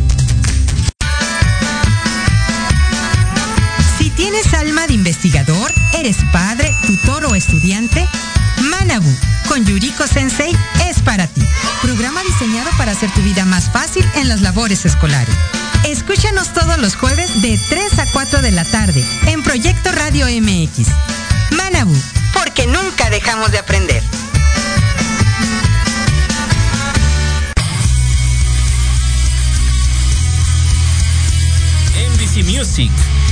Si 3.99 4.11
tienes 4.11 4.53
alma 4.55 4.89
de 4.89 4.95
investigador, 4.95 5.73
eres 5.95 6.17
padre, 6.33 6.75
tutor 6.85 7.27
o 7.27 7.35
estudiante, 7.37 8.05
Manabu 8.71 9.15
con 9.49 9.65
Yuriko 9.65 10.07
Sensei 10.07 10.53
para 11.07 11.27
ti. 11.29 11.41
Programa 11.81 12.21
diseñado 12.25 12.69
para 12.77 12.93
hacer 12.93 13.11
tu 13.13 13.23
vida 13.23 13.47
más 13.47 13.71
fácil 13.71 14.05
en 14.17 14.29
las 14.29 14.43
labores 14.43 14.85
escolares. 14.85 15.35
Escúchanos 15.85 16.53
todos 16.53 16.77
los 16.79 16.97
jueves 16.97 17.41
de 17.41 17.59
3 17.71 17.99
a 18.01 18.07
4 18.13 18.43
de 18.43 18.51
la 18.51 18.65
tarde 18.65 19.03
en 19.27 19.43
Proyecto 19.43 19.93
Radio 19.93 20.27
MX. 20.27 20.89
Manabu, 21.53 21.97
porque 22.35 22.67
nunca 22.67 23.09
dejamos 23.09 23.53
de 23.53 23.59
aprender. 23.59 24.03
Music, 32.43 32.93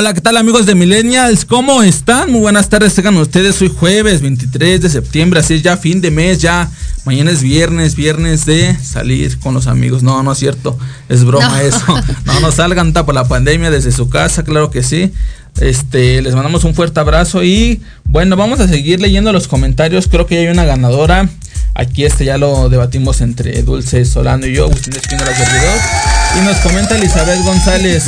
Hola, 0.00 0.14
¿qué 0.14 0.22
tal 0.22 0.38
amigos 0.38 0.64
de 0.64 0.74
Millennials? 0.74 1.44
¿Cómo 1.44 1.82
están? 1.82 2.32
Muy 2.32 2.40
buenas 2.40 2.70
tardes, 2.70 2.94
tengan 2.94 3.18
ustedes. 3.18 3.60
Hoy 3.60 3.68
jueves 3.68 4.22
23 4.22 4.80
de 4.80 4.88
septiembre, 4.88 5.40
así 5.40 5.52
es 5.52 5.62
ya 5.62 5.76
fin 5.76 6.00
de 6.00 6.10
mes, 6.10 6.38
ya 6.38 6.70
mañana 7.04 7.30
es 7.30 7.42
viernes, 7.42 7.96
viernes 7.96 8.46
de 8.46 8.74
salir 8.82 9.38
con 9.40 9.52
los 9.52 9.66
amigos. 9.66 10.02
No, 10.02 10.22
no 10.22 10.32
es 10.32 10.38
cierto, 10.38 10.78
es 11.10 11.22
broma 11.22 11.48
No. 11.48 11.58
eso. 11.58 11.84
No, 12.24 12.40
no 12.40 12.50
salgan 12.50 12.94
por 12.94 13.14
la 13.14 13.28
pandemia 13.28 13.70
desde 13.70 13.92
su 13.92 14.08
casa, 14.08 14.42
claro 14.42 14.70
que 14.70 14.82
sí. 14.82 15.12
Este, 15.60 16.22
les 16.22 16.34
mandamos 16.34 16.64
un 16.64 16.74
fuerte 16.74 16.98
abrazo 16.98 17.44
y 17.44 17.82
bueno, 18.06 18.36
vamos 18.36 18.58
a 18.60 18.68
seguir 18.68 19.02
leyendo 19.02 19.34
los 19.34 19.48
comentarios. 19.48 20.08
Creo 20.08 20.24
que 20.24 20.36
ya 20.36 20.40
hay 20.40 20.48
una 20.48 20.64
ganadora. 20.64 21.28
Aquí 21.74 22.06
este 22.06 22.24
ya 22.24 22.38
lo 22.38 22.70
debatimos 22.70 23.20
entre 23.20 23.62
Dulce 23.64 24.06
Solano 24.06 24.46
y 24.46 24.54
yo, 24.54 24.64
Agustín 24.64 24.94
servidor. 24.94 26.19
Y 26.38 26.40
nos 26.42 26.56
comenta 26.58 26.96
Elizabeth 26.96 27.42
González. 27.42 28.04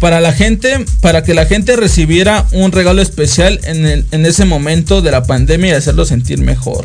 Para 0.00 0.20
la 0.20 0.32
gente, 0.32 0.84
para 1.00 1.22
que 1.22 1.34
la 1.34 1.46
gente 1.46 1.76
recibiera 1.76 2.46
un 2.52 2.72
regalo 2.72 3.00
especial 3.02 3.60
en, 3.64 4.26
ese 4.26 4.44
momento 4.44 5.00
de 5.00 5.10
la 5.10 5.22
pandemia 5.24 5.70
y 5.70 5.72
hacerlo 5.74 6.04
sentir 6.04 6.38
mejor. 6.38 6.84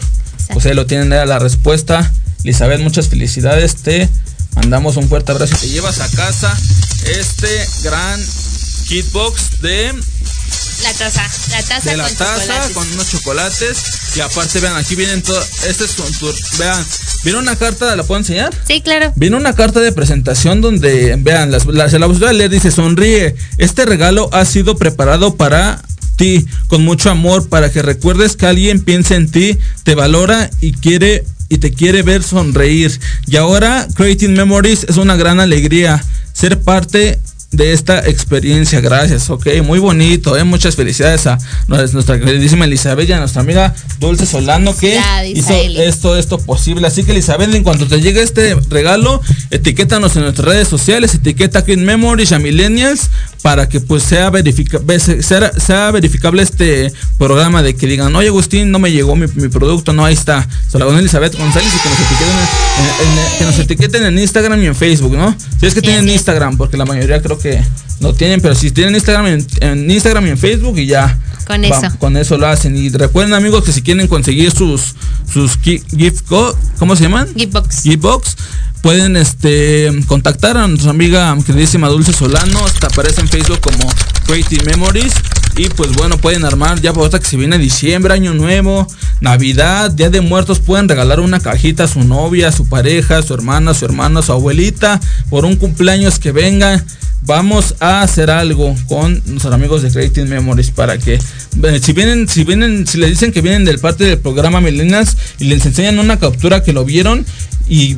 Pues 0.53 0.65
ahí 0.65 0.73
lo 0.73 0.85
tienen 0.85 1.09
la 1.09 1.39
respuesta. 1.39 2.11
Elizabeth, 2.43 2.79
muchas 2.79 3.09
felicidades. 3.09 3.75
Te 3.77 4.07
mandamos 4.55 4.97
un 4.97 5.07
fuerte 5.07 5.31
abrazo 5.31 5.55
te 5.59 5.69
llevas 5.69 5.99
a 5.99 6.09
casa 6.09 6.57
este 7.19 7.67
gran 7.83 8.19
kitbox 8.87 9.61
de 9.61 9.93
La 10.83 10.93
taza, 10.93 11.27
la 11.51 11.63
taza 11.63 11.91
de 11.91 11.97
la 11.97 12.03
con 12.03 12.15
taza 12.15 12.41
chocolates. 12.41 12.73
con 12.73 12.91
unos 12.93 13.09
chocolates 13.09 13.83
y 14.15 14.21
aparte 14.21 14.59
vean 14.59 14.75
aquí 14.75 14.95
vienen 14.95 15.21
todo 15.21 15.39
este 15.67 15.85
es 15.85 15.99
un 15.99 16.13
tour 16.17 16.33
vean 16.59 16.85
viene 17.23 17.39
una 17.39 17.55
carta 17.55 17.95
la 17.95 18.03
puedo 18.03 18.19
enseñar 18.19 18.53
Sí, 18.67 18.81
claro. 18.81 19.13
Viene 19.15 19.37
una 19.37 19.53
carta 19.53 19.79
de 19.79 19.91
presentación 19.91 20.61
donde, 20.61 21.15
vean, 21.19 21.51
las, 21.51 21.65
la, 21.65 21.89
se 21.89 21.99
la 21.99 22.05
voy 22.05 22.21
a 22.23 22.33
leer, 22.33 22.49
dice, 22.49 22.69
sonríe, 22.69 23.35
este 23.57 23.85
regalo 23.85 24.29
ha 24.33 24.43
sido 24.43 24.77
preparado 24.77 25.35
para 25.35 25.81
ti, 26.17 26.45
con 26.67 26.83
mucho 26.83 27.09
amor, 27.09 27.47
para 27.47 27.71
que 27.71 27.81
recuerdes 27.81 28.35
que 28.35 28.45
alguien 28.45 28.81
piensa 28.81 29.15
en 29.15 29.31
ti, 29.31 29.57
te 29.83 29.95
valora 29.95 30.49
y 30.59 30.73
quiere 30.73 31.23
y 31.49 31.59
te 31.59 31.71
quiere 31.71 32.03
ver 32.03 32.23
sonreír. 32.23 32.99
Y 33.25 33.37
ahora, 33.37 33.87
Creating 33.95 34.33
Memories 34.33 34.85
es 34.89 34.97
una 34.97 35.15
gran 35.15 35.39
alegría 35.39 36.03
ser 36.33 36.59
parte 36.59 37.19
de 37.51 37.73
esta 37.73 37.99
experiencia. 38.07 38.81
Gracias, 38.81 39.29
ok, 39.29 39.47
muy 39.63 39.79
bonito, 39.79 40.37
eh, 40.37 40.43
muchas 40.43 40.75
felicidades 40.75 41.27
a 41.27 41.37
nuestra 41.67 42.19
queridísima 42.19 42.65
Elizabeth 42.65 43.07
y 43.07 43.13
a 43.13 43.19
nuestra 43.19 43.41
amiga 43.41 43.73
Dulce 43.99 44.25
Solano 44.25 44.75
que 44.75 44.95
Ya, 44.95 45.25
hizo 45.25 45.53
esto, 45.53 46.17
esto 46.17 46.37
posible. 46.37 46.87
Así 46.87 47.03
que 47.03 47.11
Elizabeth, 47.11 47.53
en 47.53 47.63
cuanto 47.63 47.87
te 47.87 48.01
llegue 48.01 48.21
este 48.21 48.55
regalo, 48.69 49.21
etiquétanos 49.49 50.15
en 50.15 50.23
nuestras 50.23 50.47
redes 50.47 50.67
sociales, 50.67 51.15
etiqueta 51.15 51.61
Green 51.61 51.85
Memories 51.85 52.31
a 52.31 52.39
Millennials 52.39 53.09
para 53.41 53.69
que 53.69 53.79
pues 53.79 54.03
sea, 54.03 54.29
verifica, 54.29 54.79
ve- 54.83 54.99
se- 54.99 55.21
sea, 55.23 55.51
sea 55.53 55.91
verificable 55.91 56.41
este 56.41 56.91
programa 57.17 57.61
de 57.63 57.75
que 57.75 57.87
digan, 57.87 58.15
oye 58.15 58.27
Agustín, 58.27 58.71
no 58.71 58.79
me 58.79 58.91
llegó 58.91 59.15
mi, 59.15 59.27
mi 59.35 59.47
producto, 59.49 59.93
no, 59.93 60.03
ahí 60.05 60.13
está. 60.13 60.39
A 60.39 60.99
Elizabeth 60.99 61.37
González 61.37 61.71
y 61.73 61.79
que 61.81 61.89
nos 61.89 61.99
etiqueten 61.99 62.27
en, 62.37 62.85
en- 63.07 63.17
en- 63.33 63.37
que 63.39 63.45
nos 63.45 63.59
etiqueten 63.59 64.03
en 64.05 64.19
Instagram 64.19 64.61
y 64.63 64.65
en 64.67 64.75
Facebook, 64.75 65.15
¿no? 65.15 65.35
Si 65.59 65.65
es 65.65 65.73
que 65.73 65.81
tienen 65.81 66.09
Instagram, 66.09 66.57
porque 66.57 66.77
la 66.77 66.85
mayoría 66.85 67.21
creo 67.21 67.37
que 67.39 67.61
no 67.99 68.13
tienen, 68.13 68.41
pero 68.41 68.53
si 68.55 68.71
tienen 68.71 68.95
Instagram 68.95 69.25
en, 69.61 69.89
Instagram 69.91 70.27
y 70.27 70.29
en 70.31 70.37
Facebook 70.37 70.77
y 70.77 70.85
ya. 70.87 71.17
Con 71.47 71.63
va- 71.63 71.67
eso. 71.67 71.97
con 71.99 72.17
eso 72.17 72.37
lo 72.37 72.47
hacen. 72.47 72.75
Y 72.75 72.89
recuerden 72.89 73.33
amigos 73.33 73.63
que 73.63 73.71
si 73.71 73.81
quieren 73.81 74.07
conseguir 74.07 74.51
sus, 74.51 74.95
sus 75.31 75.57
gi- 75.61 75.81
gift 75.95 76.25
¿cómo 76.77 76.95
se 76.95 77.03
llaman? 77.03 77.29
Giftbox. 77.35 77.83
Giftbox. 77.83 78.35
Pueden 78.81 79.17
este 79.17 79.91
contactar 80.07 80.57
a 80.57 80.67
nuestra 80.67 80.91
amiga 80.91 81.35
queridísima 81.45 81.87
Dulce 81.89 82.13
Solano, 82.13 82.65
hasta 82.65 82.87
aparece 82.87 83.21
en 83.21 83.27
Facebook 83.27 83.59
como 83.59 83.91
Creative 84.25 84.63
Memories. 84.65 85.13
Y 85.57 85.69
pues 85.69 85.91
bueno, 85.93 86.17
pueden 86.17 86.45
armar 86.45 86.79
ya 86.79 86.93
por 86.93 87.01
ahorita 87.01 87.19
que 87.19 87.25
se 87.25 87.35
viene 87.35 87.57
diciembre, 87.57 88.13
año 88.13 88.33
nuevo, 88.35 88.87
Navidad, 89.21 89.89
Día 89.89 90.11
de 90.11 90.21
Muertos, 90.21 90.59
pueden 90.59 90.87
regalar 90.87 91.19
una 91.19 91.39
cajita 91.39 91.85
a 91.85 91.87
su 91.87 92.03
novia, 92.03 92.49
a 92.49 92.51
su 92.51 92.67
pareja, 92.67 93.17
a 93.17 93.23
su 93.23 93.33
hermana, 93.33 93.71
a 93.71 93.73
su 93.73 93.83
hermano, 93.85 94.19
a 94.19 94.23
su 94.23 94.31
abuelita, 94.31 95.01
por 95.29 95.45
un 95.45 95.55
cumpleaños 95.55 96.19
que 96.19 96.31
venga. 96.31 96.85
Vamos 97.23 97.75
a 97.79 98.01
hacer 98.03 98.29
algo 98.29 98.75
con 98.87 99.21
nuestros 99.25 99.53
amigos 99.53 99.81
de 99.81 99.89
Creative 99.91 100.27
Memories 100.27 100.71
para 100.71 100.97
que 100.97 101.15
eh, 101.15 101.79
si 101.81 101.91
vienen, 101.93 102.29
si 102.29 102.43
vienen, 102.43 102.87
si 102.87 102.97
les 102.99 103.09
dicen 103.09 103.31
que 103.31 103.41
vienen 103.41 103.65
del 103.65 103.79
parte 103.79 104.05
del 104.05 104.17
programa 104.19 104.61
Millennials 104.61 105.17
y 105.39 105.45
les 105.45 105.65
enseñan 105.65 105.99
una 105.99 106.19
captura 106.19 106.63
que 106.63 106.73
lo 106.73 106.85
vieron 106.85 107.25
y, 107.69 107.97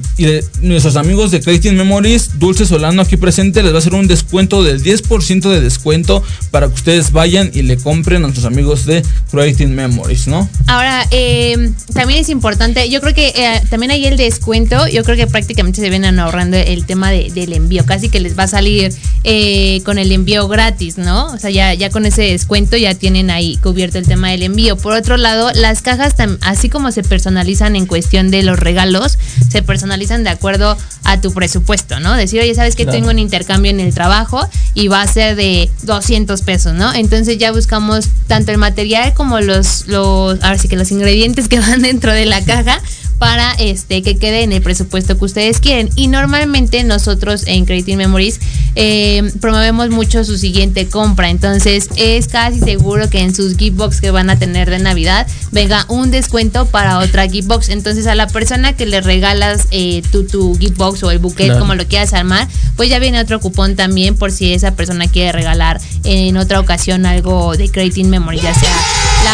nuestros 0.63 0.95
amigos 0.95 1.29
de 1.29 1.41
Creative 1.41 1.75
Memories, 1.75 2.39
Dulce 2.39 2.65
Solano 2.65 3.03
aquí 3.03 3.17
presente, 3.17 3.61
les 3.61 3.71
va 3.71 3.75
a 3.75 3.79
hacer 3.79 3.93
un 3.93 4.07
descuento 4.07 4.63
del 4.63 4.81
10% 4.83 5.47
de 5.47 5.61
descuento 5.61 6.23
para 6.49 6.67
que 6.67 6.73
ustedes 6.73 7.11
vayan 7.11 7.51
y 7.53 7.61
le 7.61 7.77
compren 7.77 8.17
a 8.17 8.19
nuestros 8.21 8.45
amigos 8.45 8.87
de 8.87 9.03
Creative 9.29 9.69
Memories, 9.69 10.27
¿no? 10.27 10.49
Ahora, 10.65 11.05
eh, 11.11 11.71
también 11.93 12.19
es 12.21 12.29
importante, 12.29 12.89
yo 12.89 12.99
creo 12.99 13.13
que 13.13 13.27
eh, 13.27 13.61
también 13.69 13.91
hay 13.91 14.07
el 14.07 14.17
descuento, 14.17 14.87
yo 14.87 15.03
creo 15.03 15.15
que 15.15 15.27
prácticamente 15.27 15.81
se 15.81 15.89
vienen 15.91 16.17
ahorrando 16.17 16.57
el 16.57 16.85
tema 16.87 17.11
de- 17.11 17.29
del 17.31 17.53
envío, 17.53 17.85
casi 17.85 18.09
que 18.09 18.19
les 18.19 18.37
va 18.37 18.43
a 18.43 18.47
salir 18.47 18.91
eh, 19.23 19.81
con 19.83 19.97
el 19.97 20.11
envío 20.11 20.47
gratis, 20.47 20.97
¿no? 20.97 21.25
O 21.27 21.37
sea, 21.37 21.49
ya, 21.49 21.73
ya 21.73 21.89
con 21.89 22.05
ese 22.05 22.21
descuento 22.21 22.77
ya 22.77 22.93
tienen 22.95 23.29
ahí 23.29 23.57
cubierto 23.57 23.97
el 23.97 24.07
tema 24.07 24.29
del 24.29 24.43
envío. 24.43 24.77
Por 24.77 24.93
otro 24.93 25.17
lado, 25.17 25.51
las 25.55 25.81
cajas, 25.81 26.13
así 26.41 26.69
como 26.69 26.91
se 26.91 27.03
personalizan 27.03 27.75
en 27.75 27.85
cuestión 27.85 28.31
de 28.31 28.43
los 28.43 28.57
regalos, 28.59 29.17
se 29.49 29.61
personalizan 29.61 30.23
de 30.23 30.29
acuerdo 30.29 30.77
a 31.03 31.19
tu 31.21 31.33
presupuesto, 31.33 31.99
¿no? 31.99 32.15
Decir, 32.15 32.41
oye, 32.41 32.55
¿sabes 32.55 32.75
que 32.75 32.83
Claro. 32.83 32.97
tengo 32.97 33.09
un 33.11 33.19
intercambio 33.19 33.71
en 33.71 33.79
el 33.79 33.93
trabajo 33.93 34.47
y 34.73 34.87
va 34.87 35.01
a 35.01 35.07
ser 35.07 35.35
de 35.35 35.69
200 35.83 36.41
pesos, 36.43 36.73
¿no? 36.73 36.93
Entonces 36.93 37.37
ya 37.37 37.51
buscamos 37.51 38.07
tanto 38.27 38.51
el 38.51 38.57
material 38.57 39.13
como 39.13 39.41
los, 39.41 39.87
los, 39.87 40.41
ahora 40.43 40.57
sí 40.57 40.67
que 40.67 40.77
los 40.77 40.91
ingredientes 40.91 41.47
que 41.47 41.59
van 41.59 41.81
dentro 41.81 42.13
de 42.13 42.25
la 42.25 42.43
caja 42.43 42.81
para 43.19 43.51
este 43.53 44.01
que 44.01 44.17
quede 44.17 44.43
en 44.43 44.53
el 44.53 44.61
presupuesto 44.61 45.17
que 45.17 45.25
ustedes 45.25 45.59
quieren. 45.59 45.89
Y 45.95 46.07
normalmente 46.07 46.83
nosotros 46.83 47.43
en 47.45 47.65
Creative 47.65 47.97
Memories 47.97 48.39
eh, 48.75 49.31
promovemos 49.41 49.89
mucho 49.89 50.23
su 50.23 50.37
siguiente 50.37 50.87
compra. 50.87 51.29
Entonces 51.29 51.89
es 51.97 52.27
casi 52.29 52.59
seguro 52.59 53.09
que 53.09 53.19
en 53.19 53.35
sus 53.35 53.57
gift 53.57 53.75
box 53.77 53.99
que 54.01 54.11
van 54.11 54.29
a 54.29 54.39
tener 54.39 54.69
de 54.69 54.79
Navidad 54.79 55.27
venga 55.51 55.85
un 55.89 56.11
descuento 56.11 56.65
para 56.65 56.99
otra 56.99 57.27
gift 57.27 57.47
box. 57.47 57.69
Entonces 57.69 58.07
a 58.07 58.15
la 58.15 58.27
persona 58.27 58.73
que 58.73 58.85
le 58.85 59.01
regalas 59.01 59.67
eh, 59.71 60.01
tu, 60.11 60.25
tu 60.25 60.57
gift 60.57 60.77
box 60.77 61.03
o 61.03 61.11
el 61.11 61.19
bouquet, 61.19 61.47
Claro. 61.47 61.59
como 61.59 61.75
lo 61.75 61.85
quieras 61.87 62.13
armar, 62.13 62.47
pues 62.77 62.89
ya 62.89 62.99
viene 62.99 63.19
otro 63.19 63.39
cupón 63.39 63.75
también 63.75 64.15
por 64.15 64.31
si 64.31 64.53
esa 64.53 64.75
persona 64.75 65.07
quiere 65.07 65.33
regalar 65.33 65.81
en 66.05 66.37
otra 66.37 66.59
ocasión 66.61 67.05
algo 67.05 67.57
de 67.57 67.69
Creative 67.69 68.07
Memories, 68.07 68.43
ya 68.43 68.53
sea 68.53 68.75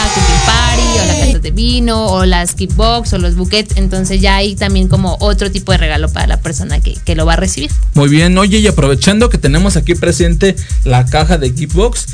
la 0.05 0.13
cookie 0.13 0.45
party 0.45 0.99
o 0.99 1.05
la 1.05 1.19
carta 1.19 1.39
de 1.39 1.51
vino 1.51 2.05
o 2.07 2.25
las 2.25 2.55
gift 2.55 2.75
box 2.75 3.13
o 3.13 3.17
los 3.17 3.35
buquets. 3.35 3.75
Entonces 3.77 4.21
ya 4.21 4.35
hay 4.35 4.55
también 4.55 4.87
como 4.87 5.17
otro 5.19 5.51
tipo 5.51 5.71
de 5.71 5.79
regalo 5.79 6.09
para 6.09 6.27
la 6.27 6.37
persona 6.37 6.79
que, 6.79 6.95
que 7.03 7.15
lo 7.15 7.25
va 7.25 7.33
a 7.33 7.37
recibir. 7.37 7.71
Muy 7.93 8.09
bien, 8.09 8.37
oye, 8.37 8.59
y 8.59 8.67
aprovechando 8.67 9.29
que 9.29 9.37
tenemos 9.37 9.77
aquí 9.77 9.95
presente 9.95 10.55
la 10.83 11.05
caja 11.05 11.37
de 11.37 11.51
Geekbox, 11.51 12.05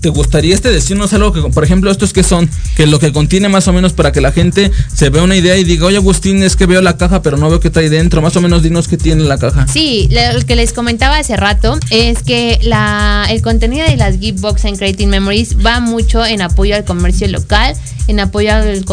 ¿te 0.00 0.08
gustaría 0.08 0.54
este 0.54 0.70
decirnos 0.70 1.12
algo 1.12 1.32
que, 1.32 1.42
por 1.42 1.64
ejemplo, 1.64 1.90
estos 1.90 2.12
que 2.12 2.22
son, 2.22 2.48
que 2.76 2.86
lo 2.86 2.98
que 2.98 3.12
contiene 3.12 3.48
más 3.48 3.68
o 3.68 3.72
menos 3.72 3.92
para 3.92 4.12
que 4.12 4.20
la 4.20 4.32
gente 4.32 4.70
se 4.94 5.10
vea 5.10 5.22
una 5.22 5.36
idea 5.36 5.56
y 5.56 5.64
diga, 5.64 5.86
oye 5.86 5.96
Agustín, 5.96 6.42
es 6.42 6.56
que 6.56 6.66
veo 6.66 6.80
la 6.80 6.96
caja, 6.96 7.22
pero 7.22 7.36
no 7.36 7.48
veo 7.50 7.60
qué 7.60 7.70
trae 7.70 7.90
dentro, 7.90 8.22
más 8.22 8.36
o 8.36 8.40
menos 8.40 8.62
dinos 8.62 8.88
qué 8.88 8.96
tiene 8.96 9.24
la 9.24 9.38
caja. 9.38 9.66
Sí, 9.68 10.08
lo 10.10 10.44
que 10.46 10.56
les 10.56 10.72
comentaba 10.72 11.18
hace 11.18 11.36
rato 11.36 11.78
es 11.90 12.22
que 12.22 12.58
la, 12.62 13.26
el 13.30 13.42
contenido 13.42 13.86
de 13.86 13.96
las 13.96 14.18
gift 14.18 14.40
box 14.40 14.64
en 14.64 14.76
Creative 14.76 15.10
Memories 15.10 15.56
va 15.64 15.80
mucho 15.80 16.24
en 16.24 16.42
apoyo 16.42 16.74
al 16.74 16.84
comercio 16.84 17.28
local, 17.28 17.74
en 18.08 18.20
apoyo 18.20 18.50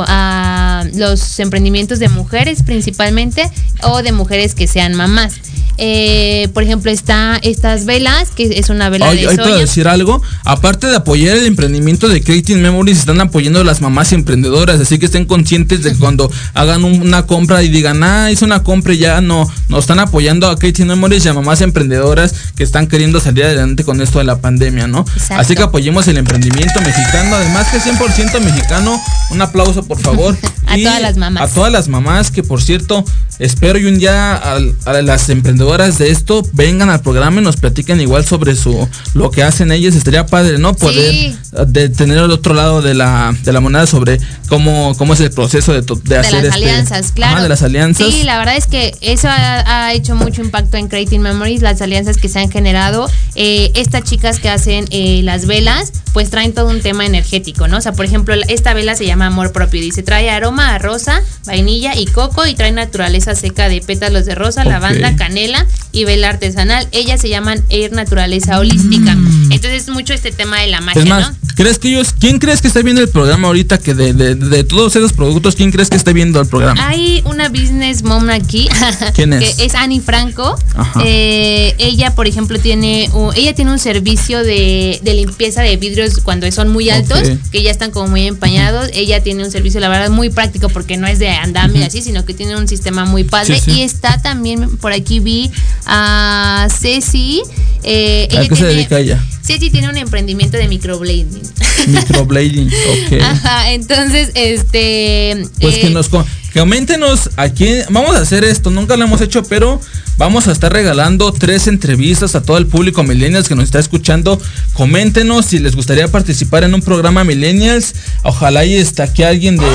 a 0.07 0.85
los 0.93 1.39
emprendimientos 1.39 1.99
de 1.99 2.09
mujeres 2.09 2.63
principalmente 2.63 3.49
o 3.83 4.01
de 4.01 4.11
mujeres 4.11 4.55
que 4.55 4.67
sean 4.67 4.93
mamás. 4.93 5.35
Eh, 5.79 6.49
por 6.53 6.63
ejemplo, 6.63 6.91
está 6.91 7.39
estas 7.43 7.85
velas, 7.85 8.29
que 8.31 8.57
es 8.57 8.69
una 8.69 8.89
vela 8.89 9.13
de 9.13 9.27
hoy 9.27 9.35
puedo 9.35 9.49
soya. 9.49 9.61
decir 9.61 9.87
algo. 9.87 10.21
Aparte 10.43 10.87
de 10.87 10.95
apoyar 10.97 11.37
el 11.37 11.45
emprendimiento 11.45 12.07
de 12.09 12.21
Creative 12.21 12.59
Memories, 12.59 12.99
están 12.99 13.19
apoyando 13.21 13.61
a 13.61 13.63
las 13.63 13.81
mamás 13.81 14.11
emprendedoras. 14.13 14.79
Así 14.79 14.99
que 14.99 15.05
estén 15.05 15.25
conscientes 15.25 15.83
de 15.83 15.93
que 15.93 15.97
cuando 15.99 16.31
hagan 16.53 16.83
un- 16.83 17.01
una 17.01 17.23
compra 17.25 17.63
y 17.63 17.69
digan, 17.69 18.03
ah, 18.03 18.29
hice 18.31 18.45
una 18.45 18.63
compra 18.63 18.93
y 18.93 18.97
ya 18.99 19.21
no, 19.21 19.49
no 19.69 19.79
están 19.79 19.99
apoyando 19.99 20.47
a 20.49 20.57
Creative 20.57 20.87
Memories 20.87 21.25
y 21.25 21.29
a 21.29 21.33
mamás 21.33 21.61
emprendedoras 21.61 22.33
que 22.55 22.63
están 22.63 22.87
queriendo 22.87 23.19
salir 23.19 23.43
adelante 23.45 23.83
con 23.83 24.01
esto 24.01 24.19
de 24.19 24.25
la 24.25 24.39
pandemia, 24.41 24.87
¿no? 24.87 25.01
Exacto. 25.13 25.35
Así 25.41 25.55
que 25.55 25.63
apoyemos 25.63 26.07
el 26.07 26.17
emprendimiento 26.17 26.79
mexicano. 26.81 27.35
Además 27.35 27.67
que 27.71 27.77
es 27.77 27.83
100% 27.83 28.39
mexicano. 28.41 28.99
Un 29.31 29.41
aplauso, 29.41 29.83
por 29.83 29.99
favor. 29.99 30.37
A 30.67 30.77
Y 30.77 30.83
todas 30.83 31.01
las 31.01 31.15
mamás. 31.17 31.49
A 31.49 31.53
todas 31.53 31.71
las 31.71 31.87
mamás 31.87 32.29
que, 32.29 32.43
por 32.43 32.61
cierto, 32.61 33.05
espero 33.39 33.79
y 33.79 33.85
un 33.85 33.99
día 33.99 34.35
al- 34.35 34.75
a, 34.85 35.01
las 35.01 35.29
emprendedoras 35.29 35.97
de 35.97 36.09
esto 36.11 36.43
vengan 36.53 36.89
al 36.89 36.99
programa 37.01 37.39
y 37.39 37.43
nos 37.43 37.55
platiquen 37.55 38.01
igual 38.01 38.25
sobre 38.25 38.55
su 38.55 38.87
lo 39.13 39.31
que 39.31 39.43
hacen 39.43 39.71
ellas. 39.71 39.95
Estaría 39.95 40.25
padre, 40.25 40.57
¿no? 40.57 40.73
Poder 40.91 41.11
Sí. 41.11 41.35
eh, 41.53 41.63
de 41.67 41.89
tener 41.89 42.17
el 42.17 42.31
otro 42.31 42.53
lado 42.53 42.81
de 42.81 42.93
la, 42.93 43.35
de 43.43 43.53
la 43.53 43.59
moneda 43.59 43.85
sobre 43.87 44.19
cómo, 44.49 44.95
cómo 44.97 45.13
es 45.13 45.19
el 45.21 45.31
proceso 45.31 45.73
de, 45.73 45.81
de 45.81 45.95
de 46.03 46.17
hacer 46.17 46.33
las 46.33 46.43
este- 46.43 46.55
alianzas, 46.55 47.11
claro. 47.11 47.33
Ajá, 47.35 47.43
de 47.43 47.49
las 47.49 47.61
alianzas. 47.61 48.07
Sí, 48.11 48.23
la 48.23 48.37
verdad 48.39 48.55
es 48.57 48.67
que 48.67 48.95
eso 49.01 49.27
ha, 49.29 49.85
ha 49.87 49.93
hecho 49.93 50.15
mucho 50.15 50.41
impacto 50.41 50.77
en 50.77 50.87
Creating 50.87 51.21
Memories, 51.21 51.61
las 51.61 51.81
alianzas 51.81 52.17
que 52.17 52.29
se 52.29 52.39
han 52.39 52.49
generado. 52.51 53.09
Eh, 53.35 53.71
estas 53.75 54.03
chicas 54.03 54.39
que 54.39 54.49
hacen 54.49 54.85
eh, 54.89 55.21
las 55.23 55.45
velas, 55.45 55.91
pues 56.13 56.29
traen 56.29 56.53
todo 56.53 56.69
un 56.69 56.81
tema 56.81 57.05
energético, 57.05 57.67
¿no? 57.67 57.77
O 57.77 57.81
sea, 57.81 57.91
por 57.93 58.05
ejemplo, 58.05 58.33
esta 58.47 58.73
vela 58.73 58.95
se 58.95 59.05
llama 59.05 59.27
Amor 59.27 59.51
Propio. 59.51 59.79
Dice, 59.81 60.01
trae 60.03 60.29
aroma 60.29 60.73
a 60.73 60.77
rosa, 60.79 61.21
vainilla 61.45 61.95
y 61.95 62.05
coco 62.07 62.45
y 62.47 62.55
trae 62.55 62.71
naturaleza 62.71 63.35
seca 63.35 63.69
de 63.69 63.81
pétalos 63.81 64.25
de 64.25 64.33
rosa, 64.35 64.63
lavanda, 64.63 65.15
canela 65.15 65.65
y 65.91 66.05
vela 66.05 66.29
artesanal. 66.29 66.87
Ellas 66.91 67.21
se 67.21 67.29
llaman 67.29 67.63
Air 67.69 67.91
Naturaleza 67.91 68.59
Holística. 68.59 69.11
Entonces, 69.51 69.87
mucho 69.89 70.13
este 70.13 70.31
tema 70.31 70.59
de 70.61 70.67
la 70.67 70.76
magia, 70.81 71.01
Mm. 71.01 71.05
Es 71.05 71.09
más, 71.09 71.31
¿no? 71.31 71.36
¿Crees 71.57 71.77
que 71.79 71.89
ellos, 71.89 72.13
quién 72.17 72.39
crees 72.39 72.61
que 72.61 72.69
está 72.69 72.81
viendo 72.81 73.01
el 73.01 73.09
programa 73.09 73.47
ahorita 73.47 73.77
que 73.79 73.93
de, 73.93 74.13
de, 74.13 74.35
de 74.35 74.63
todos 74.63 74.95
esos 74.95 75.11
productos, 75.11 75.55
quién 75.55 75.71
crees 75.71 75.89
que 75.89 75.97
está 75.97 76.13
viendo 76.13 76.39
el 76.39 76.47
programa? 76.47 76.87
Hay 76.87 77.21
una 77.25 77.49
business 77.49 78.03
mom 78.03 78.29
aquí. 78.29 78.69
¿Quién 79.15 79.33
es? 79.33 79.55
Que 79.55 79.65
es 79.65 79.75
Annie 79.75 79.99
Franco. 79.99 80.55
Ajá. 80.75 81.01
Eh, 81.03 81.75
ella, 81.79 82.15
por 82.15 82.27
ejemplo, 82.27 82.57
tiene 82.59 83.09
un, 83.13 83.35
ella 83.35 83.53
tiene 83.53 83.71
un 83.71 83.79
servicio 83.79 84.43
de, 84.43 84.99
de 85.03 85.13
limpieza 85.15 85.61
de 85.63 85.75
vidrios 85.77 86.19
cuando 86.19 86.49
son 86.51 86.69
muy 86.69 86.89
altos, 86.89 87.19
que 87.51 87.61
ya 87.63 87.71
están 87.71 87.91
como 87.91 88.07
muy 88.07 88.27
empañados. 88.27 88.89
Ella 88.93 89.21
tiene 89.23 89.43
un 89.43 89.51
servicio, 89.51 89.79
la 89.81 89.89
verdad, 89.89 90.09
muy 90.11 90.29
práctico 90.29 90.69
porque 90.69 90.95
no 90.97 91.07
es 91.07 91.19
de 91.19 91.29
andamio 91.29 91.83
así, 91.85 92.01
sino 92.01 92.23
que 92.23 92.33
tiene 92.33 92.55
un 92.55 92.67
sistema 92.67 93.03
muy 93.05 93.23
padre. 93.23 93.55
Sí, 93.59 93.61
sí. 93.65 93.71
Y 93.79 93.81
está 93.83 94.21
también, 94.21 94.77
por 94.77 94.91
aquí 94.93 95.19
vi 95.19 95.51
a 95.85 96.67
Ceci. 96.69 97.41
eh, 97.83 98.27
¿A 98.31 98.33
ella 98.41 98.41
qué 98.43 98.49
se 98.49 98.55
tiene- 98.55 98.73
dedica 98.73 98.99
ella? 98.99 99.23
Ceci 99.41 99.69
tiene 99.69 99.89
un 99.89 99.97
emprendimiento 99.97 100.57
de 100.57 100.67
microblading. 100.67 101.41
Microblading, 101.87 102.67
ok. 102.67 103.21
Ajá, 103.21 103.71
entonces, 103.71 104.31
este. 104.35 105.47
Pues 105.59 105.75
que 105.75 105.87
eh, 105.87 105.91
nos 105.91 106.09
coméntenos 106.53 107.29
aquí, 107.37 107.67
vamos 107.89 108.15
a 108.15 108.21
hacer 108.21 108.43
esto, 108.43 108.71
nunca 108.71 108.97
lo 108.97 109.05
hemos 109.05 109.21
hecho, 109.21 109.43
pero 109.43 109.79
vamos 110.17 110.47
a 110.47 110.51
estar 110.51 110.73
regalando 110.73 111.31
tres 111.31 111.67
entrevistas 111.67 112.35
a 112.35 112.41
todo 112.41 112.57
el 112.57 112.65
público 112.65 113.03
millennials 113.03 113.47
que 113.47 113.55
nos 113.55 113.65
está 113.65 113.79
escuchando. 113.79 114.41
Coméntenos 114.73 115.45
si 115.45 115.59
les 115.59 115.75
gustaría 115.75 116.07
participar 116.07 116.63
en 116.63 116.73
un 116.73 116.81
programa 116.81 117.23
millennials. 117.23 117.93
Ojalá 118.23 118.65
y 118.65 118.75
está 118.75 119.03
aquí 119.03 119.23
alguien 119.23 119.57
de 119.57 119.65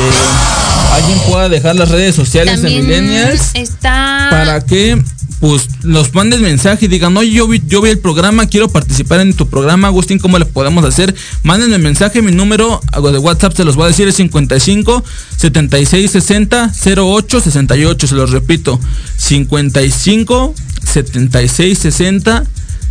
alguien 0.92 1.18
pueda 1.28 1.48
dejar 1.48 1.76
las 1.76 1.88
redes 1.88 2.14
sociales 2.14 2.60
de 2.62 2.68
millennials 2.68 3.50
está. 3.54 4.28
para 4.30 4.60
que 4.60 5.02
pues 5.42 5.68
nos 5.82 6.14
mandes 6.14 6.38
mensaje 6.38 6.84
y 6.84 6.88
digan, 6.88 7.16
oye, 7.16 7.32
yo 7.32 7.48
vi, 7.48 7.60
yo 7.66 7.82
vi 7.82 7.90
el 7.90 7.98
programa, 7.98 8.46
quiero 8.46 8.68
participar 8.68 9.18
en 9.18 9.34
tu 9.34 9.48
programa, 9.48 9.88
Agustín, 9.88 10.20
¿cómo 10.20 10.38
le 10.38 10.44
podemos 10.44 10.84
hacer? 10.84 11.16
Mándenme 11.42 11.78
mensaje, 11.78 12.22
mi 12.22 12.30
número 12.30 12.80
de 12.92 13.18
WhatsApp 13.18 13.56
se 13.56 13.64
los 13.64 13.74
voy 13.74 13.86
a 13.86 13.88
decir 13.88 14.06
es 14.06 14.14
55 14.14 15.02
76 15.36 16.12
60 16.12 16.72
08 16.96 17.40
68, 17.40 18.06
se 18.06 18.14
los 18.14 18.30
repito, 18.30 18.78
55 19.16 20.54
76 20.84 21.76
60 21.76 22.44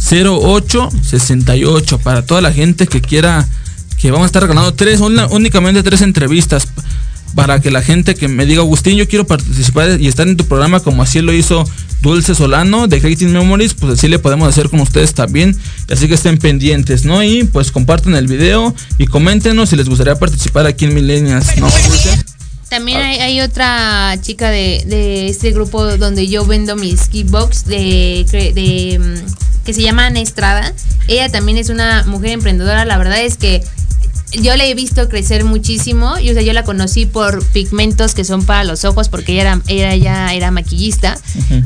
0868 0.10 2.00
para 2.00 2.26
toda 2.26 2.42
la 2.42 2.52
gente 2.52 2.86
que 2.86 3.00
quiera 3.00 3.48
que 3.98 4.12
vamos 4.12 4.26
a 4.26 4.28
estar 4.28 4.42
regalando 4.42 4.74
tres, 4.74 5.00
únicamente 5.00 5.84
tres 5.84 6.02
entrevistas 6.02 6.68
para 7.34 7.62
que 7.62 7.72
la 7.72 7.82
gente 7.82 8.16
que 8.16 8.28
me 8.28 8.46
diga, 8.46 8.60
Agustín, 8.60 8.98
yo 8.98 9.08
quiero 9.08 9.26
participar 9.26 10.02
y 10.02 10.08
estar 10.08 10.28
en 10.28 10.36
tu 10.36 10.44
programa 10.44 10.82
como 10.82 11.02
así 11.02 11.22
lo 11.22 11.32
hizo 11.32 11.64
Dulce 12.02 12.34
Solano 12.36 12.88
de 12.88 13.00
Creating 13.00 13.32
Memories, 13.32 13.74
pues 13.76 13.94
así 13.94 14.08
le 14.08 14.20
podemos 14.20 14.48
hacer 14.50 14.70
con 14.70 14.80
ustedes 14.80 15.14
también. 15.14 15.56
Así 15.90 16.08
que 16.08 16.16
estén 16.16 16.38
pendientes, 16.38 17.06
¿no? 17.06 17.24
Y 17.24 17.44
pues 17.44 17.72
compartan 17.72 18.16
el 18.16 18.28
video 18.28 18.74
y 18.98 19.06
coméntenos 19.08 19.70
si 19.70 19.76
les 19.76 19.88
gustaría 19.88 20.16
participar 20.16 20.66
aquí 20.66 20.86
en 20.86 20.94
Millennials, 20.96 21.58
¿no? 21.58 21.68
Dulce? 21.70 22.24
También 22.70 23.00
hay, 23.02 23.18
hay 23.18 23.42
otra 23.42 24.18
chica 24.22 24.50
de, 24.50 24.84
de 24.88 25.28
este 25.28 25.52
grupo 25.52 25.98
donde 25.98 26.28
yo 26.30 26.46
vendo 26.46 26.76
mis 26.78 27.10
kickbox 27.10 27.66
de, 27.66 28.26
cre- 28.32 28.54
de 28.54 28.98
mm, 28.98 29.64
que 29.66 29.74
se 29.74 29.82
llama 29.82 30.06
Ana 30.06 30.22
Estrada. 30.22 30.74
Ella 31.10 31.30
también 31.30 31.58
es 31.58 31.68
una 31.70 32.06
mujer 32.06 32.32
emprendedora. 32.32 32.86
La 32.86 32.98
verdad 32.98 33.22
es 33.22 33.36
que 33.36 33.62
yo 34.32 34.56
la 34.56 34.66
he 34.66 34.74
visto 34.76 35.10
crecer 35.10 35.44
muchísimo. 35.44 36.18
Y, 36.20 36.30
o 36.30 36.34
sea, 36.34 36.42
yo 36.42 36.54
la 36.54 36.64
conocí 36.64 37.06
por 37.06 37.44
pigmentos 37.48 38.14
que 38.14 38.24
son 38.24 38.46
para 38.46 38.64
los 38.64 38.86
ojos 38.86 39.10
porque 39.10 39.34
ella 39.34 39.42
era, 39.42 39.62
ella 39.68 39.96
ya 39.96 40.34
era 40.34 40.52
maquillista 40.52 41.20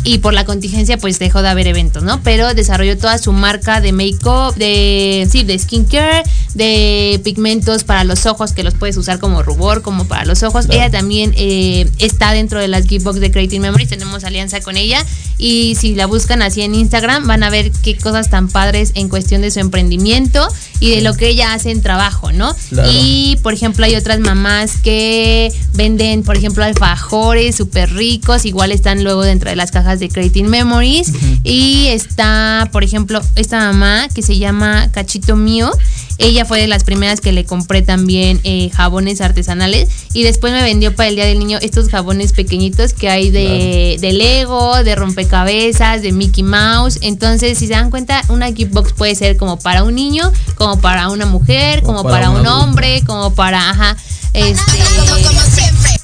y 0.03 0.19
por 0.19 0.33
la 0.33 0.45
contingencia 0.45 0.97
pues 0.97 1.19
dejó 1.19 1.41
de 1.41 1.49
haber 1.49 1.67
eventos, 1.67 2.03
¿no? 2.03 2.21
Pero 2.23 2.53
desarrolló 2.53 2.97
toda 2.97 3.17
su 3.17 3.31
marca 3.31 3.81
de 3.81 3.91
make-up, 3.91 4.55
de, 4.55 5.27
sí, 5.31 5.43
de 5.43 5.57
skincare, 5.59 6.23
de 6.53 7.19
pigmentos 7.23 7.83
para 7.83 8.03
los 8.03 8.25
ojos 8.25 8.53
que 8.53 8.63
los 8.63 8.73
puedes 8.73 8.97
usar 8.97 9.19
como 9.19 9.43
rubor, 9.43 9.81
como 9.81 10.07
para 10.07 10.25
los 10.25 10.43
ojos. 10.43 10.65
Ella 10.69 10.89
también 10.89 11.33
eh, 11.37 11.89
está 11.99 12.31
dentro 12.31 12.59
de 12.59 12.67
las 12.67 12.87
giftbox 12.87 13.19
de 13.19 13.31
Creating 13.31 13.61
Memories, 13.61 13.89
tenemos 13.89 14.23
alianza 14.23 14.61
con 14.61 14.77
ella 14.77 15.05
y 15.37 15.75
si 15.79 15.95
la 15.95 16.05
buscan 16.05 16.41
así 16.41 16.61
en 16.61 16.75
Instagram 16.75 17.27
van 17.27 17.43
a 17.43 17.49
ver 17.49 17.71
qué 17.71 17.97
cosas 17.97 18.29
tan 18.29 18.47
padres 18.47 18.91
en 18.95 19.09
cuestión 19.09 19.41
de 19.41 19.51
su 19.51 19.59
emprendimiento 19.59 20.47
y 20.85 20.95
de 20.95 21.01
lo 21.01 21.15
que 21.15 21.29
ella 21.29 21.53
hace 21.53 21.71
en 21.71 21.81
trabajo, 21.81 22.31
¿no? 22.31 22.55
Claro. 22.69 22.89
Y 22.93 23.37
por 23.41 23.53
ejemplo 23.53 23.85
hay 23.85 23.95
otras 23.95 24.19
mamás 24.19 24.77
que 24.77 25.51
venden, 25.73 26.23
por 26.23 26.37
ejemplo, 26.37 26.63
alfajores 26.63 27.55
súper 27.55 27.91
ricos, 27.93 28.45
igual 28.45 28.71
están 28.71 29.03
luego 29.03 29.23
dentro 29.23 29.49
de 29.49 29.55
las 29.55 29.71
cajas 29.71 29.99
de 29.99 30.09
Creating 30.09 30.47
Memories. 30.47 31.11
Y 31.43 31.87
está, 31.87 32.69
por 32.71 32.83
ejemplo, 32.83 33.21
esta 33.35 33.59
mamá 33.59 34.07
que 34.13 34.21
se 34.21 34.37
llama 34.37 34.89
Cachito 34.91 35.35
Mío. 35.35 35.71
Ella 36.17 36.45
fue 36.45 36.61
de 36.61 36.67
las 36.67 36.83
primeras 36.83 37.19
que 37.19 37.31
le 37.31 37.45
compré 37.45 37.81
también 37.81 38.39
eh, 38.43 38.69
jabones 38.73 39.21
artesanales 39.21 39.89
y 40.13 40.23
después 40.23 40.53
me 40.53 40.63
vendió 40.63 40.95
para 40.95 41.09
el 41.09 41.15
Día 41.15 41.25
del 41.25 41.39
Niño 41.39 41.57
estos 41.61 41.89
jabones 41.89 42.31
pequeñitos 42.31 42.93
que 42.93 43.09
hay 43.09 43.31
de, 43.31 43.97
de 43.99 44.13
Lego, 44.13 44.83
de 44.83 44.95
rompecabezas, 44.95 46.01
de 46.01 46.11
Mickey 46.11 46.43
Mouse. 46.43 46.99
Entonces, 47.01 47.57
si 47.57 47.67
se 47.67 47.73
dan 47.73 47.89
cuenta, 47.91 48.23
una 48.29 48.51
gift 48.53 48.71
box 48.71 48.93
puede 48.93 49.15
ser 49.15 49.37
como 49.37 49.59
para 49.59 49.83
un 49.83 49.95
niño, 49.95 50.31
como 50.55 50.79
para 50.79 51.09
una 51.09 51.25
mujer, 51.25 51.83
como, 51.83 52.03
para 52.03 52.15
para, 52.15 52.29
un 52.29 52.39
un 52.41 52.47
adulto. 52.47 52.63
hombre, 52.63 53.03
como 53.05 53.33
para, 53.33 53.69
ajá, 53.69 53.97
este, 54.33 54.79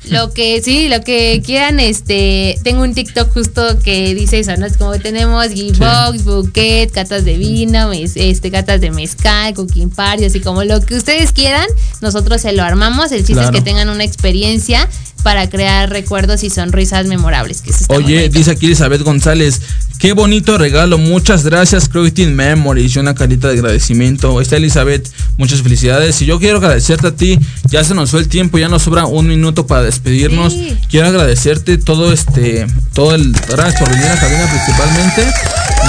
lo 0.09 0.33
que 0.33 0.61
sí, 0.63 0.87
lo 0.89 1.01
que 1.01 1.41
quieran, 1.45 1.79
este, 1.79 2.57
tengo 2.63 2.81
un 2.81 2.93
TikTok 2.95 3.31
justo 3.33 3.77
que 3.83 4.15
dice 4.15 4.39
eso, 4.39 4.55
¿no? 4.57 4.65
Es 4.65 4.77
como 4.77 4.97
tenemos 4.99 5.47
gift 5.49 5.77
box, 5.79 6.23
bouquet, 6.23 6.91
catas 6.91 7.23
de 7.23 7.37
vino, 7.37 7.87
mes- 7.89 8.13
este, 8.15 8.49
catas 8.49 8.81
de 8.81 8.89
mezcal, 8.91 9.53
cooking 9.53 9.89
party, 9.91 10.25
así 10.25 10.39
como 10.39 10.63
lo 10.63 10.81
que 10.81 10.95
ustedes 10.95 11.31
quieran, 11.31 11.67
nosotros 12.01 12.41
se 12.41 12.51
lo 12.53 12.63
armamos. 12.63 13.11
El 13.11 13.19
chiste 13.19 13.33
Claro. 13.33 13.49
es 13.49 13.55
que 13.55 13.61
tengan 13.61 13.89
una 13.89 14.03
experiencia 14.03 14.89
para 15.23 15.49
crear 15.49 15.89
recuerdos 15.89 16.43
y 16.43 16.49
sonrisas 16.49 17.05
memorables. 17.05 17.61
Que 17.61 17.71
Oye, 17.87 18.29
dice 18.29 18.51
aquí 18.51 18.65
Elizabeth 18.65 19.01
González, 19.01 19.61
qué 19.99 20.13
bonito 20.13 20.57
regalo, 20.57 20.97
muchas 20.97 21.43
gracias, 21.43 21.87
Creating 21.87 22.35
Memories, 22.35 22.95
y 22.95 22.99
una 22.99 23.13
carita 23.13 23.47
de 23.47 23.55
agradecimiento. 23.55 24.41
Está 24.41 24.57
Elizabeth, 24.57 25.09
muchas 25.37 25.61
felicidades. 25.61 26.21
Y 26.21 26.25
yo 26.25 26.39
quiero 26.39 26.57
agradecerte 26.57 27.07
a 27.07 27.15
ti, 27.15 27.39
ya 27.69 27.83
se 27.83 27.93
nos 27.93 28.11
fue 28.11 28.19
el 28.19 28.27
tiempo, 28.27 28.57
ya 28.57 28.67
nos 28.67 28.83
sobra 28.83 29.05
un 29.05 29.27
minuto 29.27 29.67
para 29.67 29.83
despedirnos. 29.83 30.53
Sí. 30.53 30.77
Quiero 30.89 31.07
agradecerte 31.07 31.77
todo 31.77 32.11
este, 32.11 32.67
todo 32.93 33.15
el, 33.15 33.31
gracias 33.31 33.79
por 33.79 33.89
venir 33.89 34.07
a 34.07 34.19
cabina 34.19 34.49
principalmente. 34.49 35.27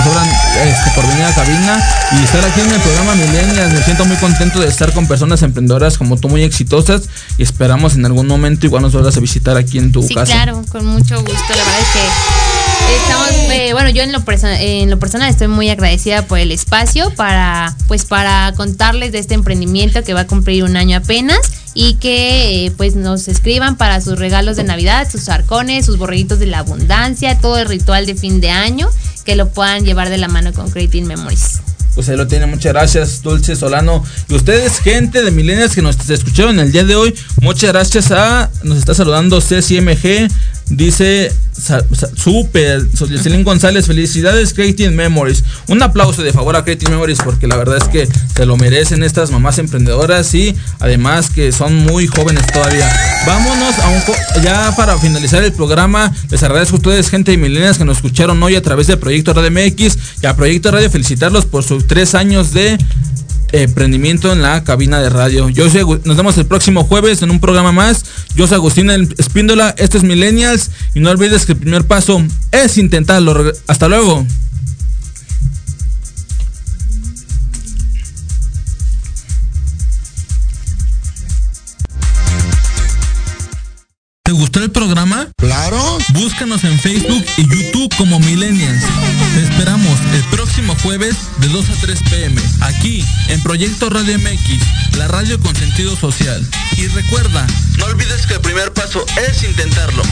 Sobran 0.05 0.27
este, 0.65 0.91
por 0.97 1.07
venir 1.07 1.25
a 1.25 1.35
cabina 1.35 1.81
y 2.19 2.25
estar 2.25 2.45
aquí 2.45 2.61
en 2.61 2.73
el 2.73 2.81
programa 2.81 3.15
Millennials. 3.15 3.73
Me 3.73 3.83
siento 3.85 4.05
muy 4.05 4.17
contento 4.17 4.59
de 4.61 4.67
estar 4.69 4.93
con 4.93 5.07
personas 5.07 5.43
emprendedoras 5.43 5.97
como 5.97 6.17
tú, 6.17 6.29
muy 6.29 6.43
exitosas. 6.43 7.03
Y 7.39 7.43
esperamos 7.45 7.95
en 7.95 8.05
algún 8.07 8.27
momento 8.27 8.67
igual 8.67 8.83
nos 8.83 8.93
vuelvas 8.93 9.17
a 9.17 9.21
visitar 9.21 9.57
aquí 9.57 9.79
en 9.79 9.93
tu 9.93 10.03
Sí, 10.03 10.15
casa. 10.15 10.33
claro, 10.33 10.63
con 10.71 10.87
mucho 10.87 11.17
gusto. 11.21 11.33
La 11.51 11.57
verdad 11.57 11.81
es 11.81 11.89
que 11.93 12.97
estamos, 13.05 13.29
eh, 13.53 13.73
bueno, 13.75 13.91
yo 13.91 14.03
en 14.03 14.11
lo, 14.13 14.21
perso- 14.25 14.49
en 14.59 14.91
lo 14.91 14.99
personal 14.99 15.29
estoy 15.31 15.47
muy 15.49 15.71
agradecida 15.71 16.23
por 16.27 16.39
el 16.41 16.51
espacio 16.51 17.15
para, 17.15 17.77
pues, 17.87 18.05
para 18.05 18.53
contarles 18.57 19.13
de 19.13 19.21
este 19.21 19.35
emprendimiento 19.35 20.03
que 20.03 20.15
va 20.15 20.23
a 20.23 20.27
cumplir 20.27 20.65
un 20.65 20.77
año 20.77 20.97
apenas 20.99 21.39
y 21.75 21.95
que, 21.95 22.67
eh, 22.67 22.71
pues, 22.77 22.97
nos 22.97 23.29
escriban 23.29 23.77
para 23.77 24.01
sus 24.01 24.19
regalos 24.19 24.57
de 24.57 24.65
Navidad, 24.65 25.09
sus 25.11 25.29
arcones, 25.29 25.87
sus 25.87 25.97
borreguitos 25.97 26.39
de 26.41 26.47
la 26.47 26.59
abundancia, 26.59 27.39
todo 27.39 27.57
el 27.59 27.69
ritual 27.69 28.05
de 28.05 28.15
fin 28.17 28.41
de 28.41 28.51
año, 28.51 28.89
que 29.25 29.37
lo 29.37 29.49
puedan 29.49 29.85
llevar 29.85 30.11
de 30.11 30.19
la 30.19 30.29
mano 30.29 30.53
con 30.53 30.71
Creating 30.71 31.07
Memories. 31.07 31.61
Pues 31.95 32.09
ahí 32.09 32.17
lo 32.17 32.27
tiene, 32.27 32.47
muchas 32.47 32.73
gracias, 32.73 33.23
Dulce 33.23 33.55
Solano. 33.55 34.03
Y 34.29 34.35
ustedes, 34.35 34.79
gente 34.79 35.23
de 35.23 35.31
Millennials 35.31 35.75
que 35.75 35.83
nos 35.83 36.09
escucharon 36.09 36.59
el 36.59 36.73
día 36.73 36.85
de 36.85 36.97
hoy, 36.97 37.15
muchas 37.41 37.71
gracias 37.71 38.11
a. 38.11 38.51
Nos 38.63 38.79
está 38.79 38.95
saludando 38.95 39.41
CCMG. 39.41 40.31
Dice, 40.73 41.31
súper, 42.17 42.89
Jocelyn 42.99 43.45
González, 43.45 43.87
felicidades 43.87 44.55
Creating 44.55 44.97
Memories. 44.97 45.45
Un 45.69 45.83
aplauso 45.83 46.23
de 46.23 46.33
favor 46.33 46.57
a 46.57 46.65
Creating 46.65 46.91
Memories 46.91 47.19
porque 47.23 47.47
la 47.47 47.57
verdad 47.57 47.77
es 47.77 47.85
que 47.89 48.09
se 48.35 48.47
lo 48.47 48.57
merecen 48.57 49.03
estas 49.03 49.31
mamás 49.31 49.59
emprendedoras 49.59 50.35
y 50.35 50.57
además 50.81 51.29
que 51.29 51.53
son 51.53 51.77
muy 51.77 52.07
jóvenes 52.07 52.47
todavía. 52.47 52.91
Vámonos 53.27 53.79
a 53.81 53.89
un 53.91 54.43
ya 54.43 54.75
para 54.75 54.97
finalizar 54.97 55.45
el 55.45 55.53
programa. 55.53 56.11
Les 56.31 56.43
agradezco 56.43 56.77
a 56.77 56.79
ustedes, 56.79 57.11
gente 57.11 57.33
de 57.33 57.37
Millennials 57.37 57.77
que 57.77 57.85
nos 57.85 57.99
escucharon 57.99 58.43
hoy 58.43 58.57
a 58.57 58.63
través 58.63 58.87
de 58.87 58.97
Proyecto 58.97 59.35
Radio 59.35 59.51
MX 59.51 59.99
y 60.23 60.27
a 60.27 60.35
Proyecto 60.35 60.71
Radio 60.71 60.91
felicitarlos 60.91 61.45
por 61.45 61.65
sus 61.65 61.87
tres 61.87 62.15
años 62.15 62.55
de 62.55 62.79
emprendimiento 63.53 64.33
en 64.33 64.43
la 64.43 64.65
cabina 64.65 65.01
de 65.01 65.11
radio. 65.11 65.49
Yo 65.49 65.69
soy, 65.71 65.85
nos 66.05 66.17
vemos 66.17 66.37
el 66.39 66.47
próximo 66.47 66.85
jueves 66.85 67.23
en 67.23 67.31
un 67.31 67.41
programa 67.41 67.73
más. 67.73 68.05
Yo 68.35 68.47
soy 68.47 68.57
Agustín 68.57 68.91
Espíndola, 68.91 69.75
esto 69.79 69.99
es 69.99 70.05
Millennials 70.05 70.71
y 70.95 71.01
no 71.01 71.11
olvides 71.11 71.47
que 71.47 71.53
el 71.53 71.59
primer 71.59 71.85
paso 71.85 72.23
es 72.51 72.79
intentarlo. 72.79 73.53
Hasta 73.67 73.89
luego. 73.89 74.27
¿Te 84.33 84.39
gustó 84.39 84.61
el 84.61 84.71
programa? 84.71 85.29
Claro. 85.37 85.99
Búscanos 86.15 86.65
en 86.65 86.81
Facebook 86.81 87.23
y 87.37 87.43
YouTube 87.43 87.95
como 87.99 88.19
Millennials. 88.19 88.83
Te 89.35 89.43
esperamos 89.43 90.01
el 90.15 90.25
próximo 90.31 90.75
jueves 90.83 91.17
de 91.37 91.49
2 91.49 91.69
a 91.69 91.75
3 91.83 92.03
pm, 92.09 92.43
aquí 92.63 93.05
en 93.29 93.43
Proyecto 93.43 93.91
Radio 93.91 94.19
MX, 94.19 94.97
la 94.97 95.07
radio 95.07 95.39
con 95.39 95.55
sentido 95.55 95.95
social. 95.97 96.43
Y 96.79 96.87
recuerda, 96.87 97.47
no 97.77 97.85
olvides 97.85 98.27
que 98.27 98.33
el 98.33 98.41
primer 98.41 98.73
paso 98.73 99.05
es 99.29 99.43
intentarlo. 99.43 100.03